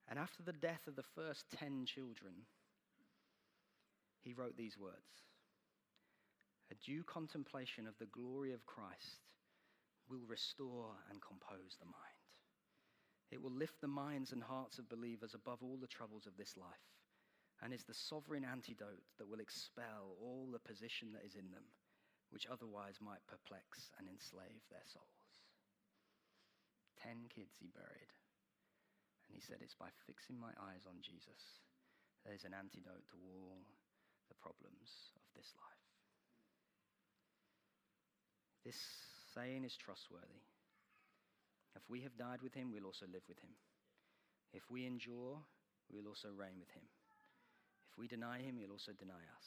And 0.08 0.18
after 0.18 0.42
the 0.42 0.52
death 0.52 0.86
of 0.86 0.94
the 0.96 1.10
first 1.14 1.44
10 1.58 1.86
children, 1.86 2.46
he 4.22 4.34
wrote 4.34 4.56
these 4.56 4.78
words 4.78 5.24
A 6.70 6.74
due 6.74 7.04
contemplation 7.04 7.86
of 7.86 7.96
the 7.98 8.06
glory 8.06 8.52
of 8.52 8.66
Christ 8.66 9.22
will 10.08 10.26
restore 10.26 10.94
and 11.10 11.22
compose 11.22 11.76
the 11.78 11.86
mind. 11.86 12.22
It 13.30 13.42
will 13.42 13.54
lift 13.54 13.80
the 13.80 13.88
minds 13.90 14.32
and 14.32 14.42
hearts 14.42 14.78
of 14.78 14.88
believers 14.88 15.34
above 15.34 15.62
all 15.62 15.78
the 15.80 15.90
troubles 15.90 16.26
of 16.26 16.36
this 16.36 16.56
life 16.56 16.86
and 17.62 17.72
is 17.72 17.84
the 17.84 17.94
sovereign 17.94 18.44
antidote 18.44 19.02
that 19.18 19.28
will 19.28 19.40
expel 19.40 20.14
all 20.20 20.48
the 20.52 20.62
position 20.62 21.12
that 21.12 21.24
is 21.24 21.34
in 21.34 21.50
them, 21.50 21.64
which 22.30 22.46
otherwise 22.46 23.00
might 23.00 23.24
perplex 23.26 23.90
and 23.98 24.08
enslave 24.08 24.62
their 24.68 24.84
souls. 24.84 25.32
Ten 27.00 27.30
kids 27.32 27.56
he 27.58 27.72
buried. 27.72 28.12
And 29.26 29.34
he 29.34 29.40
said, 29.40 29.58
It's 29.62 29.74
by 29.78 29.90
fixing 30.06 30.38
my 30.38 30.52
eyes 30.70 30.84
on 30.86 31.00
Jesus, 31.02 31.62
there's 32.24 32.44
an 32.44 32.54
antidote 32.54 33.06
to 33.10 33.16
all 33.22 33.58
the 34.28 34.38
problems 34.38 35.14
of 35.16 35.24
this 35.34 35.54
life. 35.56 35.85
This 38.66 38.82
saying 39.30 39.62
is 39.62 39.78
trustworthy. 39.78 40.42
If 41.78 41.86
we 41.86 42.02
have 42.02 42.18
died 42.18 42.42
with 42.42 42.50
him, 42.50 42.74
we'll 42.74 42.90
also 42.90 43.06
live 43.06 43.22
with 43.30 43.38
him. 43.38 43.54
If 44.50 44.66
we 44.66 44.82
endure, 44.82 45.38
we'll 45.86 46.10
also 46.10 46.34
reign 46.34 46.58
with 46.58 46.74
him. 46.74 46.82
If 47.86 47.94
we 47.94 48.10
deny 48.10 48.42
him, 48.42 48.58
he'll 48.58 48.74
also 48.74 48.90
deny 48.98 49.22
us. 49.38 49.46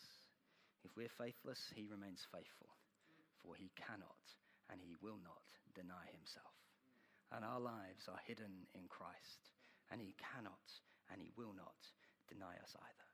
If 0.88 0.96
we're 0.96 1.12
faithless, 1.20 1.60
he 1.76 1.84
remains 1.92 2.24
faithful, 2.32 2.72
for 3.44 3.60
he 3.60 3.76
cannot 3.76 4.24
and 4.72 4.80
he 4.80 4.96
will 5.04 5.20
not 5.20 5.44
deny 5.76 6.08
himself. 6.16 6.56
And 7.36 7.44
our 7.44 7.60
lives 7.60 8.08
are 8.08 8.24
hidden 8.24 8.72
in 8.72 8.88
Christ, 8.88 9.52
and 9.92 10.00
he 10.00 10.16
cannot 10.16 10.64
and 11.12 11.20
he 11.20 11.36
will 11.36 11.52
not 11.52 11.76
deny 12.32 12.56
us 12.64 12.72
either. 12.72 13.09